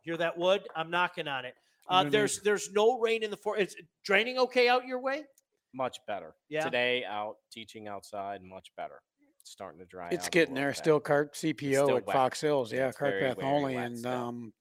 Hear 0.03 0.17
that 0.17 0.37
wood? 0.37 0.67
I'm 0.75 0.89
knocking 0.89 1.27
on 1.27 1.45
it. 1.45 1.55
Uh, 1.89 2.03
Mhm. 2.03 2.11
there's 2.11 2.39
there's 2.41 2.71
no 2.71 2.99
rain 2.99 3.23
in 3.23 3.31
the 3.31 3.37
forecast. 3.37 3.69
Is 3.69 3.75
it 3.79 3.85
draining 4.03 4.37
okay 4.39 4.69
out 4.69 4.85
your 4.85 4.99
way? 4.99 5.23
Much 5.73 5.97
better. 6.07 6.35
Yeah. 6.47 6.63
Today 6.63 7.03
out 7.05 7.35
teaching 7.51 7.87
outside, 7.87 8.41
much 8.43 8.71
better. 8.77 9.01
It's 9.41 9.51
starting 9.51 9.79
to 9.79 9.85
dry. 9.85 10.09
It's 10.11 10.25
out 10.25 10.31
getting 10.31 10.55
there. 10.55 10.69
bit. 10.69 10.77
Still 10.77 10.99
cart 10.99 11.33
CPO 11.35 11.85
still 11.85 11.97
at 11.97 12.05
wet. 12.07 12.13
Fox 12.15 12.41
Hills. 12.41 12.71
Yeah, 12.73 12.87
It's 12.89 12.97
cart 12.97 13.11
very, 13.13 13.23
path 13.27 13.37
very 13.39 13.47
only. 13.47 13.75
And 13.75 13.97
still. 13.99 14.11
um, 14.13 14.53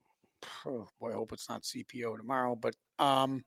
oh 0.66 0.88
boy, 1.00 1.10
I 1.10 1.14
hope 1.14 1.32
it's 1.32 1.48
not 1.48 1.62
CPO 1.62 2.16
tomorrow, 2.16 2.54
but 2.56 2.74
um, 2.98 3.44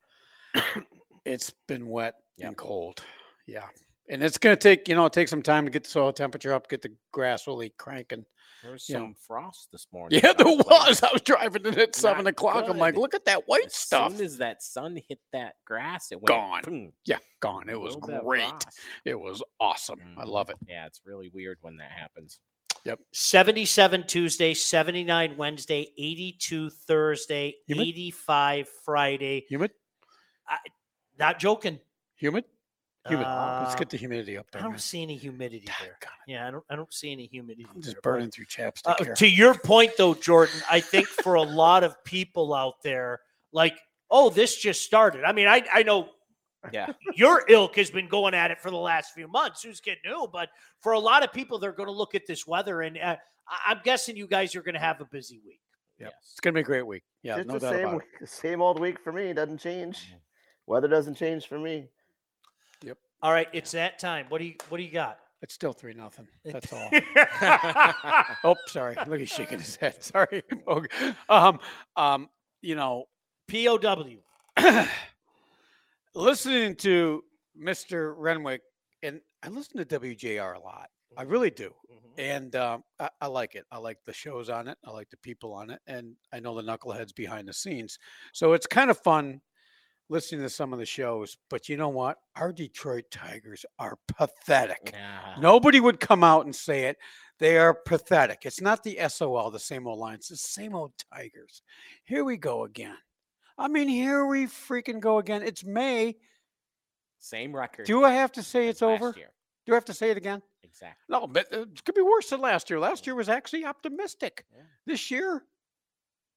it's 1.25 1.53
been 1.67 1.87
wet 1.87 2.15
Yep. 2.37 2.47
and 2.47 2.57
cold. 2.57 3.03
Yeah, 3.51 3.67
and 4.09 4.23
it's 4.23 4.37
gonna 4.37 4.55
take 4.55 4.87
you 4.87 4.95
know 4.95 5.07
take 5.09 5.27
some 5.27 5.41
time 5.41 5.65
to 5.65 5.71
get 5.71 5.83
the 5.83 5.89
soil 5.89 6.13
temperature 6.13 6.53
up, 6.53 6.69
get 6.69 6.81
the 6.81 6.93
grass 7.11 7.47
really 7.47 7.73
cranking. 7.77 8.25
There 8.63 8.71
was 8.73 8.87
Yeah. 8.87 8.97
some 8.97 9.15
frost 9.27 9.69
this 9.71 9.87
morning. 9.93 10.21
Yeah, 10.23 10.33
there 10.33 10.45
was 10.47 10.65
like. 11.01 11.03
I 11.03 11.13
was 11.13 11.21
driving 11.23 11.65
it 11.65 11.77
at 11.77 11.95
seven 11.95 12.25
Not 12.25 12.31
o'clock. 12.31 12.65
I'm 12.69 12.77
like, 12.77 12.95
look 12.95 13.13
at 13.15 13.25
that 13.25 13.47
white 13.47 13.65
as 13.65 13.75
stuff. 13.75 14.11
soon 14.15 14.23
as 14.25 14.37
that 14.37 14.61
sun 14.61 14.99
hit 15.09 15.19
that 15.33 15.55
grass, 15.65 16.11
it 16.11 16.15
went 16.21 16.27
Gone. 16.27 16.61
boom, 16.63 16.93
Yeah, 17.05 17.17
gone. 17.39 17.67
It 17.69 17.79
was 17.79 17.95
little 17.95 18.07
bit 18.09 18.17
of 18.17 18.23
great. 18.25 18.65
It 19.05 19.19
was 19.19 19.41
awesome. 19.59 19.99
I 20.17 20.23
Mhm. 20.23 20.27
love 20.27 20.49
it. 20.51 20.57
Yeah, 20.67 20.85
it's 20.85 21.01
really 21.05 21.29
weird 21.29 21.57
when 21.61 21.77
that 21.77 21.91
happens. 21.91 22.39
Yep. 22.85 22.99
77 23.13 24.07
Tuesday, 24.07 24.53
79 24.53 25.37
Wednesday, 25.37 25.91
82 25.97 26.69
Thursday, 26.69 27.55
Humid? 27.67 27.87
85 27.87 28.69
Friday. 28.85 29.45
Humid, 29.49 29.71
Not 31.17 31.39
joking. 31.39 31.79
humid, 32.15 32.45
humid. 33.07 33.25
Let's 33.25 33.73
Uh, 33.73 33.77
get 33.77 33.89
the 33.89 33.97
humidity 33.97 34.37
up 34.37 34.49
there. 34.51 34.61
I 34.61 34.63
don't 34.63 34.71
man. 34.73 34.79
see 34.79 35.01
any 35.01 35.17
humidity 35.17 35.65
there. 35.79 35.97
Doggone 35.99 36.13
it. 36.27 36.31
Yeah, 36.31 36.47
I 36.47 36.51
don't. 36.51 36.63
I 36.69 36.75
don't 36.75 36.93
see 36.93 37.11
any 37.11 37.25
humidity. 37.27 37.65
I'm 37.69 37.81
just 37.81 37.93
there, 37.95 38.01
but- 38.01 38.03
burning 38.03 38.31
through 38.31 38.45
chapstick 38.45 38.81
Uh, 38.99 39.03
here. 39.03 39.15
to 39.15 39.27
your 39.27 39.55
point, 39.55 39.93
though, 39.97 40.13
Jordan, 40.13 40.55
I 40.69 40.79
think 40.81 41.07
for 41.07 41.35
a 41.35 41.41
lot 41.43 41.83
of 41.83 42.01
people 42.03 42.53
out 42.53 42.81
there, 42.83 43.21
like, 43.51 43.77
oh, 44.09 44.29
this 44.29 44.55
just 44.57 44.81
started. 44.83 45.23
I 45.23 45.31
mean, 45.31 45.47
I 45.47 45.65
I 45.73 45.83
know 45.83 46.09
Yeah. 46.71 46.93
your 47.15 47.43
ilk 47.49 47.75
has 47.77 47.89
been 47.89 48.07
going 48.07 48.33
at 48.35 48.51
it 48.51 48.59
for 48.59 48.69
the 48.69 48.77
last 48.77 49.13
few 49.13 49.27
months. 49.27 49.63
Who's 49.63 49.81
getting 49.81 50.03
new? 50.11 50.27
But 50.31 50.49
for 50.81 50.91
a 50.91 50.99
lot 50.99 51.23
of 51.23 51.33
people, 51.33 51.57
they're 51.57 51.71
going 51.71 51.87
to 51.87 51.93
look 51.93 52.13
at 52.13 52.27
this 52.27 52.45
weather, 52.45 52.81
and 52.81 52.97
uh, 52.99 53.17
I- 53.47 53.61
I'm 53.71 53.81
guessing 53.83 54.15
you 54.15 54.27
guys 54.27 54.55
are 54.55 54.61
going 54.61 54.75
to 54.75 54.79
have 54.79 55.01
a 55.01 55.05
busy 55.05 55.39
week. 55.39 55.59
Yeah, 55.97 56.07
Yes. 56.07 56.13
It's 56.31 56.39
gonna 56.39 56.53
be 56.55 56.61
a 56.61 56.63
great 56.63 56.81
week. 56.85 57.03
Yeah, 57.21 57.37
it's 57.37 57.47
no 57.47 57.53
the 57.53 57.59
doubt 57.59 57.73
same 57.75 57.87
about 57.89 57.97
week, 58.19 58.27
same 58.27 58.61
old 58.61 58.79
week 58.79 58.99
for 58.99 59.11
me. 59.11 59.33
Doesn't 59.33 59.59
change. 59.59 60.13
Weather 60.65 60.87
doesn't 60.87 61.13
change 61.15 61.47
for 61.47 61.59
me. 61.59 61.89
All 63.24 63.32
right, 63.32 63.47
it's 63.53 63.72
that 63.72 63.99
time. 63.99 64.26
What 64.30 64.39
do 64.39 64.45
you 64.45 64.55
What 64.69 64.78
do 64.78 64.84
you 64.84 64.91
got? 64.91 65.19
It's 65.41 65.53
still 65.53 65.74
three 65.74 65.93
nothing. 65.93 66.28
That's 66.45 66.72
all. 66.72 66.89
oh, 68.43 68.55
sorry. 68.67 68.95
Look, 69.07 69.19
he's 69.19 69.30
shaking 69.30 69.59
his 69.59 69.76
head. 69.76 70.03
Sorry. 70.03 70.43
Um, 71.30 71.59
um, 71.95 72.30
you 72.61 72.76
know, 72.76 73.05
POW. 73.49 74.17
listening 76.13 76.76
to 76.76 77.24
Mr. 77.59 78.13
Renwick, 78.15 78.61
and 79.01 79.19
I 79.41 79.49
listen 79.49 79.84
to 79.84 79.99
WJR 79.99 80.55
a 80.55 80.59
lot. 80.59 80.89
I 81.17 81.24
really 81.24 81.49
do. 81.49 81.74
And 82.17 82.55
um, 82.55 82.84
I, 82.99 83.09
I 83.22 83.28
like 83.28 83.55
it. 83.55 83.65
I 83.72 83.78
like 83.78 83.97
the 84.05 84.13
shows 84.13 84.49
on 84.49 84.67
it. 84.67 84.78
I 84.86 84.91
like 84.91 85.09
the 85.09 85.17
people 85.17 85.53
on 85.53 85.69
it. 85.69 85.80
And 85.88 86.13
I 86.32 86.39
know 86.39 86.55
the 86.55 86.61
knuckleheads 86.61 87.15
behind 87.15 87.47
the 87.47 87.53
scenes. 87.53 87.97
So 88.34 88.53
it's 88.53 88.67
kind 88.67 88.91
of 88.91 88.97
fun 88.99 89.41
listening 90.12 90.41
to 90.41 90.49
some 90.49 90.74
of 90.74 90.80
the 90.80 90.86
shows. 90.86 91.38
But 91.49 91.70
you 91.70 91.78
know 91.78 91.89
what? 91.89 92.18
Our 92.36 92.51
Detroit 92.51 93.05
Tigers 93.09 93.66
are 93.80 93.97
pathetic. 94.07 94.93
Nobody 95.39 95.80
would 95.80 95.99
come 95.99 96.24
out 96.24 96.45
and 96.45 96.55
say 96.55 96.84
it. 96.84 96.97
They 97.39 97.57
are 97.57 97.74
pathetic. 97.74 98.41
It's 98.43 98.62
not 98.62 98.84
the 98.84 98.99
SOL, 99.07 99.49
the 99.49 99.59
same 99.59 99.88
old 99.88 99.97
lines, 99.97 100.28
the 100.28 100.36
same 100.36 100.76
old 100.76 100.93
Tigers. 101.12 101.64
Here 102.03 102.24
we 102.24 102.38
go 102.38 102.66
again. 102.66 102.97
I 103.57 103.68
mean, 103.68 103.88
here 103.88 104.26
we 104.26 104.45
freaking 104.45 104.99
go 104.99 105.18
again. 105.18 105.41
It's 105.41 105.64
May. 105.64 106.18
Same 107.20 107.55
record. 107.55 107.86
Do 107.86 108.03
I 108.03 108.12
have 108.12 108.32
to 108.34 108.43
say 108.43 108.68
it's 108.68 108.82
over? 108.82 109.14
year. 109.18 109.32
Do 109.66 109.74
I 109.74 109.76
have 109.76 109.86
to 109.86 109.93
say 109.93 110.09
it 110.12 110.18
again? 110.18 110.41
Exactly. 110.64 111.03
No, 111.09 111.28
but 111.28 111.53
uh, 111.53 111.62
it 111.62 111.84
could 111.84 111.95
be 111.95 112.01
worse 112.01 112.30
than 112.30 112.41
last 112.41 112.70
year. 112.70 112.80
Last 112.80 113.05
year 113.05 113.16
was 113.16 113.30
actually 113.30 113.66
optimistic. 113.66 114.45
Yeah. 114.55 114.64
This 114.86 115.12
year, 115.12 115.43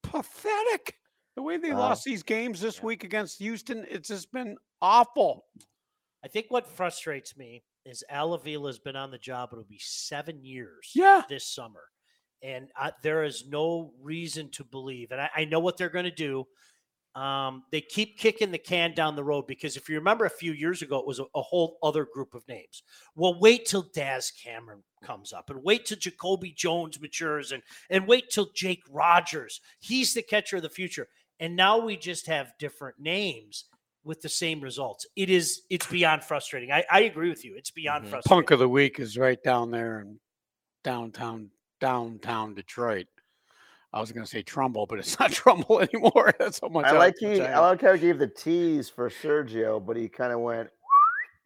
pathetic. 0.03 0.97
The 1.37 1.43
way 1.43 1.57
they 1.57 1.73
Wow. 1.73 1.81
lost 1.81 2.05
these 2.05 2.23
games 2.23 2.61
this 2.61 2.79
Yeah. 2.79 2.85
week 2.85 3.05
against 3.05 3.39
Houston, 3.39 3.85
it's 3.89 4.09
just 4.09 4.31
been 4.33 4.57
awful. 4.81 5.47
I 6.25 6.29
think 6.29 6.47
what 6.49 6.67
frustrates 6.67 7.37
me 7.37 7.65
is 7.85 8.05
Al 8.09 8.33
Avila 8.35 8.69
has 8.69 8.79
been 8.79 8.97
on 8.97 9.11
the 9.11 9.19
job. 9.19 9.51
It'll 9.53 9.65
be 9.65 9.79
seven 9.81 10.43
years. 10.45 10.91
Yeah. 10.95 11.23
this 11.29 11.47
summer. 11.47 11.83
And 12.43 12.71
I, 12.77 12.93
there 13.03 13.25
is 13.25 13.47
no 13.49 13.95
reason 14.01 14.51
to 14.53 14.65
believe, 14.65 15.13
and 15.13 15.21
I, 15.21 15.31
I 15.35 15.45
know 15.47 15.61
what 15.61 15.79
they're 15.79 15.89
going 15.89 16.05
to 16.05 16.11
do. 16.11 16.47
Um, 17.15 17.63
they 17.71 17.81
keep 17.81 18.19
kicking 18.19 18.51
the 18.51 18.59
can 18.59 18.93
down 18.93 19.15
the 19.15 19.23
road 19.23 19.47
because 19.47 19.77
if 19.77 19.89
you 19.89 19.95
remember 19.95 20.25
a 20.25 20.31
few 20.31 20.53
years 20.53 20.83
ago, 20.83 20.99
it 20.99 21.07
was 21.07 21.21
a, 21.21 21.25
a 21.37 21.43
whole 21.43 21.79
other 21.83 22.07
group 22.13 22.35
of 22.35 22.47
names. 22.49 22.83
Well, 23.15 23.39
wait 23.39 23.67
till 23.67 23.83
Daz 23.95 24.33
Cameron 24.33 24.83
comes 25.05 25.33
up 25.33 25.49
and 25.51 25.63
wait 25.63 25.87
till 25.87 25.99
Jacoby 25.99 26.51
Jones 26.51 27.01
matures 27.01 27.53
and, 27.53 27.63
and 27.91 28.09
wait 28.09 28.31
till 28.31 28.49
Jake 28.55 28.83
Rogers. 28.91 29.61
He's 29.79 30.13
the 30.13 30.23
catcher 30.23 30.57
of 30.57 30.63
the 30.63 30.69
future. 30.69 31.07
And 31.39 31.55
now 31.55 31.79
we 31.79 31.97
just 31.97 32.27
have 32.27 32.53
different 32.59 32.99
names 32.99 33.67
with 34.03 34.21
the 34.21 34.29
same 34.29 34.61
results. 34.61 35.07
It 35.15 35.31
is, 35.31 35.63
it's 35.71 35.87
beyond 35.87 36.25
frustrating. 36.25 36.73
I, 36.73 36.85
I 36.91 37.01
agree 37.03 37.29
with 37.31 37.45
you. 37.45 37.55
It's 37.57 37.71
beyond 37.71 38.05
Mhm. 38.05 38.11
frustrating. 38.11 38.37
Punk 38.43 38.51
of 38.51 38.59
the 38.59 38.69
week 38.69 38.99
is 38.99 39.17
right 39.17 39.43
down 39.43 39.71
there 39.71 40.01
in 40.01 40.19
downtown, 40.83 41.51
downtown 41.81 42.55
Detroit. 42.55 43.07
I 43.95 44.01
was 44.01 44.11
going 44.11 44.25
to 44.25 44.31
say 44.31 44.43
Trumbull, 44.43 44.87
but 44.87 44.99
it's 44.99 45.19
not 45.21 45.31
Trumbull 45.31 45.81
anymore. 45.81 46.35
That's 46.39 46.61
how 46.61 46.69
much 46.69 46.87
I 46.87 46.93
like 46.93 47.15
he. 47.19 47.41
I 47.41 47.53
I 47.55 47.59
like 47.61 47.81
how 47.81 47.93
he 47.95 48.01
gave 48.01 48.19
the 48.19 48.27
tease 48.27 48.89
for 48.91 49.09
Sergio, 49.09 49.85
but 49.85 49.97
he 49.97 50.09
kind 50.09 50.33
of 50.33 50.41
went. 50.41 50.69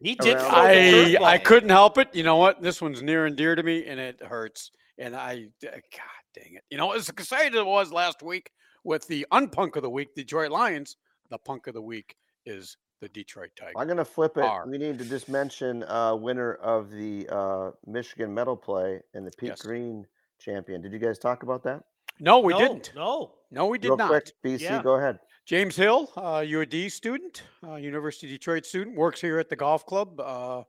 He 0.01 0.15
did. 0.15 0.37
Around- 0.37 0.49
throw 0.49 0.61
the 1.05 1.17
I. 1.19 1.33
I 1.33 1.37
couldn't 1.37 1.69
help 1.69 1.97
it. 1.99 2.09
You 2.13 2.23
know 2.23 2.37
what? 2.37 2.61
This 2.61 2.81
one's 2.81 3.03
near 3.03 3.25
and 3.27 3.35
dear 3.35 3.55
to 3.55 3.61
me, 3.61 3.85
and 3.85 3.99
it 3.99 4.21
hurts. 4.23 4.71
And 4.97 5.15
I, 5.15 5.45
uh, 5.65 5.69
God 5.71 6.23
dang 6.33 6.55
it! 6.55 6.63
You 6.71 6.77
know, 6.77 6.91
as 6.91 7.07
excited 7.07 7.53
as 7.53 7.59
it 7.59 7.65
was 7.65 7.91
last 7.91 8.23
week 8.23 8.49
with 8.83 9.07
the 9.07 9.27
unpunk 9.31 9.75
of 9.75 9.83
the 9.83 9.89
week, 9.89 10.15
Detroit 10.15 10.51
Lions. 10.51 10.97
The 11.29 11.37
punk 11.37 11.67
of 11.67 11.75
the 11.75 11.81
week 11.81 12.15
is 12.47 12.75
the 13.01 13.09
Detroit 13.09 13.51
Tigers. 13.57 13.75
I'm 13.77 13.87
gonna 13.87 14.03
flip 14.03 14.37
it. 14.37 14.43
Are. 14.43 14.67
We 14.67 14.79
need 14.79 14.97
to 14.97 15.05
just 15.05 15.29
mention 15.29 15.83
uh, 15.83 16.15
winner 16.15 16.55
of 16.55 16.89
the 16.89 17.27
uh, 17.29 17.71
Michigan 17.85 18.33
Medal 18.33 18.57
Play 18.57 19.01
and 19.13 19.27
the 19.27 19.31
Pete 19.37 19.49
Yes. 19.49 19.61
Green 19.61 20.07
champion. 20.39 20.81
Did 20.81 20.91
you 20.91 20.99
guys 20.99 21.19
talk 21.19 21.43
about 21.43 21.63
that? 21.63 21.83
No, 22.19 22.39
we 22.39 22.53
no, 22.53 22.59
didn't. 22.59 22.91
No. 22.95 23.35
No, 23.51 23.65
we 23.67 23.77
did 23.77 23.87
Real 23.89 23.97
not. 23.97 24.09
quick, 24.09 24.31
BC, 24.43 24.61
Yeah. 24.61 24.83
go 24.83 24.95
ahead. 24.95 25.19
James 25.45 25.75
Hill, 25.75 26.11
uh, 26.15 26.41
UAD 26.45 26.89
student, 26.91 27.43
uh, 27.63 27.75
University 27.75 28.27
of 28.27 28.31
Detroit 28.39 28.65
student, 28.65 28.95
works 28.95 29.19
here 29.19 29.39
at 29.39 29.49
the 29.49 29.55
golf 29.55 29.85
club. 29.85 30.19
Uh, 30.19 30.63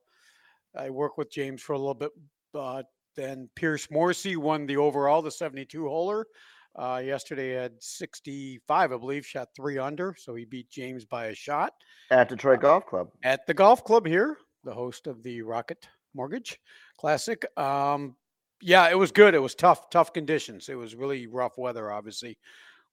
I 0.74 0.88
work 0.90 1.18
with 1.18 1.30
James 1.30 1.60
for 1.62 1.74
a 1.74 1.78
little 1.78 1.94
bit. 1.94 2.12
but 2.52 2.86
then 3.16 3.48
Pierce 3.54 3.88
Morrissey 3.90 4.34
won 4.36 4.66
the 4.66 4.76
overall, 4.76 5.22
the 5.22 5.30
72 5.30 5.82
holer. 5.82 6.24
Uh, 6.76 7.00
yesterday 7.04 7.50
had 7.50 7.80
65, 7.82 8.92
I 8.92 8.96
believe, 8.96 9.26
shot 9.26 9.48
three 9.54 9.78
under. 9.78 10.14
So 10.18 10.34
he 10.34 10.44
beat 10.44 10.70
James 10.70 11.04
by 11.04 11.26
a 11.26 11.34
shot 11.34 11.72
At 12.10 12.28
Detroit 12.28 12.60
Golf 12.60 12.86
Club. 12.86 13.10
at 13.22 13.46
the 13.46 13.54
golf 13.54 13.84
club 13.84 14.06
here, 14.06 14.38
the 14.64 14.72
host 14.74 15.06
of 15.06 15.22
the 15.22 15.42
Rocket 15.42 15.86
Mortgage 16.14 16.58
Classic. 16.98 17.44
Um, 17.58 18.16
yeah, 18.60 18.88
it 18.90 18.98
was 18.98 19.12
good. 19.12 19.34
It 19.34 19.40
was 19.40 19.54
tough, 19.54 19.90
tough 19.90 20.12
conditions. 20.12 20.68
It 20.68 20.76
was 20.76 20.94
really 20.94 21.26
rough 21.26 21.56
weather, 21.58 21.90
obviously, 21.90 22.38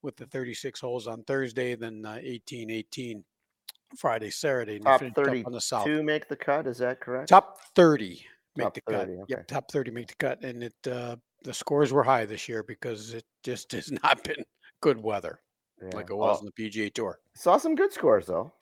with 0.02 0.16
the 0.16 0.26
36 0.26 0.80
holes 0.80 1.08
on 1.08 1.24
Thursday, 1.24 1.76
then 1.76 2.06
uh, 2.06 2.20
18, 2.22 2.70
18 2.70 3.24
Friday, 3.98 4.30
Saturday. 4.30 4.80
Top 4.80 5.02
30 5.02 5.46
on 5.46 5.52
the 5.52 5.62
south. 5.62 5.86
to 5.86 6.04
make 6.04 6.28
the 6.28 6.36
cut. 6.36 6.68
Is 6.68 6.78
that 6.80 7.00
correct? 7.00 7.30
Top 7.30 7.60
30 7.76 8.26
make 8.56 8.66
Top 8.66 8.74
the 8.74 8.82
cut. 8.82 9.08
30, 9.08 9.14
okay. 9.14 9.24
Yep, 9.30 9.48
top 9.48 9.72
30 9.72 9.92
make 9.92 10.08
the 10.08 10.16
cut. 10.16 10.44
And 10.44 10.64
it 10.64 10.74
uh, 10.90 11.16
the 11.44 11.54
scores 11.54 11.94
were 11.94 12.04
high 12.04 12.26
this 12.26 12.50
year 12.50 12.64
because 12.64 13.14
it 13.14 13.26
just 13.44 13.72
has 13.74 13.92
not 13.92 14.24
been 14.24 14.44
good 14.82 15.02
weather 15.02 15.40
Yeah. 15.82 15.90
like 15.96 16.10
it 16.10 16.16
was 16.16 16.38
Oh, 16.38 16.40
on 16.40 16.46
the 16.46 16.52
PGA 16.52 16.92
Tour. 16.94 17.20
saw 17.36 17.58
some 17.58 17.76
good 17.76 17.94
scores 17.94 18.26
though. 18.26 18.54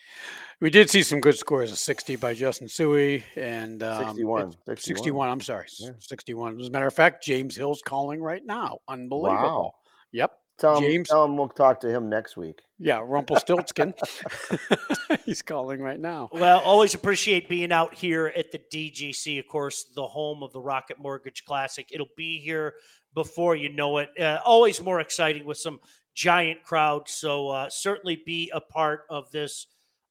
We 0.61 0.69
did 0.69 0.89
see 0.89 1.03
some 1.03 1.19
good 1.19 1.37
scores, 1.37 1.71
a 1.71 1.75
60 1.75 2.15
by 2.15 2.33
Justin 2.33 2.67
Suey 2.69 3.23
and 3.35 3.83
um, 3.83 4.05
61, 4.07 4.51
61. 4.67 4.77
61. 4.97 5.29
I'm 5.29 5.41
sorry, 5.41 5.67
Yeah. 5.79 5.89
61. 5.99 6.59
As 6.61 6.67
a 6.67 6.71
matter 6.71 6.87
of 6.87 6.93
fact, 6.93 7.23
James 7.23 7.55
Hill's 7.57 7.81
calling 7.81 8.21
right 8.21 8.45
now. 8.45 8.79
Unbelievable. 8.87 9.43
Wow. 9.47 9.75
Yep. 10.13 10.31
Tell 10.57 10.77
him, 10.77 10.83
James- 10.83 11.09
tell 11.09 11.25
him 11.25 11.35
we'll 11.35 11.49
talk 11.49 11.81
to 11.81 11.89
him 11.89 12.07
next 12.09 12.37
week. 12.37 12.61
Yeah, 12.79 13.01
Rumpelstiltskin. 13.03 13.93
He's 15.25 15.41
calling 15.41 15.81
right 15.81 15.99
now. 15.99 16.29
Well, 16.31 16.59
always 16.61 16.93
appreciate 16.93 17.49
being 17.49 17.71
out 17.73 17.93
here 17.93 18.31
at 18.35 18.51
the 18.53 18.59
DGC, 18.59 19.39
of 19.39 19.47
course, 19.47 19.85
the 19.95 20.07
home 20.07 20.43
of 20.43 20.53
the 20.53 20.61
Rocket 20.61 20.97
Mortgage 20.99 21.43
Classic. 21.45 21.87
It'll 21.91 22.07
be 22.15 22.39
here 22.39 22.75
before 23.13 23.55
you 23.57 23.69
know 23.69 23.97
it. 23.97 24.09
Uh, 24.19 24.39
always 24.45 24.81
more 24.81 24.99
exciting 25.01 25.45
with 25.45 25.57
some 25.57 25.79
giant 26.15 26.63
crowd. 26.63 27.07
So 27.07 27.49
uh, 27.49 27.69
certainly 27.69 28.23
be 28.25 28.49
a 28.53 28.61
part 28.61 29.01
of 29.09 29.29
this 29.31 29.67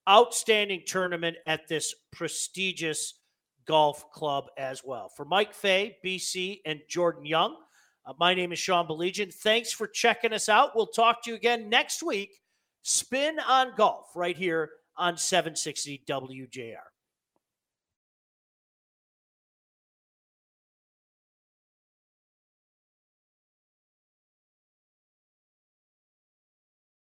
outstanding 0.09 0.83
tournament 0.87 1.37
at 1.47 1.67
this 1.67 1.95
prestigious 2.13 3.15
golf 3.67 4.11
club 4.13 4.45
as 4.59 4.83
well. 4.85 5.09
For 5.09 5.25
Mike 5.25 5.55
Fay, 5.55 5.97
BC, 6.05 6.61
and 6.67 6.81
Jordan 6.89 7.25
Young, 7.25 7.57
uh, 8.07 8.13
my 8.21 8.35
name 8.35 8.53
is 8.53 8.59
Sean 8.59 8.87
Baligian. 8.87 9.33
Thanks 9.33 9.73
for 9.73 9.87
checking 9.87 10.35
us 10.35 10.49
out. 10.49 10.77
We'll 10.77 10.87
talk 10.87 11.23
to 11.25 11.31
you 11.31 11.37
again 11.37 11.71
next 11.71 12.03
week. 12.03 12.41
Spin 12.83 13.39
on 13.41 13.73
golf 13.77 14.15
right 14.15 14.37
here 14.37 14.71
on 14.97 15.17
760 15.17 16.03
WJR. 16.07 16.94